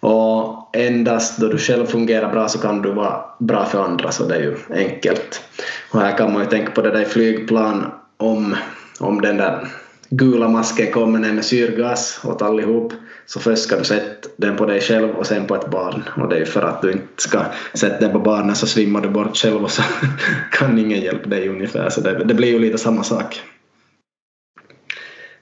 Och 0.00 0.76
endast 0.76 1.40
då 1.40 1.48
du 1.48 1.58
själv 1.58 1.86
fungerar 1.86 2.32
bra 2.32 2.48
så 2.48 2.58
kan 2.58 2.82
du 2.82 2.92
vara 2.92 3.24
bra 3.38 3.64
för 3.64 3.84
andra, 3.84 4.12
så 4.12 4.24
det 4.24 4.34
är 4.34 4.40
ju 4.40 4.56
enkelt. 4.74 5.42
Och 5.90 6.00
här 6.00 6.16
kan 6.16 6.32
man 6.32 6.42
ju 6.42 6.48
tänka 6.48 6.72
på 6.72 6.82
det 6.82 6.90
där 6.90 7.04
flygplan 7.04 7.92
om, 8.16 8.56
om 9.00 9.20
den 9.20 9.36
där 9.36 9.68
gula 10.10 10.48
masken 10.48 10.92
kommer 10.92 11.18
ner 11.18 11.32
med 11.32 11.44
syrgas 11.44 12.20
åt 12.24 12.42
allihop 12.42 12.92
så 13.26 13.40
först 13.40 13.62
ska 13.62 13.76
du 13.76 13.84
sätta 13.84 14.28
den 14.36 14.56
på 14.56 14.66
dig 14.66 14.80
själv 14.80 15.10
och 15.10 15.26
sen 15.26 15.46
på 15.46 15.54
ett 15.54 15.70
barn 15.70 16.02
och 16.16 16.28
det 16.28 16.36
är 16.36 16.44
för 16.44 16.62
att 16.62 16.82
du 16.82 16.92
inte 16.92 17.22
ska 17.22 17.44
sätta 17.74 18.00
den 18.00 18.12
på 18.12 18.18
barnen 18.18 18.56
så 18.56 18.66
svimmar 18.66 19.00
du 19.00 19.08
bort 19.08 19.36
själv 19.36 19.64
och 19.64 19.70
så 19.70 19.82
kan 20.52 20.78
ingen 20.78 21.00
hjälpa 21.00 21.28
dig 21.28 21.48
ungefär 21.48 21.90
så 21.90 22.00
det, 22.00 22.24
det 22.24 22.34
blir 22.34 22.48
ju 22.48 22.58
lite 22.58 22.78
samma 22.78 23.02
sak 23.02 23.40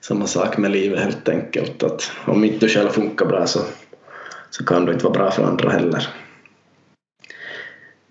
samma 0.00 0.26
sak 0.26 0.58
med 0.58 0.70
livet 0.70 1.00
helt 1.00 1.28
enkelt 1.28 1.82
att 1.82 2.12
om 2.24 2.44
inte 2.44 2.66
du 2.66 2.68
själv 2.68 2.88
funkar 2.88 3.26
bra 3.26 3.46
så, 3.46 3.60
så 4.50 4.64
kan 4.64 4.84
du 4.84 4.92
inte 4.92 5.04
vara 5.04 5.14
bra 5.14 5.30
för 5.30 5.44
andra 5.44 5.70
heller 5.70 6.08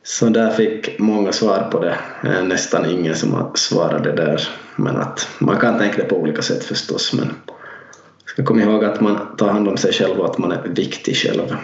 så 0.03 0.29
där 0.29 0.51
fick 0.51 0.99
många 0.99 1.31
svar 1.31 1.67
på 1.71 1.79
det. 1.79 1.97
Eh, 2.23 2.43
nästan 2.43 2.89
ingen 2.89 3.15
som 3.15 3.51
svarade 3.55 4.11
där. 4.11 4.47
Men 4.75 4.97
att 4.97 5.27
man 5.39 5.59
kan 5.59 5.77
tänka 5.77 5.97
det 5.97 6.09
på 6.09 6.15
olika 6.15 6.41
sätt 6.41 6.63
förstås. 6.63 7.13
Men 7.13 7.33
ska 8.25 8.43
komma 8.43 8.61
ihåg 8.61 8.83
att 8.85 9.01
man 9.01 9.35
tar 9.37 9.49
hand 9.49 9.67
om 9.67 9.77
sig 9.77 9.93
själv 9.93 10.19
och 10.19 10.25
att 10.25 10.37
man 10.37 10.51
är 10.51 10.67
viktig 10.67 11.15
själv. 11.15 11.55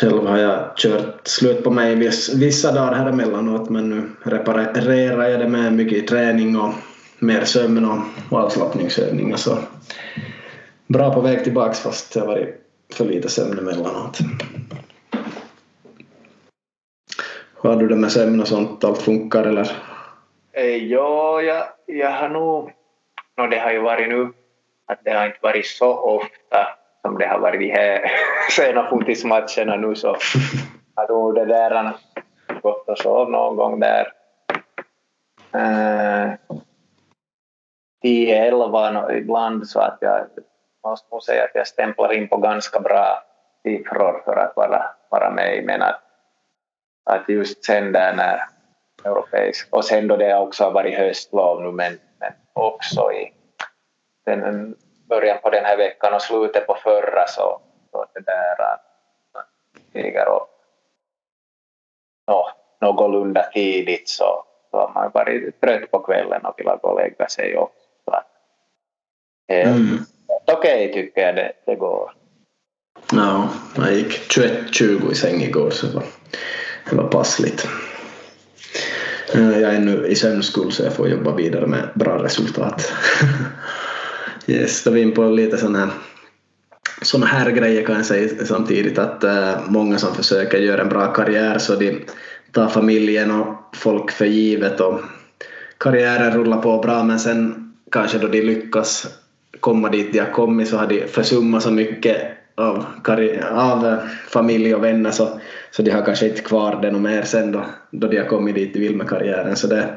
Själv 0.00 0.26
har 0.26 0.38
jag 0.38 0.76
kört 0.76 1.28
slut 1.28 1.64
på 1.64 1.70
mig 1.70 1.94
vissa 2.34 2.72
dagar 2.72 2.94
här 2.94 3.08
emellanåt 3.08 3.70
men 3.70 3.90
nu 3.90 4.10
reparerar 4.22 5.28
jag 5.28 5.40
det 5.40 5.48
med 5.48 5.72
mycket 5.72 6.06
träning 6.06 6.56
och 6.56 6.74
mer 7.18 7.44
sömn 7.44 7.84
och 7.84 8.38
avslappningsövningar 8.38 9.36
så 9.36 9.58
bra 10.86 11.14
på 11.14 11.20
väg 11.20 11.44
tillbaks 11.44 11.80
fast 11.80 12.14
det 12.14 12.20
har 12.20 12.26
varit 12.26 12.54
för 12.92 13.04
lite 13.04 13.28
sömn 13.28 13.58
emellanåt. 13.58 14.18
Hur 17.62 17.70
har 17.70 17.76
du 17.76 17.88
det 17.88 17.96
med 17.96 18.12
sömn 18.12 18.40
och 18.40 18.48
sånt? 18.48 18.84
Allt 18.84 19.02
funkar 19.02 19.44
eller? 19.44 19.89
Eh, 20.52 20.76
ja, 20.76 21.42
jag, 21.42 21.64
jag 21.86 22.10
har 22.10 22.28
nog... 22.28 22.72
No, 23.36 23.46
det 23.46 23.58
har 23.58 23.70
ju 23.70 23.78
varit 23.78 24.08
nu 24.08 24.32
att 24.86 24.98
det 25.04 25.10
har 25.10 25.26
inte 25.26 25.38
varit 25.42 25.66
så 25.66 25.98
ofta 25.98 26.68
som 27.02 27.18
det 27.18 27.26
har 27.26 27.38
varit 27.38 27.60
de 27.60 27.70
här 27.70 28.10
sena 28.50 28.90
fotismatcherna 28.90 29.76
nu 29.76 29.94
så 29.94 30.16
har 30.94 31.08
nog 31.08 31.34
det 31.34 31.44
där 31.44 31.92
gått 32.62 32.88
och 32.88 32.98
sov 32.98 33.30
någon 33.30 33.56
gång 33.56 33.80
där. 33.80 34.12
Eh, 35.54 36.32
10-11 38.04 39.12
ibland 39.12 39.68
så 39.68 39.80
att 39.80 39.98
jag 40.00 40.26
måste 40.84 41.08
nog 41.10 41.22
säga 41.22 41.44
att 41.44 41.54
jag 41.54 41.66
stämplar 41.66 42.12
in 42.12 42.28
på 42.28 42.36
ganska 42.36 42.80
bra 42.80 43.22
siffror 43.62 44.22
för 44.24 44.36
att 44.36 44.56
vara, 44.56 44.84
vara 45.08 45.30
med 45.30 45.64
men 45.64 45.82
att 45.82 46.00
att 47.04 47.28
just 47.28 47.64
sen 47.64 47.92
där 47.92 48.14
när 48.14 48.40
europeisk, 49.04 49.68
och 49.70 49.84
sen 49.84 50.08
då 50.08 50.16
det 50.16 50.36
också 50.36 50.64
har 50.64 50.70
varit 50.70 50.98
höstlov 50.98 51.62
nu 51.62 51.72
men, 51.72 51.98
men 52.18 52.32
också 52.52 53.12
i 53.12 53.32
den, 54.26 54.76
början 55.08 55.38
på 55.42 55.50
den 55.50 55.64
här 55.64 55.76
veckan 55.76 56.14
och 56.14 56.22
slutet 56.22 56.66
på 56.66 56.76
förra 56.82 57.26
så, 57.26 57.60
så 57.90 58.06
det 58.14 58.20
där 58.20 58.76
stiger 59.90 60.28
upp 60.28 60.48
no, 62.26 62.44
någorlunda 62.80 63.42
tidigt 63.42 64.08
så, 64.08 64.44
så 64.70 64.76
har 64.76 64.92
man 64.94 65.10
varit 65.14 65.60
trött 65.60 65.90
på 65.90 65.98
kvällen 65.98 66.44
och 66.44 66.54
vill 66.58 66.66
gå 66.66 66.88
och 66.88 67.00
lägga 67.00 67.28
sig 67.28 67.56
också. 67.56 67.80
Så 68.04 68.10
att, 68.10 68.26
eh, 69.48 69.72
mm. 69.72 69.98
Okej 70.52 70.90
okay, 70.90 70.92
tycker 70.92 71.26
jag 71.26 71.36
det, 71.36 71.52
det 71.66 71.74
går. 71.74 72.12
Ja, 73.12 73.48
jag 73.76 73.92
gick 73.92 74.36
21.20 74.36 75.12
i 75.12 75.14
säng 75.14 75.40
igår 75.40 75.70
så 75.70 75.86
var 75.94 76.04
det 76.90 76.96
var 76.96 77.08
passligt. 77.08 77.68
Eh, 79.34 79.60
jag 79.60 79.74
är 79.74 79.80
nu 79.80 80.06
i 80.06 80.14
sömnskuld 80.14 80.72
så 80.72 80.82
jag 80.82 80.92
får 80.92 81.08
jobba 81.08 81.36
vidare 81.36 81.66
med 81.66 81.88
bra 81.94 82.24
resultat. 82.24 82.92
yes, 84.46 84.84
då 84.84 84.90
är 84.90 84.94
vi 84.94 85.00
in 85.00 85.12
på 85.12 85.24
lite 85.24 85.56
sådana 85.56 85.78
här 85.78 85.90
såna 87.02 87.26
här 87.26 87.50
grejer 87.50 87.86
kan 87.86 87.96
jag 87.96 88.06
säga 88.06 88.44
samtidigt 88.44 88.98
att 88.98 89.24
eh, 89.24 89.54
många 89.68 89.98
som 89.98 90.14
försöker 90.14 90.58
göra 90.58 90.82
en 90.82 90.88
bra 90.88 91.12
karriär 91.12 91.58
så 91.58 91.74
de 91.74 92.04
tar 92.52 92.68
familjen 92.68 93.30
och 93.30 93.76
folk 93.76 94.10
för 94.10 94.26
givet 94.26 94.80
och 94.80 95.00
karriären 95.78 96.32
rullar 96.32 96.62
på 96.62 96.78
bra 96.78 97.04
men 97.04 97.18
sen 97.18 97.72
kanske 97.92 98.18
då 98.18 98.28
de 98.28 98.42
lyckas 98.42 99.06
komma 99.60 99.88
dit 99.88 100.12
de 100.12 100.18
har 100.18 100.32
kommit 100.32 100.68
så 100.68 100.76
har 100.76 100.86
de 100.86 101.06
försummat 101.06 101.62
så 101.62 101.70
mycket 101.70 102.16
av, 102.54 102.84
av 103.52 103.86
eh, 103.86 103.98
familj 104.28 104.74
och 104.74 104.84
vänner 104.84 105.10
så, 105.10 105.28
så 105.70 105.82
de 105.82 105.90
har 105.90 106.02
kanske 106.02 106.28
inte 106.28 106.40
kvar 106.40 106.78
det 106.82 106.90
något 106.90 107.02
mer 107.02 107.22
sen 107.22 107.52
då, 107.52 107.64
då 107.90 108.06
de 108.06 108.18
har 108.18 108.26
kommit 108.26 108.54
dit 108.54 108.74
de 108.74 108.80
vill 108.80 108.96
med 108.96 109.08
karriären. 109.08 109.56
Så 109.56 109.66
det, 109.66 109.88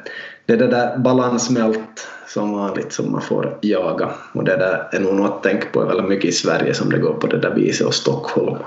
det 0.46 0.54
är 0.54 0.58
det 0.58 0.68
där 0.68 0.98
balans 0.98 1.50
med 1.50 1.64
allt 1.64 2.08
som 2.28 2.52
vanligt 2.52 2.94
som 2.94 3.12
man 3.12 3.22
får 3.22 3.58
jaga 3.62 4.10
och 4.34 4.44
det 4.44 4.58
där 4.58 4.90
är 4.92 5.00
nog 5.00 5.14
något 5.14 5.32
att 5.32 5.44
tänka 5.44 5.68
på 5.72 5.86
väldigt 5.86 6.10
mycket 6.10 6.30
i 6.30 6.32
Sverige 6.32 6.74
som 6.74 6.90
det 6.90 6.98
går 6.98 7.14
på 7.14 7.28
det 7.28 7.40
där 7.40 7.56
viset 7.56 7.88
och 7.88 7.94
Stockholm. 7.94 8.58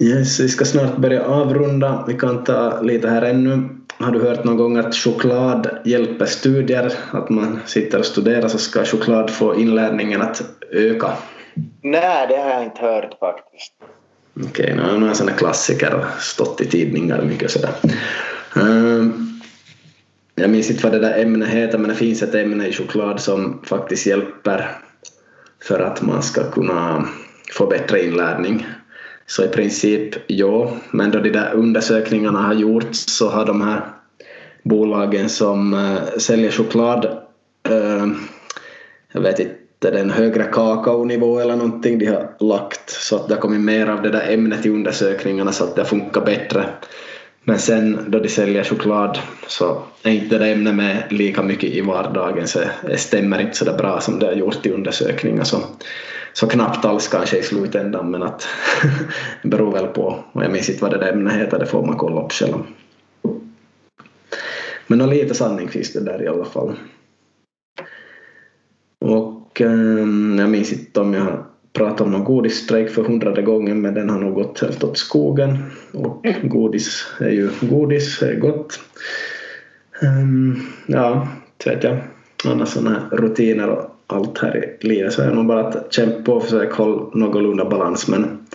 Yes, 0.00 0.40
vi 0.40 0.48
ska 0.48 0.64
snart 0.64 0.96
börja 0.96 1.24
avrunda. 1.24 2.04
Vi 2.08 2.14
kan 2.14 2.44
ta 2.44 2.80
lite 2.80 3.08
här 3.08 3.22
ännu. 3.22 3.77
Har 4.00 4.12
du 4.12 4.20
hört 4.20 4.44
någon 4.44 4.56
gång 4.56 4.76
att 4.76 4.94
choklad 4.94 5.68
hjälper 5.84 6.26
studier? 6.26 6.92
Att 7.10 7.30
man 7.30 7.60
sitter 7.66 7.98
och 7.98 8.04
studerar 8.04 8.48
så 8.48 8.58
ska 8.58 8.84
choklad 8.84 9.30
få 9.30 9.60
inlärningen 9.60 10.22
att 10.22 10.42
öka? 10.70 11.12
Nej, 11.82 12.26
det 12.28 12.36
har 12.36 12.50
jag 12.50 12.64
inte 12.64 12.80
hört 12.80 13.18
faktiskt. 13.20 13.72
Okej, 14.36 14.72
okay, 14.72 14.74
no, 14.74 14.98
några 14.98 15.14
sådana 15.14 15.36
klassiker 15.36 15.94
och 15.94 16.22
stått 16.22 16.60
i 16.60 16.66
tidningar 16.66 17.22
mycket 17.22 17.50
sådär. 17.50 17.70
Um, 18.56 19.40
jag 20.34 20.50
minns 20.50 20.70
inte 20.70 20.82
vad 20.82 20.92
det 20.92 20.98
där 20.98 21.22
ämnet 21.22 21.48
heter 21.48 21.78
men 21.78 21.88
det 21.88 21.96
finns 21.96 22.22
ett 22.22 22.34
ämne 22.34 22.66
i 22.66 22.72
choklad 22.72 23.20
som 23.20 23.62
faktiskt 23.64 24.06
hjälper 24.06 24.70
för 25.62 25.80
att 25.80 26.02
man 26.02 26.22
ska 26.22 26.50
kunna 26.50 27.08
få 27.52 27.66
bättre 27.66 28.04
inlärning. 28.04 28.66
Så 29.30 29.44
i 29.44 29.48
princip 29.48 30.14
ja, 30.26 30.72
men 30.90 31.10
då 31.10 31.18
de 31.18 31.30
där 31.30 31.52
undersökningarna 31.54 32.38
har 32.42 32.54
gjorts 32.54 33.04
så 33.08 33.28
har 33.28 33.46
de 33.46 33.60
här 33.60 33.80
bolagen 34.62 35.28
som 35.28 35.74
äh, 35.74 36.18
säljer 36.18 36.50
choklad, 36.50 37.04
äh, 37.68 38.06
jag 39.12 39.20
vet 39.20 39.38
inte, 39.38 39.54
det 39.78 39.88
är 39.88 40.02
en 40.02 40.10
högre 40.10 40.44
kakaonivå 40.44 41.40
eller 41.40 41.56
någonting 41.56 41.98
de 41.98 42.06
har 42.06 42.28
lagt 42.40 42.90
så 42.90 43.16
att 43.16 43.28
det 43.28 43.34
har 43.34 43.40
kommit 43.40 43.60
mer 43.60 43.86
av 43.86 44.02
det 44.02 44.10
där 44.10 44.32
ämnet 44.32 44.66
i 44.66 44.70
undersökningarna 44.70 45.52
så 45.52 45.64
att 45.64 45.76
det 45.76 45.84
funkar 45.84 46.20
bättre. 46.20 46.64
Men 47.44 47.58
sen 47.58 47.98
då 48.08 48.18
de 48.18 48.28
säljer 48.28 48.64
choklad 48.64 49.18
så 49.46 49.82
är 50.02 50.10
inte 50.10 50.38
det 50.38 50.46
ämnet 50.46 50.74
med 50.74 51.02
lika 51.10 51.42
mycket 51.42 51.70
i 51.70 51.80
vardagen 51.80 52.48
så 52.48 52.58
det 52.86 52.96
stämmer 52.96 53.40
inte 53.40 53.56
så 53.56 53.64
där 53.64 53.78
bra 53.78 54.00
som 54.00 54.18
det 54.18 54.26
har 54.26 54.32
gjort 54.32 54.66
i 54.66 54.70
undersökningar. 54.70 55.44
Så 55.44 55.60
så 56.38 56.46
knappt 56.46 56.84
alls 56.84 57.08
kanske 57.08 57.38
i 57.38 57.42
slutändan 57.42 58.10
men 58.10 58.22
att 58.22 58.48
det 59.42 59.48
beror 59.48 59.72
väl 59.72 59.86
på 59.86 60.24
och 60.32 60.44
jag 60.44 60.52
minns 60.52 60.68
inte 60.68 60.82
vad 60.82 60.90
det 60.90 60.98
där 60.98 61.12
ämnet 61.12 61.32
heter, 61.32 61.58
det 61.58 61.66
får 61.66 61.86
man 61.86 61.96
kolla 61.96 62.24
upp 62.24 62.32
själv. 62.32 62.54
Men 64.86 65.10
lite 65.10 65.34
sanning 65.34 65.68
finns 65.68 65.92
det 65.92 66.00
där 66.00 66.22
i 66.22 66.28
alla 66.28 66.44
fall. 66.44 66.74
Och 69.00 69.60
eh, 69.60 70.38
jag 70.38 70.50
minns 70.50 70.72
inte 70.72 71.00
om 71.00 71.14
jag 71.14 71.26
pratade 71.26 71.44
pratat 71.72 72.00
om 72.00 72.12
någon 72.12 72.24
godisstrejk 72.24 72.90
för 72.90 73.04
hundrade 73.04 73.42
gången 73.42 73.80
men 73.80 73.94
den 73.94 74.10
har 74.10 74.18
nog 74.18 74.34
gått 74.34 74.60
helt 74.60 74.84
åt 74.84 74.98
skogen 74.98 75.58
och 75.92 76.26
godis 76.42 77.06
är 77.20 77.30
ju 77.30 77.50
godis, 77.60 78.22
är 78.22 78.34
gott. 78.34 78.80
Um, 80.02 80.62
ja, 80.86 81.28
vet 81.64 81.84
jag. 81.84 81.98
Annars 82.44 82.68
sådana 82.68 82.90
här 82.90 83.16
rutiner 83.16 83.68
och 83.68 83.97
allt 84.12 84.38
här 84.38 84.76
i 84.80 84.86
livet 84.86 85.12
så 85.12 85.22
är 85.22 85.26
det 85.26 85.34
nog 85.34 85.46
bara 85.46 85.66
att 85.66 85.92
kämpa 85.92 86.22
på 86.22 86.32
och 86.32 86.44
försöka 86.44 86.74
hålla 86.74 87.10
någorlunda 87.12 87.64
balans 87.64 88.08
men 88.08 88.46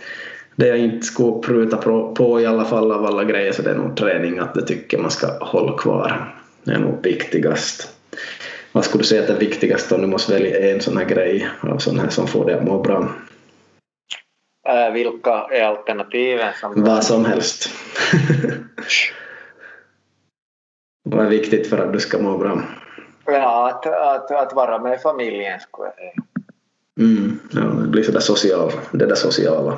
det 0.55 0.67
jag 0.67 0.77
inte 0.77 1.05
skulle 1.05 1.41
pruta 1.41 1.77
på 2.13 2.41
i 2.41 2.45
alla 2.45 2.65
fall 2.65 2.91
av 2.91 3.05
alla 3.05 3.23
grejer 3.23 3.51
så 3.51 3.61
det 3.61 3.71
är 3.71 3.75
nog 3.75 3.97
träning 3.97 4.39
att 4.39 4.53
det 4.53 4.61
tycker 4.61 4.97
man 4.97 5.11
ska 5.11 5.37
hålla 5.39 5.77
kvar. 5.77 6.35
Det 6.63 6.71
är 6.71 6.79
nog 6.79 7.03
viktigast. 7.03 7.89
Vad 8.71 8.85
skulle 8.85 9.01
du 9.01 9.07
säga 9.07 9.21
att 9.21 9.27
det 9.27 9.33
är 9.33 9.39
viktigast 9.39 9.91
om 9.91 10.01
du 10.01 10.07
måste 10.07 10.33
välja 10.33 10.71
en 10.71 10.81
sån 10.81 10.97
här 10.97 11.05
grej 11.05 11.49
av 11.61 11.77
sån 11.77 11.99
här 11.99 12.09
som 12.09 12.27
får 12.27 12.45
dig 12.45 12.55
att 12.55 12.63
må 12.63 12.81
bra? 12.81 13.09
Äh, 14.67 14.93
vilka 14.93 15.47
är 15.51 15.63
alternativen? 15.63 16.53
Som 16.59 16.83
Vad 16.83 17.03
som 17.03 17.25
helst. 17.25 17.69
Vad 21.03 21.25
är 21.25 21.29
viktigt 21.29 21.67
för 21.67 21.77
att 21.77 21.93
du 21.93 21.99
ska 21.99 22.19
må 22.19 22.37
bra? 22.37 22.61
Ja, 23.25 23.69
att, 23.69 23.85
att, 23.85 24.31
att 24.31 24.53
vara 24.53 24.79
med 24.79 25.01
familjen 25.01 25.59
skulle 25.59 25.87
jag 25.87 25.95
säga. 25.95 26.13
Mm, 26.99 27.39
ja, 27.51 27.61
det 27.61 27.87
blir 27.87 28.03
sådär 28.03 28.19
socialt, 28.19 28.77
det 28.91 29.05
där 29.05 29.15
sociala. 29.15 29.77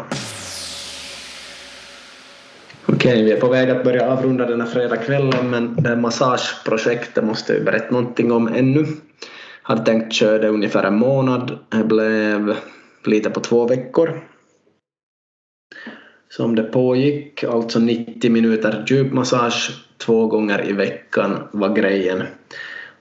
Okej, 2.86 3.24
vi 3.24 3.32
är 3.32 3.40
på 3.40 3.48
väg 3.48 3.70
att 3.70 3.84
börja 3.84 4.12
avrunda 4.12 4.46
den 4.46 4.62
här 4.62 4.68
fredagskvällen 4.68 5.50
men 5.50 5.76
det 5.76 5.90
här 5.90 5.96
massageprojektet 5.96 7.24
måste 7.24 7.54
vi 7.54 7.60
berätta 7.60 7.92
någonting 7.92 8.32
om 8.32 8.48
ännu. 8.48 8.86
Hade 9.62 9.86
tänkt 9.86 10.14
köra 10.14 10.38
det 10.38 10.50
ungefär 10.50 10.84
en 10.84 10.98
månad, 10.98 11.60
det 11.70 11.84
blev 11.84 12.56
lite 13.06 13.30
på 13.30 13.40
två 13.40 13.68
veckor. 13.68 14.22
som 16.30 16.56
det 16.56 16.64
pågick, 16.64 17.44
alltså 17.44 17.80
90 17.80 18.32
minuter 18.32 18.84
djupmassage 18.88 19.72
två 19.98 20.28
gånger 20.28 20.70
i 20.70 20.74
veckan 20.74 21.48
var 21.52 21.76
grejen. 21.76 22.24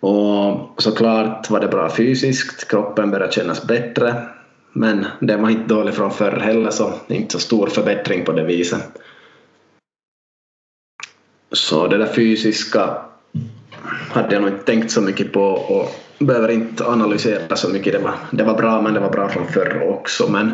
Och 0.04 0.82
såklart 0.82 1.50
var 1.50 1.60
det 1.60 1.68
bra 1.68 1.90
fysiskt, 1.90 2.68
kroppen 2.68 3.10
började 3.10 3.32
kännas 3.32 3.66
bättre 3.66 4.14
men 4.72 5.06
det 5.20 5.36
var 5.36 5.50
inte 5.50 5.74
dålig 5.74 5.94
från 5.94 6.10
förr 6.10 6.40
heller 6.40 6.70
så 6.70 6.92
inte 7.08 7.32
så 7.32 7.38
stor 7.38 7.66
förbättring 7.66 8.24
på 8.24 8.32
det 8.32 8.44
viset. 8.44 8.82
Så 11.52 11.86
det 11.86 11.98
där 11.98 12.06
fysiska 12.06 12.96
hade 14.10 14.34
jag 14.34 14.42
nog 14.42 14.50
inte 14.50 14.64
tänkt 14.64 14.90
så 14.90 15.00
mycket 15.00 15.32
på 15.32 15.42
och 15.44 15.90
behöver 16.18 16.48
inte 16.48 16.86
analysera 16.86 17.56
så 17.56 17.68
mycket. 17.68 17.92
Det 17.92 17.98
var, 17.98 18.14
det 18.30 18.44
var 18.44 18.54
bra 18.54 18.82
men 18.82 18.94
det 18.94 19.00
var 19.00 19.10
bra 19.10 19.28
från 19.28 19.46
förr 19.46 19.88
också. 19.88 20.30
Men 20.30 20.52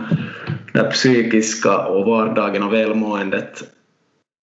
det 0.73 0.91
psykiska 0.91 1.79
och 1.79 2.07
vardagen 2.07 2.63
och 2.63 2.73
välmåendet. 2.73 3.63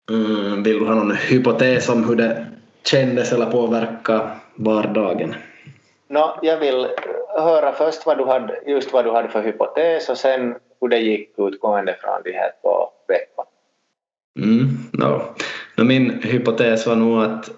Mm, 0.10 0.64
vill 0.64 0.80
du 0.80 0.86
ha 0.86 0.96
någon 0.96 1.16
hypotes 1.16 1.90
om 1.90 2.04
hur 2.04 2.16
det 2.16 2.48
kändes 2.84 3.34
eller 3.34 3.46
påverkade 3.46 4.30
vardagen? 4.56 5.36
No, 6.08 6.40
jag 6.42 6.60
vill 6.60 6.88
höra 7.38 7.72
först 7.74 8.06
vad 8.06 8.18
du 8.18 8.26
hade, 8.26 8.60
just 8.68 8.94
vad 8.94 9.06
du 9.06 9.12
hade 9.12 9.30
för 9.30 9.44
hypotes 9.44 10.10
och 10.10 10.18
sen 10.18 10.56
hur 10.82 10.88
det 10.88 10.98
gick 10.98 11.30
utgående 11.38 11.96
från 12.02 12.24
de 12.24 12.32
här 12.32 12.52
två 12.62 12.90
veckorna. 13.08 13.48
Mm, 14.40 14.78
no. 14.92 15.22
No, 15.76 15.84
min 15.84 16.24
hypotes 16.24 16.88
var 16.88 16.96
nog 16.96 17.24
att 17.24 17.50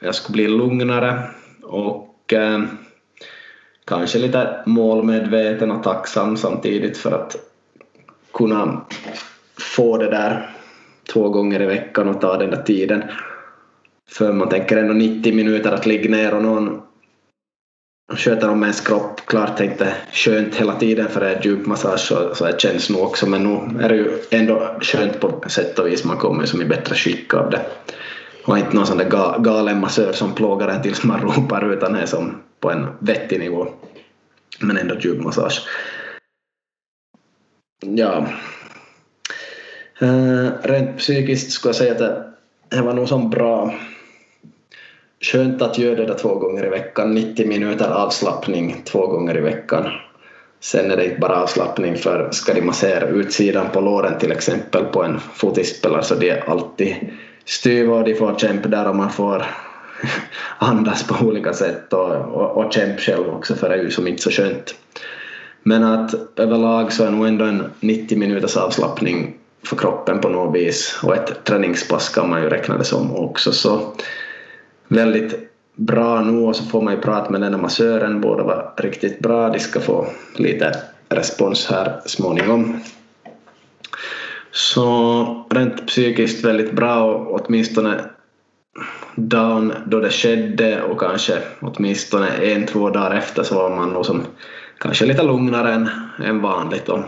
jag 0.00 0.14
skulle 0.14 0.32
bli 0.32 0.48
lugnare 0.48 1.22
och 1.62 2.32
eh, 2.32 2.62
kanske 3.84 4.18
lite 4.18 4.62
målmedveten 4.66 5.70
och 5.70 5.82
tacksam 5.82 6.36
samtidigt 6.36 6.98
för 6.98 7.12
att 7.12 7.36
kunna 8.32 8.80
få 9.74 9.96
det 9.96 10.10
där 10.10 10.50
två 11.12 11.28
gånger 11.28 11.62
i 11.62 11.66
veckan 11.66 12.08
och 12.08 12.20
ta 12.20 12.36
den 12.36 12.50
där 12.50 12.62
tiden. 12.62 13.04
För 14.10 14.32
man 14.32 14.48
tänker 14.48 14.76
ändå 14.76 14.94
90 14.94 15.34
minuter 15.34 15.72
att 15.72 15.86
ligga 15.86 16.10
ner 16.10 16.34
och 16.34 16.42
någon 16.42 16.82
sköter 18.12 18.50
om 18.50 18.62
ens 18.62 18.80
kropp. 18.80 19.20
Klart 19.26 19.56
tänkte 19.56 19.94
skönt 20.12 20.54
hela 20.54 20.74
tiden 20.78 21.08
för 21.08 21.20
det 21.20 21.34
är 21.34 21.42
djupmassage 21.42 22.00
så, 22.00 22.34
så 22.34 22.44
det 22.44 22.60
känns 22.60 22.90
nog 22.90 23.02
också 23.02 23.26
men 23.26 23.42
nu 23.42 23.84
är 23.84 23.88
det 23.88 23.96
ju 23.96 24.18
ändå 24.30 24.76
skönt 24.80 25.20
på 25.20 25.48
sätt 25.48 25.78
och 25.78 25.86
vis. 25.86 26.04
Man 26.04 26.16
kommer 26.16 26.46
som 26.46 26.62
i 26.62 26.64
bättre 26.64 26.94
skick 26.94 27.34
av 27.34 27.50
det. 27.50 27.60
Och 28.44 28.58
inte 28.58 28.76
någon 28.76 28.86
sån 28.86 28.98
där 28.98 29.08
ga, 29.08 29.38
galen 29.38 29.80
massör 29.80 30.12
som 30.12 30.34
plågar 30.34 30.68
en 30.68 30.82
tills 30.82 31.04
man 31.04 31.20
ropar 31.36 31.72
utan 31.72 31.92
det 31.92 32.00
är 32.00 32.06
som 32.06 32.42
på 32.60 32.70
en 32.70 32.86
vettig 32.98 33.40
nivå. 33.40 33.66
Men 34.60 34.76
ändå 34.76 34.94
djupmassage. 35.00 35.66
Ja. 37.80 38.26
Uh, 40.02 40.50
rent 40.62 40.98
psykiskt 40.98 41.52
skulle 41.52 41.68
jag 41.68 41.76
säga 41.76 41.92
att 41.92 41.98
det, 41.98 42.32
det 42.68 42.82
var 42.82 42.94
nog 42.94 43.08
som 43.08 43.30
bra 43.30 43.74
skönt 45.24 45.62
att 45.62 45.78
göra 45.78 45.94
det 45.94 46.06
där 46.06 46.14
två 46.14 46.34
gånger 46.34 46.66
i 46.66 46.68
veckan, 46.68 47.14
90 47.14 47.46
minuter 47.46 47.90
avslappning 47.90 48.82
två 48.84 49.06
gånger 49.06 49.36
i 49.36 49.40
veckan. 49.40 49.84
Sen 50.60 50.90
är 50.90 50.96
det 50.96 51.04
inte 51.04 51.20
bara 51.20 51.42
avslappning 51.42 51.96
för 51.96 52.30
ska 52.30 52.54
de 52.54 52.62
massera 52.62 53.08
utsidan 53.08 53.66
på 53.72 53.80
låren 53.80 54.18
till 54.18 54.32
exempel 54.32 54.84
på 54.84 55.02
en 55.02 55.20
fotispelare 55.34 56.02
så 56.02 56.14
de 56.14 56.30
är 56.30 56.50
alltid 56.50 56.96
styva 57.44 57.94
och 57.94 58.04
de 58.04 58.14
får 58.14 58.34
kämpa 58.38 58.68
där 58.68 58.88
och 58.88 58.96
man 58.96 59.10
får 59.10 59.46
andas 60.58 61.06
på 61.06 61.26
olika 61.26 61.52
sätt 61.52 61.92
och, 61.92 62.10
och, 62.10 62.64
och 62.64 62.72
kämpa 62.72 62.98
själv 62.98 63.28
också 63.28 63.54
för 63.54 63.68
det 63.68 63.74
är 63.74 63.82
ju 63.82 63.90
som 63.90 64.08
inte 64.08 64.22
så 64.22 64.30
skönt. 64.30 64.74
Men 65.62 65.84
att 65.84 66.14
överlag 66.38 66.92
så 66.92 67.04
är 67.04 67.10
nog 67.10 67.26
ändå 67.26 67.44
en 67.44 67.70
90 67.80 68.18
minuters 68.18 68.56
avslappning 68.56 69.34
för 69.62 69.76
kroppen 69.76 70.20
på 70.20 70.28
något 70.28 70.56
vis 70.56 71.00
och 71.02 71.16
ett 71.16 71.44
träningspass 71.44 72.08
kan 72.08 72.30
man 72.30 72.42
ju 72.42 72.48
räkna 72.48 72.78
det 72.78 72.84
som 72.84 73.16
också 73.16 73.52
så 73.52 73.92
väldigt 74.88 75.50
bra 75.76 76.20
nu 76.20 76.38
och 76.38 76.56
så 76.56 76.64
får 76.64 76.82
man 76.82 76.94
ju 76.94 77.00
prata 77.00 77.30
med 77.30 77.40
den 77.40 77.54
här 77.54 77.60
massören, 77.60 78.20
båda 78.20 78.42
var 78.42 78.72
riktigt 78.76 79.20
bra, 79.20 79.48
de 79.48 79.58
ska 79.58 79.80
få 79.80 80.06
lite 80.36 80.76
respons 81.08 81.66
här 81.66 82.00
småningom. 82.06 82.80
Så 84.50 85.46
rent 85.50 85.86
psykiskt 85.86 86.44
väldigt 86.44 86.72
bra 86.72 87.04
och 87.04 87.40
åtminstone 87.40 88.00
dagen 89.14 89.72
då 89.86 90.00
det 90.00 90.10
skedde 90.10 90.82
och 90.82 91.00
kanske 91.00 91.42
åtminstone 91.60 92.28
en, 92.28 92.66
två 92.66 92.90
dagar 92.90 93.14
efter 93.14 93.42
så 93.42 93.54
var 93.54 93.76
man 93.76 93.90
nog 93.90 94.06
som 94.06 94.22
kanske 94.78 95.06
lite 95.06 95.22
lugnare 95.22 95.72
än, 95.72 95.88
än 96.24 96.42
vanligt 96.42 96.88
och, 96.88 97.00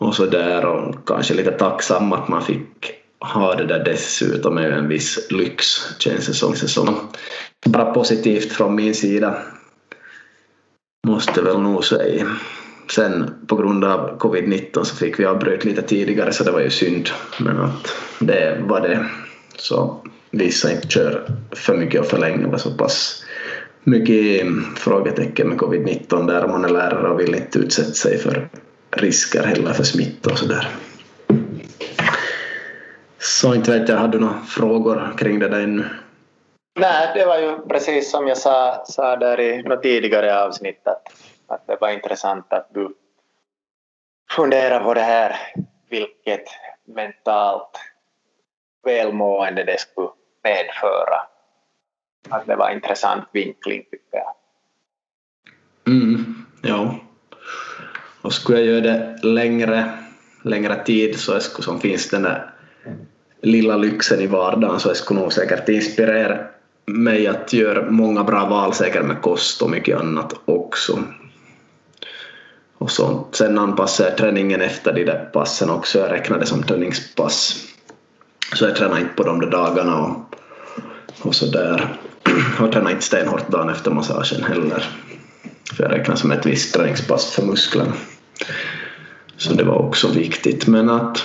och 0.00 0.14
så 0.14 0.26
där 0.26 0.64
och 0.64 1.08
kanske 1.08 1.34
lite 1.34 1.50
tacksam 1.50 2.12
att 2.12 2.28
man 2.28 2.42
fick 2.42 2.97
ha 3.20 3.54
det 3.54 3.66
där 3.66 3.84
dessutom 3.84 4.58
är 4.58 4.68
ju 4.68 4.72
en 4.72 4.88
viss 4.88 5.30
lyx 5.30 5.66
känns 5.98 6.26
det 6.26 6.34
som. 6.34 6.54
Så 6.56 6.88
bara 7.66 7.92
positivt 7.92 8.52
från 8.52 8.74
min 8.74 8.94
sida 8.94 9.38
måste 11.06 11.42
väl 11.42 11.60
nog 11.60 11.84
säga. 11.84 12.26
Sen 12.90 13.30
på 13.46 13.56
grund 13.56 13.84
av 13.84 14.18
covid-19 14.18 14.84
så 14.84 14.96
fick 14.96 15.20
vi 15.20 15.24
avbryta 15.24 15.68
lite 15.68 15.82
tidigare 15.82 16.32
så 16.32 16.44
det 16.44 16.50
var 16.50 16.60
ju 16.60 16.70
synd. 16.70 17.08
Men 17.38 17.60
att 17.60 17.94
det 18.18 18.58
var 18.66 18.80
det. 18.80 19.06
Så 19.56 20.04
vissa 20.30 20.72
inte 20.72 20.88
kör 20.88 21.30
för 21.52 21.76
mycket 21.76 22.00
och 22.00 22.06
för 22.06 22.18
länge 22.18 22.46
var 22.46 22.58
så 22.58 22.70
pass 22.70 23.24
mycket 23.84 24.46
frågetecken 24.76 25.48
med 25.48 25.58
covid-19 25.58 26.26
där 26.26 26.48
man 26.48 26.64
är 26.64 26.68
lärare 26.68 27.08
och 27.08 27.20
vill 27.20 27.34
inte 27.34 27.58
utsätta 27.58 27.92
sig 27.92 28.18
för 28.18 28.48
risker 28.90 29.42
heller 29.42 29.72
för 29.72 29.84
smitta 29.84 30.30
och 30.30 30.38
sådär. 30.38 30.68
Så 33.18 33.54
inte 33.54 33.78
vet 33.78 33.88
jag, 33.88 33.96
hade 33.96 34.18
du 34.18 34.24
några 34.24 34.40
frågor 34.40 35.14
kring 35.18 35.38
det 35.38 35.48
där 35.48 35.60
ännu? 35.60 35.88
Nej, 36.80 37.10
det 37.14 37.26
var 37.26 37.38
ju 37.38 37.58
precis 37.68 38.10
som 38.10 38.28
jag 38.28 38.38
sa, 38.38 38.84
sa 38.86 39.16
där 39.16 39.40
i 39.40 39.62
något 39.62 39.82
tidigare 39.82 40.42
avsnitt 40.44 40.88
att, 40.88 41.02
att 41.46 41.66
det 41.66 41.76
var 41.80 41.88
intressant 41.88 42.52
att 42.52 42.68
du 42.74 42.94
funderar 44.30 44.84
på 44.84 44.94
det 44.94 45.00
här, 45.00 45.36
vilket 45.90 46.44
mentalt 46.86 47.80
välmående 48.84 49.64
det 49.64 49.80
skulle 49.80 50.08
medföra. 50.44 51.20
Att 52.28 52.46
det 52.46 52.56
var 52.56 52.70
intressant 52.70 53.24
vinkling 53.32 53.84
tycker 53.90 54.18
jag. 54.18 54.34
Mm, 55.86 56.46
ja. 56.62 56.94
Och 58.22 58.32
skulle 58.32 58.60
jag 58.60 58.66
göra 58.66 58.80
det 58.80 59.18
längre, 59.22 59.92
längre 60.42 60.84
tid 60.84 61.20
så 61.20 61.40
skulle 61.40 61.64
som 61.64 61.80
finns 61.80 62.10
den 62.10 62.22
där 62.22 62.50
lilla 63.42 63.76
lyxen 63.76 64.20
i 64.20 64.26
vardagen 64.26 64.80
så 64.80 64.88
jag 64.88 64.96
skulle 64.96 65.20
nog 65.20 65.32
säkert 65.32 65.68
inspirera 65.68 66.38
mig 66.86 67.26
att 67.26 67.52
göra 67.52 67.90
många 67.90 68.24
bra 68.24 68.46
val 68.46 68.74
säkert 68.74 69.04
med 69.04 69.22
kost 69.22 69.62
och 69.62 69.70
mycket 69.70 70.00
annat 70.00 70.34
också. 70.44 70.98
Och 72.78 72.90
så, 72.90 73.26
sen 73.32 73.58
anpassar 73.58 74.04
jag 74.04 74.16
träningen 74.16 74.60
efter 74.60 74.92
de 74.92 75.04
där 75.04 75.30
passen 75.32 75.70
också. 75.70 75.98
Jag 75.98 76.10
räknar 76.10 76.38
det 76.38 76.46
som 76.46 76.62
träningspass. 76.62 77.64
Så 78.54 78.64
jag 78.64 78.76
tränar 78.76 78.98
inte 78.98 79.14
på 79.14 79.22
de 79.22 79.40
där 79.40 79.50
dagarna 79.50 79.98
och, 79.98 80.34
och 81.22 81.34
sådär. 81.34 81.94
Och 82.60 82.72
tränar 82.72 82.90
inte 82.90 83.04
stenhårt 83.04 83.48
dagen 83.48 83.68
efter 83.68 83.90
massagen 83.90 84.44
heller. 84.44 84.84
För 85.76 85.84
jag 85.84 85.92
räknar 85.92 86.16
som 86.16 86.30
ett 86.30 86.46
visst 86.46 86.74
träningspass 86.74 87.30
för 87.30 87.42
musklerna. 87.42 87.92
Så 89.36 89.52
det 89.52 89.64
var 89.64 89.78
också 89.78 90.08
viktigt. 90.08 90.66
Men 90.66 90.90
att 90.90 91.22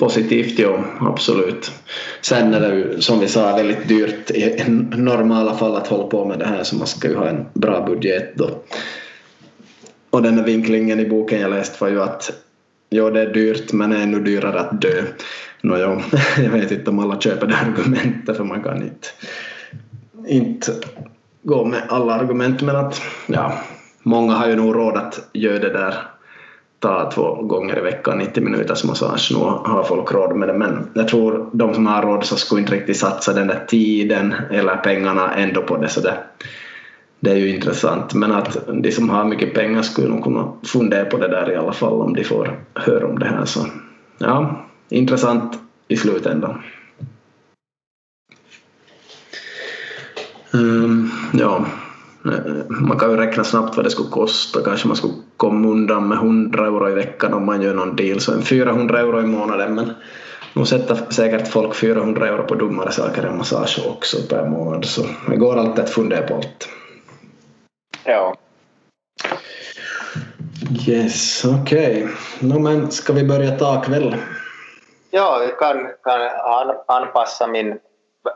positivt, 0.00 0.58
ja 0.58 0.84
absolut. 1.00 1.72
Sen 2.20 2.54
är 2.54 2.60
det 2.60 2.74
ju 2.74 3.00
som 3.00 3.20
vi 3.20 3.28
sa 3.28 3.56
väldigt 3.56 3.88
dyrt 3.88 4.30
i 4.30 4.64
normala 4.96 5.54
fall 5.54 5.76
att 5.76 5.86
hålla 5.86 6.04
på 6.04 6.24
med 6.24 6.38
det 6.38 6.46
här 6.46 6.62
så 6.62 6.76
man 6.76 6.86
ska 6.86 7.08
ju 7.08 7.16
ha 7.16 7.28
en 7.28 7.46
bra 7.54 7.86
budget 7.86 8.32
då. 8.34 8.50
Och 10.10 10.22
den 10.22 10.38
här 10.38 10.44
vinklingen 10.44 11.00
i 11.00 11.08
boken 11.08 11.40
jag 11.40 11.50
läst 11.50 11.80
var 11.80 11.88
ju 11.88 12.02
att 12.02 12.32
ja 12.88 13.10
det 13.10 13.20
är 13.20 13.32
dyrt 13.32 13.72
men 13.72 13.92
ännu 13.92 14.20
dyrare 14.20 14.60
att 14.60 14.80
dö. 14.80 15.02
Nå, 15.62 15.76
jag 16.36 16.50
vet 16.50 16.70
inte 16.70 16.90
om 16.90 16.98
alla 16.98 17.20
köper 17.20 17.46
det 17.46 17.56
argumentet 17.56 18.36
för 18.36 18.44
man 18.44 18.62
kan 18.62 18.82
inte, 18.82 19.08
inte 20.26 20.72
gå 21.42 21.64
med 21.64 21.82
alla 21.88 22.14
argument 22.14 22.62
men 22.62 22.76
att 22.76 23.02
ja, 23.26 23.52
många 24.02 24.32
har 24.32 24.48
ju 24.48 24.56
nog 24.56 24.74
råd 24.74 24.96
att 24.96 25.28
göra 25.32 25.58
det 25.58 25.72
där 25.72 26.09
ta 26.80 27.10
två 27.10 27.34
gånger 27.34 27.78
i 27.78 27.80
veckan 27.80 28.18
90 28.18 28.42
minuters 28.42 28.84
massage. 28.84 29.30
Nu 29.32 29.38
har 29.38 29.84
folk 29.84 30.12
råd 30.12 30.36
med 30.36 30.48
det 30.48 30.54
men 30.54 30.90
jag 30.94 31.08
tror 31.08 31.50
de 31.52 31.74
som 31.74 31.86
har 31.86 32.02
råd 32.02 32.24
så 32.24 32.36
skulle 32.36 32.60
inte 32.60 32.74
riktigt 32.74 32.96
satsa 32.96 33.32
den 33.32 33.46
där 33.46 33.64
tiden 33.68 34.34
eller 34.50 34.76
pengarna 34.76 35.34
ändå 35.34 35.62
på 35.62 35.76
det 35.76 35.88
så 35.88 36.00
det, 36.00 36.18
det 37.20 37.30
är 37.30 37.36
ju 37.36 37.54
intressant 37.54 38.14
men 38.14 38.32
att 38.32 38.66
de 38.82 38.92
som 38.92 39.10
har 39.10 39.24
mycket 39.24 39.54
pengar 39.54 39.82
skulle 39.82 40.08
nog 40.08 40.24
kunna 40.24 40.52
fundera 40.62 41.04
på 41.04 41.16
det 41.16 41.28
där 41.28 41.52
i 41.52 41.56
alla 41.56 41.72
fall 41.72 42.00
om 42.00 42.14
de 42.14 42.24
får 42.24 42.58
höra 42.74 43.06
om 43.06 43.18
det 43.18 43.26
här 43.26 43.44
så 43.44 43.66
ja, 44.18 44.66
intressant 44.88 45.58
i 45.88 45.96
slutändan. 45.96 46.62
Um, 50.52 51.10
ja, 51.32 51.66
man 52.68 52.98
kan 52.98 53.10
ju 53.10 53.16
räkna 53.16 53.44
snabbt 53.44 53.76
vad 53.76 53.86
det 53.86 53.90
skulle 53.90 54.10
kosta. 54.10 54.62
Kanske 54.64 54.88
man 54.88 54.96
skulle 54.96 55.14
komma 55.36 55.68
undan 55.68 56.08
med 56.08 56.18
100 56.18 56.66
euro 56.66 56.88
i 56.88 56.94
veckan 56.94 57.34
om 57.34 57.46
man 57.46 57.62
gör 57.62 57.74
någon 57.74 57.96
deal. 57.96 58.20
Så 58.20 58.32
en 58.32 58.42
400 58.42 59.00
euro 59.00 59.20
i 59.20 59.26
månaden. 59.26 59.74
Men 59.74 59.92
nu 60.52 60.64
sätter 60.64 60.94
säkert 61.10 61.48
folk 61.48 61.74
400 61.74 62.28
euro 62.28 62.42
på 62.42 62.54
dummare 62.54 62.92
saker 62.92 63.22
än 63.22 63.38
massage 63.38 63.80
också 63.88 64.16
per 64.28 64.46
månad. 64.46 64.84
Så 64.84 65.02
det 65.28 65.36
går 65.36 65.56
alltid 65.56 65.84
att 65.84 65.90
fundera 65.90 66.26
på 66.26 66.34
allt. 66.34 66.68
Ja. 68.04 68.34
Yes, 70.88 71.44
okej. 71.44 72.04
Okay. 72.04 72.48
No, 72.48 72.58
men 72.58 72.90
ska 72.90 73.12
vi 73.12 73.24
börja 73.24 73.50
ta 73.50 73.82
kväll? 73.82 74.16
Ja, 75.10 75.42
jag 75.42 75.58
kan, 75.58 75.86
kan 76.04 76.20
anpassa 76.86 77.46
min 77.46 77.78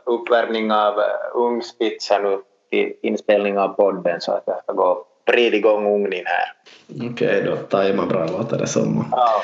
uppvärmning 0.05 0.71
av 0.71 0.93
ugnspizza 1.35 2.19
nu 2.19 2.41
till 2.75 2.93
inspelning 3.01 3.57
av 3.57 3.67
podden 3.67 4.21
så 4.21 4.31
att 4.31 4.43
jag 4.45 4.63
ska 4.63 4.73
gå 4.73 4.83
och 4.83 5.07
vrida 5.25 5.57
igång 5.57 5.95
ugnen 5.95 6.23
här. 6.25 6.53
Okej, 6.95 7.09
okay, 7.09 7.41
då 7.41 7.55
tajmar 7.55 8.05
bra 8.05 8.25
låter 8.25 8.57
det 8.57 8.67
som. 8.67 9.07
Ja. 9.11 9.43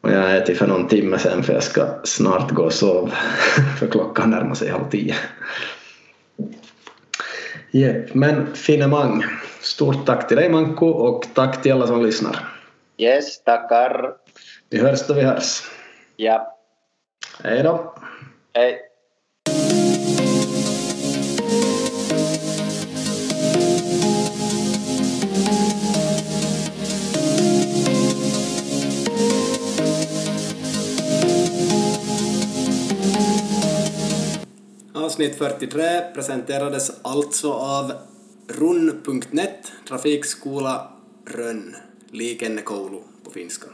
Och 0.00 0.10
jag 0.10 0.36
äter 0.36 0.54
för 0.54 0.66
någon 0.66 0.88
timme 0.88 1.18
sen 1.18 1.42
för 1.42 1.52
jag 1.52 1.62
ska 1.62 1.86
snart 2.04 2.50
gå 2.50 2.62
och 2.62 2.72
sova 2.72 3.08
för 3.78 3.86
klockan 3.86 4.30
närmar 4.30 4.54
sig 4.54 4.68
halv 4.68 4.90
tio. 4.90 5.14
Yep. 7.72 8.14
Men 8.14 8.54
finemang. 8.54 9.24
Stort 9.60 10.06
tack 10.06 10.28
till 10.28 10.36
dig 10.36 10.48
Manko 10.48 10.86
och 10.86 11.24
tack 11.34 11.62
till 11.62 11.72
alla 11.72 11.86
som 11.86 12.02
lyssnar. 12.02 12.48
Yes, 12.98 13.44
tackar. 13.44 14.12
Vi 14.70 14.78
hörs 14.78 15.06
då 15.06 15.14
vi 15.14 15.22
hörs. 15.22 15.62
Ja. 16.16 16.58
Hej 17.44 17.62
då. 17.62 17.94
Hej. 18.54 18.91
Avsnitt 35.12 35.38
43 35.38 36.14
presenterades 36.14 36.90
alltså 37.02 37.52
av 37.52 37.92
run.net, 38.48 39.72
trafikskola 39.88 40.92
Rönn, 41.26 41.76
Liikennekoulu 42.10 42.98
på 43.24 43.30
finska. 43.30 43.66